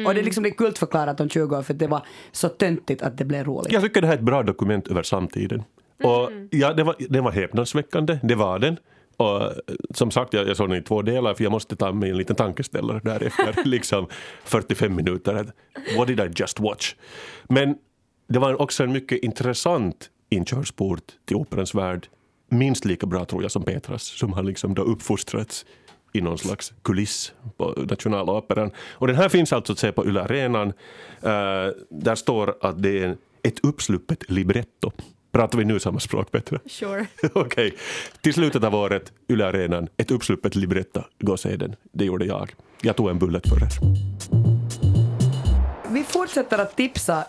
Och 0.07 0.15
det 0.15 0.23
liksom 0.23 0.43
blir 0.43 0.53
kultförklarat 0.53 1.21
om 1.21 1.29
20 1.29 1.57
år 1.57 1.63
för 1.63 1.75
att 1.75 1.79
det 1.79 1.87
var 1.87 2.03
så 2.33 2.49
töntigt 2.49 3.03
att 3.03 3.19
det 3.19 3.25
blev 3.25 3.45
roligt. 3.45 3.73
Jag 3.73 3.83
tycker 3.83 4.01
det 4.01 4.07
här 4.07 4.15
är 4.15 4.19
ett 4.19 4.25
bra 4.25 4.43
dokument 4.43 4.89
över 4.89 5.03
samtiden. 5.03 5.63
Och 6.03 6.31
ja, 6.51 6.73
det 6.73 6.83
var, 6.83 6.97
den 6.99 7.25
var 7.25 7.33
häpnadsväckande, 7.33 8.19
det 8.23 8.35
var 8.35 8.59
den. 8.59 8.79
Och 9.17 9.43
eh, 9.43 9.51
som 9.95 10.11
sagt, 10.11 10.33
jag, 10.33 10.49
jag 10.49 10.57
såg 10.57 10.69
den 10.69 10.79
i 10.79 10.83
två 10.83 11.03
delar 11.03 11.35
för 11.35 11.45
jag 11.45 11.51
måste 11.51 11.77
ta 11.77 11.93
mig 11.93 12.11
en 12.11 12.17
liten 12.17 12.37
tankeställare 12.37 13.01
därefter, 13.05 13.63
liksom 13.65 14.07
45 14.45 14.97
minuter. 14.97 15.53
What 15.97 16.07
did 16.07 16.21
I 16.21 16.31
just 16.37 16.61
watch? 16.61 16.95
Men 17.49 17.77
det 18.29 18.39
var 18.39 18.63
också 18.63 18.85
en 18.85 18.93
mycket 18.93 19.23
intressant 19.23 20.11
inkörsport 20.29 21.03
till 21.25 21.37
operans 21.37 21.75
värld. 21.75 22.09
Minst 22.51 22.85
lika 22.85 23.07
bra 23.07 23.25
tror 23.25 23.43
jag 23.43 23.51
som 23.51 23.63
Petras 23.63 24.03
som 24.03 24.33
har 24.33 24.43
liksom 24.43 24.75
då 24.75 24.83
uppfostrats 24.83 25.67
i 26.13 26.21
någon 26.21 26.39
slags 26.39 26.73
kuliss 26.83 27.33
på 27.57 27.75
Nationaloperan. 27.91 28.71
Och 28.79 29.07
den 29.07 29.17
här 29.17 29.29
finns 29.29 29.53
alltså 29.53 29.73
att 29.73 29.79
se 29.79 29.93
på 29.93 30.07
Yle 30.07 30.23
Arenan. 30.23 30.69
Eh, 31.23 31.73
där 31.91 32.15
står 32.15 32.55
att 32.61 32.83
det 32.83 33.03
är 33.03 33.17
ett 33.43 33.65
uppsluppet 33.65 34.31
libretto. 34.31 34.93
Pratar 35.33 35.59
vi 35.59 35.65
nu 35.65 35.81
samma 35.81 36.01
språk, 36.01 36.31
Petra? 36.31 36.59
Sure. 36.67 37.07
Okej. 37.33 37.75
Till 38.21 38.35
slutet 38.35 38.65
av 38.65 38.75
året, 38.75 39.13
Yle 39.29 39.47
Arenan, 39.47 39.89
ett 39.97 40.11
uppsluppet 40.11 40.55
libretto. 40.55 41.03
Gå 41.21 41.33
och 41.33 41.41
se 41.41 41.57
den. 41.57 41.77
Det 41.93 42.05
gjorde 42.05 42.25
jag. 42.25 42.55
Jag 42.83 42.97
tog 42.97 43.11
en 43.11 43.19
bullet 43.19 43.49
för 43.49 43.57
er. 43.57 43.69
Vi 45.91 46.05
fortsätter 46.05 46.59
att 46.59 46.77
tipsa. 46.77 47.25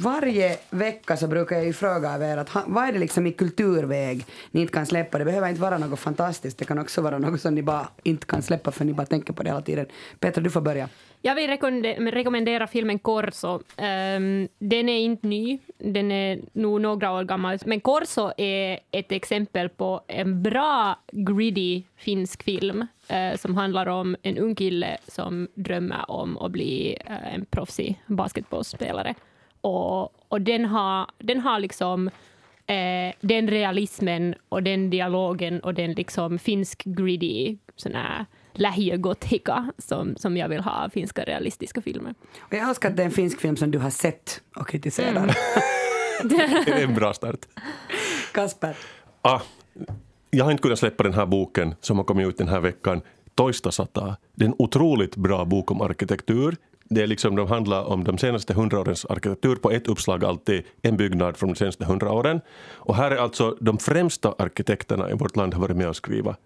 Varje 0.00 0.56
vecka 0.70 1.16
så 1.16 1.26
brukar 1.26 1.56
jag 1.56 1.64
ju 1.64 1.72
fråga 1.72 2.14
av 2.14 2.22
er 2.22 2.36
att 2.36 2.50
vad 2.66 2.88
är 2.88 2.92
det 2.92 2.98
liksom 2.98 3.26
i 3.26 3.32
kulturväg 3.32 4.26
ni 4.50 4.60
inte 4.60 4.72
kan 4.72 4.86
släppa? 4.86 5.18
Det 5.18 5.24
behöver 5.24 5.48
inte 5.48 5.60
vara 5.60 5.78
något 5.78 6.00
fantastiskt, 6.00 6.58
det 6.58 6.64
kan 6.64 6.78
också 6.78 7.00
vara 7.00 7.18
något 7.18 7.40
som 7.40 7.54
ni 7.54 7.62
bara 7.62 7.88
inte 8.02 8.26
kan 8.26 8.42
släppa 8.42 8.70
för 8.70 8.84
ni 8.84 8.92
bara 8.92 9.06
tänker 9.06 9.32
på 9.32 9.42
det 9.42 9.50
hela 9.50 9.62
tiden. 9.62 9.86
Petra, 10.20 10.42
du 10.42 10.50
får 10.50 10.60
börja. 10.60 10.88
Jag 11.22 11.34
vill 11.34 11.50
rekommendera, 12.12 12.66
filmen 12.66 12.98
Corso. 12.98 13.60
Ehm, 13.76 14.48
den 14.58 14.88
är 14.88 14.98
inte 14.98 15.26
ny, 15.26 15.58
den 15.78 16.12
är 16.12 16.40
nog 16.52 16.80
några 16.80 17.12
år 17.12 17.24
gammal. 17.24 17.58
Men 17.66 17.80
Corso 17.80 18.32
är 18.36 18.78
ett 18.90 19.12
exempel 19.12 19.68
på 19.68 20.00
en 20.06 20.42
bra, 20.42 20.98
gritty 21.12 21.82
finsk 21.96 22.42
film 22.42 22.86
eh, 23.08 23.36
som 23.36 23.56
handlar 23.56 23.86
om 23.86 24.16
en 24.22 24.38
ung 24.38 24.54
kille 24.54 24.98
som 25.08 25.48
drömmer 25.54 26.10
om 26.10 26.38
att 26.38 26.50
bli 26.50 26.98
eh, 27.06 27.34
en 27.34 27.44
proffsig 27.44 28.02
basketbollspelare. 28.06 29.14
Och, 29.60 30.32
och 30.32 30.40
den 30.40 30.64
har, 30.64 31.10
den 31.18 31.40
har 31.40 31.60
liksom 31.60 32.10
eh, 32.66 33.14
den 33.20 33.48
realismen 33.48 34.34
och 34.48 34.62
den 34.62 34.90
dialogen 34.90 35.60
och 35.60 35.74
den 35.74 35.92
liksom 35.92 36.38
finsk 36.38 36.84
gritty 36.84 37.56
sån 37.76 37.94
här 37.94 38.26
lähiögotika 38.52 39.72
som, 39.78 40.16
som 40.16 40.36
jag 40.36 40.48
vill 40.48 40.60
ha 40.60 40.84
av 40.84 40.88
finska 40.88 41.24
realistiska 41.24 41.80
filmer. 41.82 42.14
Och 42.40 42.54
jag 42.54 42.68
älskar 42.68 42.90
att 42.90 42.96
det 42.96 43.02
är 43.02 43.06
en 43.06 43.12
finsk 43.12 43.40
film 43.40 43.56
som 43.56 43.70
du 43.70 43.78
har 43.78 43.90
sett 43.90 44.40
och 44.56 44.68
kritiserar. 44.68 45.36
Det 46.22 46.72
är 46.72 46.84
en 46.84 46.94
bra 46.94 47.14
start. 47.14 47.38
Kasper. 48.32 48.76
Ah, 49.22 49.40
jag 50.30 50.44
har 50.44 50.52
inte 50.52 50.62
kunnat 50.62 50.78
släppa 50.78 51.02
den 51.02 51.14
här 51.14 51.26
boken 51.26 51.74
som 51.80 51.96
har 51.96 52.04
kommit 52.04 52.28
ut 52.28 52.38
den 52.38 52.48
här 52.48 52.60
veckan. 52.60 53.00
Toista 53.34 53.70
sata. 53.70 54.16
Det 54.34 54.44
är 54.44 54.48
en 54.48 54.54
otroligt 54.58 55.16
bra 55.16 55.44
bok 55.44 55.70
om 55.70 55.80
arkitektur. 55.80 56.56
Det 56.90 57.02
är 57.02 57.06
liksom, 57.06 57.36
de 57.36 57.48
handlar 57.48 57.84
om 57.84 58.04
de 58.04 58.18
senaste 58.18 58.54
hundra 58.54 58.80
årens 58.80 59.04
arkitektur 59.04 59.56
på 59.56 59.70
ett 59.70 59.88
uppslag 59.88 60.24
alltid, 60.24 60.62
en 60.82 60.96
byggnad 60.96 61.36
från 61.36 61.48
de 61.48 61.54
senaste 61.54 61.84
hundra 61.84 62.12
åren. 62.12 62.40
Och 62.70 62.96
här 62.96 63.10
är 63.10 63.16
alltså 63.16 63.56
de 63.60 63.78
främsta 63.78 64.34
arkitekterna 64.38 65.10
i 65.10 65.12
vårt 65.12 65.36
land 65.36 65.54
har 65.54 65.60
varit 65.60 65.76
med 65.76 65.88
och 65.88 65.96
skriva. 65.96 66.36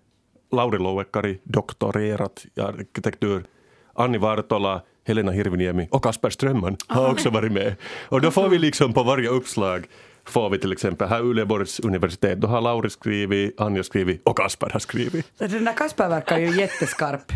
Lauri 0.52 0.78
Louekkari, 0.78 1.38
doktorerat 1.44 2.46
i 2.54 2.60
arkitektur. 2.60 3.44
Anni 3.94 4.18
Vartola, 4.18 4.82
Helena 5.04 5.32
Hirviniemi 5.32 5.88
och 5.90 6.04
Kasper 6.04 6.30
Strömman 6.30 6.76
har 6.86 7.10
också 7.10 7.30
varit 7.30 7.52
med. 7.52 7.74
Och 8.08 8.20
då 8.20 8.30
får 8.30 8.48
vi 8.48 8.58
liksom 8.58 8.92
på 8.92 9.02
varje 9.02 9.28
uppslag 9.28 9.86
får 10.26 10.50
vi 10.50 10.58
till 10.58 10.72
exempel 10.72 11.08
här 11.08 11.20
Uleåborgs 11.22 11.80
universitet, 11.80 12.40
då 12.40 12.48
har 12.48 12.60
Lauri 12.60 12.90
skrivit, 12.90 13.60
Anja 13.60 13.82
skrivit 13.82 14.22
och 14.24 14.36
Kasper 14.38 14.70
har 14.70 14.80
skrivit. 14.80 15.26
Så 15.38 15.46
Den 15.46 15.64
där 15.64 15.72
Kasper 15.72 16.08
verkar 16.08 16.38
ju 16.38 16.60
jätteskarp. 16.60 17.32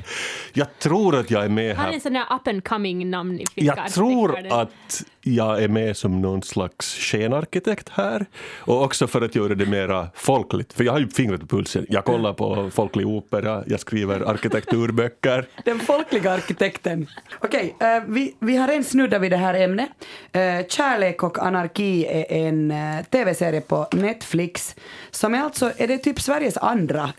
Jag 0.52 0.78
tror 0.78 1.16
att 1.16 1.30
jag 1.30 1.44
är 1.44 1.48
med 1.48 1.76
Han 1.76 1.84
är 1.84 1.88
här. 1.88 1.94
en 1.94 2.00
sån 2.00 2.12
där 2.12 2.26
up 2.34 2.48
and 2.48 2.64
coming 2.64 3.10
namn 3.10 3.40
i 3.40 3.46
finska 3.46 3.74
Jag 3.82 3.92
tror 3.92 4.52
att 4.52 5.04
jag 5.26 5.62
är 5.62 5.68
med 5.68 5.96
som 5.96 6.20
någon 6.20 6.42
slags 6.42 6.94
skenarkitekt 6.98 7.88
här. 7.88 8.26
Och 8.58 8.82
också 8.82 9.06
för 9.06 9.22
att 9.22 9.34
göra 9.34 9.54
det 9.54 9.66
mera 9.66 10.08
folkligt. 10.14 10.72
För 10.72 10.84
jag 10.84 10.92
har 10.92 11.00
ju 11.00 11.08
fingret 11.08 11.40
på 11.40 11.46
pulsen. 11.46 11.86
Jag 11.88 12.04
kollar 12.04 12.32
på 12.32 12.70
folklig 12.70 13.06
opera, 13.06 13.64
jag 13.66 13.80
skriver 13.80 14.20
arkitekturböcker. 14.20 15.46
Den 15.64 15.80
folkliga 15.80 16.32
arkitekten. 16.32 17.06
Okej, 17.40 17.74
okay, 17.76 18.00
vi, 18.06 18.36
vi 18.38 18.56
har 18.56 18.68
en 18.68 18.84
snudda 18.84 19.18
vid 19.18 19.32
det 19.32 19.36
här 19.36 19.54
ämnet. 19.54 19.88
Eh, 20.32 20.66
kärlek 20.68 21.22
och 21.22 21.38
anarki 21.38 22.06
är 22.06 22.32
en 22.32 22.70
eh, 22.70 23.04
tv-serie 23.10 23.60
på 23.60 23.88
Netflix 23.92 24.76
som 25.10 25.34
är 25.34 25.40
alltså, 25.40 25.72
är 25.76 25.88
det 25.88 25.98
typ 25.98 26.20
Sveriges 26.20 26.56
andra 26.56 27.12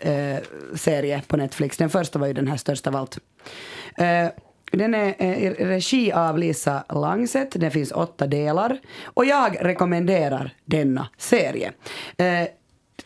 serie 0.74 1.22
på 1.26 1.36
Netflix. 1.36 1.76
Den 1.76 1.90
första 1.90 2.18
var 2.18 2.26
ju 2.26 2.32
den 2.32 2.48
här 2.48 2.56
största 2.56 2.90
av 2.90 2.96
allt. 2.96 3.18
Eh, 4.72 4.78
den 4.78 4.94
är 4.94 5.14
eh, 5.18 5.44
i 5.44 5.50
regi 5.50 6.12
av 6.12 6.38
Lisa 6.38 6.84
Langset, 6.88 7.60
det 7.60 7.70
finns 7.70 7.92
åtta 7.92 8.26
delar. 8.26 8.78
Och 9.04 9.24
jag 9.24 9.56
rekommenderar 9.60 10.54
denna 10.64 11.08
serie. 11.16 11.72
Eh, 12.16 12.48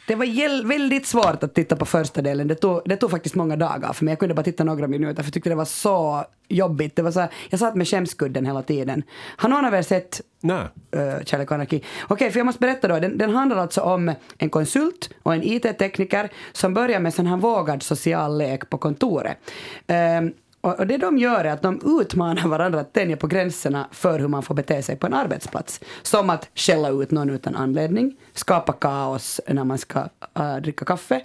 det 0.07 0.15
var 0.15 0.69
väldigt 0.69 1.07
svårt 1.07 1.43
att 1.43 1.55
titta 1.55 1.77
på 1.77 1.87
första 1.87 2.23
delen. 2.23 2.49
Det 2.49 2.55
tog, 2.55 2.83
det 2.85 2.97
tog 2.97 3.11
faktiskt 3.11 3.35
många 3.35 3.57
dagar 3.57 3.93
för 3.93 4.05
mig. 4.05 4.13
Jag 4.13 4.19
kunde 4.19 4.35
bara 4.35 4.43
titta 4.43 4.65
några 4.65 4.89
minuter 4.89 5.23
för 5.23 5.29
jag 5.29 5.35
tyckte 5.35 5.51
det 5.51 5.55
var 5.55 5.65
så 5.65 6.25
jobbigt. 6.49 6.97
Det 6.97 7.03
var 7.03 7.11
så 7.11 7.21
här, 7.21 7.31
jag 7.51 7.61
satt 7.61 7.75
med 7.75 7.89
skämskudden 7.89 8.47
hela 8.47 8.63
tiden. 8.63 9.03
Har 9.37 9.49
någon 9.49 9.65
av 9.65 9.75
er 9.75 9.83
sett 9.83 10.21
Nej. 10.41 10.57
uh, 10.97 11.25
Kärlek 11.25 11.51
och 11.51 11.55
anarki. 11.55 11.85
Okej, 12.09 12.31
för 12.31 12.39
jag 12.39 12.47
måste 12.47 12.61
berätta 12.61 12.89
då. 12.89 12.99
Den, 12.99 13.19
den 13.19 13.31
handlar 13.35 13.57
alltså 13.57 13.81
om 13.81 14.13
en 14.39 14.51
konsult 14.51 15.11
och 15.23 15.35
en 15.35 15.43
IT-tekniker 15.43 16.31
som 16.53 16.75
börjar 16.75 17.01
med 17.01 17.15
sån 17.15 17.27
här 17.27 17.37
vågad 17.37 17.83
social 17.83 18.39
lek 18.39 18.71
på 18.71 18.79
kontoret. 18.79 19.39
Ehm, 19.87 20.33
och, 20.63 20.87
det 20.87 20.97
de 20.97 21.19
gör 21.19 21.45
är 21.45 21.53
att 21.53 21.63
de 21.63 22.01
utmanar 22.01 22.49
varandra 22.49 22.81
att 22.81 22.93
tänja 22.93 23.17
på 23.17 23.27
gränserna 23.27 23.89
för 23.91 24.19
hur 24.19 24.29
man 24.29 24.43
får 24.43 24.55
bete 24.55 24.83
sig 24.83 24.97
på 24.97 25.07
en 25.07 25.15
arbetsplats. 25.15 25.81
Som 26.03 26.31
att 26.31 26.49
skälla 26.55 26.89
ut 26.89 27.11
någon 27.11 27.31
utan 27.31 27.57
anledning, 27.57 28.17
skapa 28.35 28.73
kaos 28.73 29.41
när 29.49 29.65
man 29.65 29.79
ska 29.79 30.01
uh, 30.39 30.57
dricka 30.57 30.85
kaffe, 30.85 31.21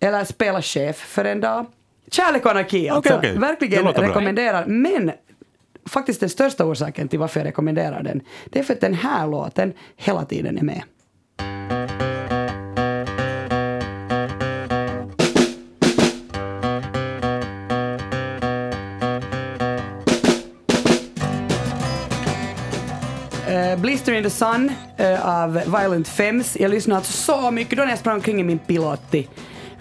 eller 0.00 0.24
spela 0.24 0.62
chef 0.62 0.96
för 0.96 1.24
en 1.24 1.40
dag. 1.40 1.66
Kärlek 2.10 2.44
och 2.44 2.50
anarki 2.50 2.88
alltså. 2.88 3.14
Okej, 3.14 3.30
okej. 3.30 3.40
Verkligen 3.40 3.84
låter 3.84 3.98
bra. 4.00 4.08
rekommenderar. 4.08 4.66
Men 4.66 5.12
faktiskt 5.86 6.20
den 6.20 6.28
största 6.28 6.64
orsaken 6.64 7.08
till 7.08 7.18
varför 7.18 7.40
jag 7.40 7.46
rekommenderar 7.46 8.02
den, 8.02 8.20
det 8.46 8.58
är 8.58 8.62
för 8.62 8.74
att 8.74 8.80
den 8.80 8.94
här 8.94 9.26
låten 9.26 9.72
hela 9.96 10.24
tiden 10.24 10.58
är 10.58 10.62
med. 10.62 10.82
In 24.22 24.30
the 24.30 24.36
Sun 24.36 24.72
eh, 24.96 25.42
av 25.42 25.52
Violent 25.52 26.08
Femmes. 26.08 26.56
Jag 26.60 26.70
lyssnade 26.70 26.98
alltså 26.98 27.12
så 27.12 27.50
mycket 27.50 27.78
då 27.78 27.84
när 27.84 27.90
jag 27.90 27.98
sprang 27.98 28.14
omkring 28.14 28.40
i 28.40 28.44
min 28.44 28.58
Pilotti, 28.58 29.28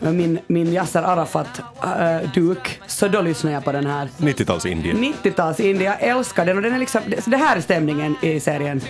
eh, 0.01 0.11
min, 0.11 0.39
min 0.47 0.73
Yasser 0.73 1.03
Arafat-duk, 1.03 2.81
så 2.87 3.07
då 3.07 3.21
lyssnade 3.21 3.53
jag 3.53 3.63
på 3.63 3.71
den 3.71 3.85
här. 3.85 4.09
90-tals 4.17 4.65
Indien. 4.65 4.97
90-tals 4.97 5.59
indie, 5.59 5.85
jag 5.85 6.01
älskar 6.01 6.45
den 6.45 6.57
och 6.57 6.63
den 6.63 6.73
är 6.73 6.79
liksom, 6.79 7.01
det, 7.07 7.25
det 7.25 7.37
här 7.37 7.57
är 7.57 7.61
stämningen 7.61 8.15
i 8.21 8.39
serien. 8.39 8.81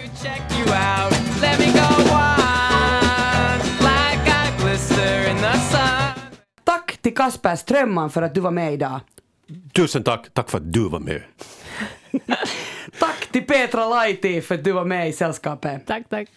Tack 6.63 6.97
till 7.01 7.15
Kasper 7.15 7.55
Strömman 7.55 8.09
för 8.09 8.21
att 8.21 8.35
du 8.35 8.41
var 8.41 8.51
med 8.51 8.73
idag. 8.73 8.99
Tusen 9.73 10.03
tack, 10.03 10.27
tack 10.33 10.49
för 10.49 10.57
att 10.57 10.73
du 10.73 10.89
var 10.89 10.99
med. 10.99 11.21
Till 13.31 13.43
Petra 13.45 13.89
Laiti 13.89 14.41
för 14.41 14.55
att 14.55 14.63
du 14.63 14.71
var 14.71 14.85
med 14.85 15.09
i 15.09 15.13
sällskapet. 15.13 15.85
Tack, 15.85 16.09
tack. 16.09 16.29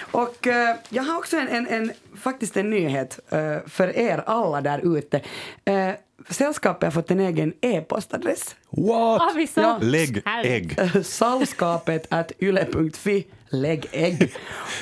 Och 0.00 0.46
eh, 0.46 0.76
jag 0.88 1.02
har 1.02 1.18
också 1.18 1.36
en, 1.36 1.48
en, 1.48 1.66
en, 1.66 1.92
faktiskt 2.16 2.56
en 2.56 2.70
nyhet 2.70 3.18
eh, 3.30 3.56
för 3.66 3.96
er 3.96 4.22
alla 4.26 4.60
där 4.60 4.96
ute. 4.98 5.20
Eh, 5.64 5.90
sällskapet 6.28 6.84
har 6.84 6.90
fått 7.02 7.10
en 7.10 7.20
egen 7.20 7.52
e-postadress. 7.60 8.56
What? 8.70 9.20
Ah, 9.22 9.46
Ja. 9.54 9.78
Lägg 9.80 10.22
ägg. 10.44 10.76
Sällskapet 11.04 12.06
at 12.10 12.32
yle.fi 12.38 13.26
lägg 13.48 13.86
ägg. 13.92 14.32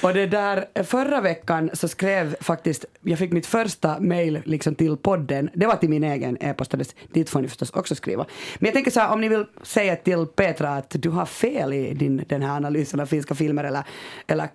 Och 0.02 0.14
det 0.14 0.26
där, 0.26 0.84
förra 0.84 1.20
veckan 1.20 1.70
så 1.72 1.88
skrev 1.88 2.36
faktiskt, 2.40 2.84
jag 3.00 3.18
fick 3.18 3.32
mitt 3.32 3.46
första 3.46 4.00
mail 4.00 4.42
liksom 4.44 4.74
till 4.74 4.96
podden, 4.96 5.50
det 5.54 5.66
var 5.66 5.76
till 5.76 5.88
min 5.88 6.04
egen 6.04 6.36
e-postadress, 6.40 6.94
dit 7.12 7.30
får 7.30 7.40
ni 7.40 7.48
förstås 7.48 7.70
också 7.70 7.94
skriva. 7.94 8.26
Men 8.58 8.66
jag 8.66 8.74
tänker 8.74 8.90
så 8.90 9.00
här, 9.00 9.12
om 9.12 9.20
ni 9.20 9.28
vill 9.28 9.44
säga 9.62 9.96
till 9.96 10.26
Petra 10.26 10.70
att 10.70 10.90
du 10.90 11.10
har 11.10 11.26
fel 11.26 11.72
i 11.72 11.94
din, 11.94 12.24
den 12.28 12.42
här 12.42 12.56
analysen 12.56 13.00
av 13.00 13.06
finska 13.06 13.34
filmer 13.34 13.64
eller, 13.64 13.82
eller 14.26 14.48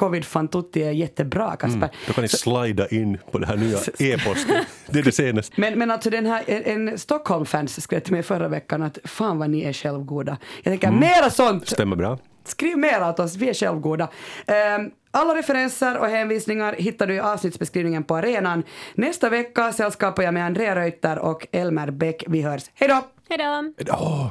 Covid 0.00 0.24
fantutti 0.24 0.82
är 0.82 0.90
jättebra 0.90 1.56
Kasper. 1.56 1.90
Då 2.06 2.12
kan 2.12 2.22
ni 2.22 2.28
slida 2.28 2.88
in 2.88 3.18
på 3.30 3.38
det 3.38 3.46
här 3.46 3.56
nya 3.56 3.78
e-posten. 3.98 4.64
Det 4.86 4.98
är 4.98 5.02
det 5.02 5.12
senaste. 5.12 5.60
Men, 5.60 5.78
men 5.78 5.90
alltså 5.90 6.10
den 6.10 6.26
här, 6.26 6.44
en, 6.46 6.88
en 6.88 6.98
Stockholm-fans 6.98 7.82
skrev 7.82 8.00
till 8.00 8.12
mig 8.12 8.22
förra 8.22 8.48
veckan 8.48 8.82
att 8.82 8.98
fan 9.04 9.38
vad 9.38 9.50
ni 9.50 9.62
är 9.62 9.72
självgoda. 9.72 10.38
Jag 10.62 10.72
tänker 10.72 10.90
mera 10.90 11.30
sånt! 11.30 11.68
Stämmer 11.68 11.96
bra. 11.96 12.18
Skriv 12.44 12.78
mer 12.78 13.08
åt 13.08 13.18
oss, 13.18 13.36
vi 13.36 13.48
är 13.48 13.54
självgoda. 13.54 14.08
Ehm, 14.46 14.90
alla 15.10 15.34
referenser 15.34 15.98
och 15.98 16.06
hänvisningar 16.06 16.72
hittar 16.72 17.06
du 17.06 17.14
i 17.14 17.20
avsnittsbeskrivningen 17.20 18.04
på 18.04 18.16
arenan. 18.16 18.62
Nästa 18.94 19.28
vecka 19.28 19.72
sällskapar 19.72 20.22
jag 20.22 20.34
med 20.34 20.46
Andrea 20.46 20.76
Reuter 20.76 21.18
och 21.18 21.46
Elmer 21.52 21.90
Bäck. 21.90 22.24
Vi 22.26 22.42
hörs. 22.42 22.70
Hej 22.74 22.88
då! 22.88 23.02
Hej 23.28 23.38
då! 23.38 24.28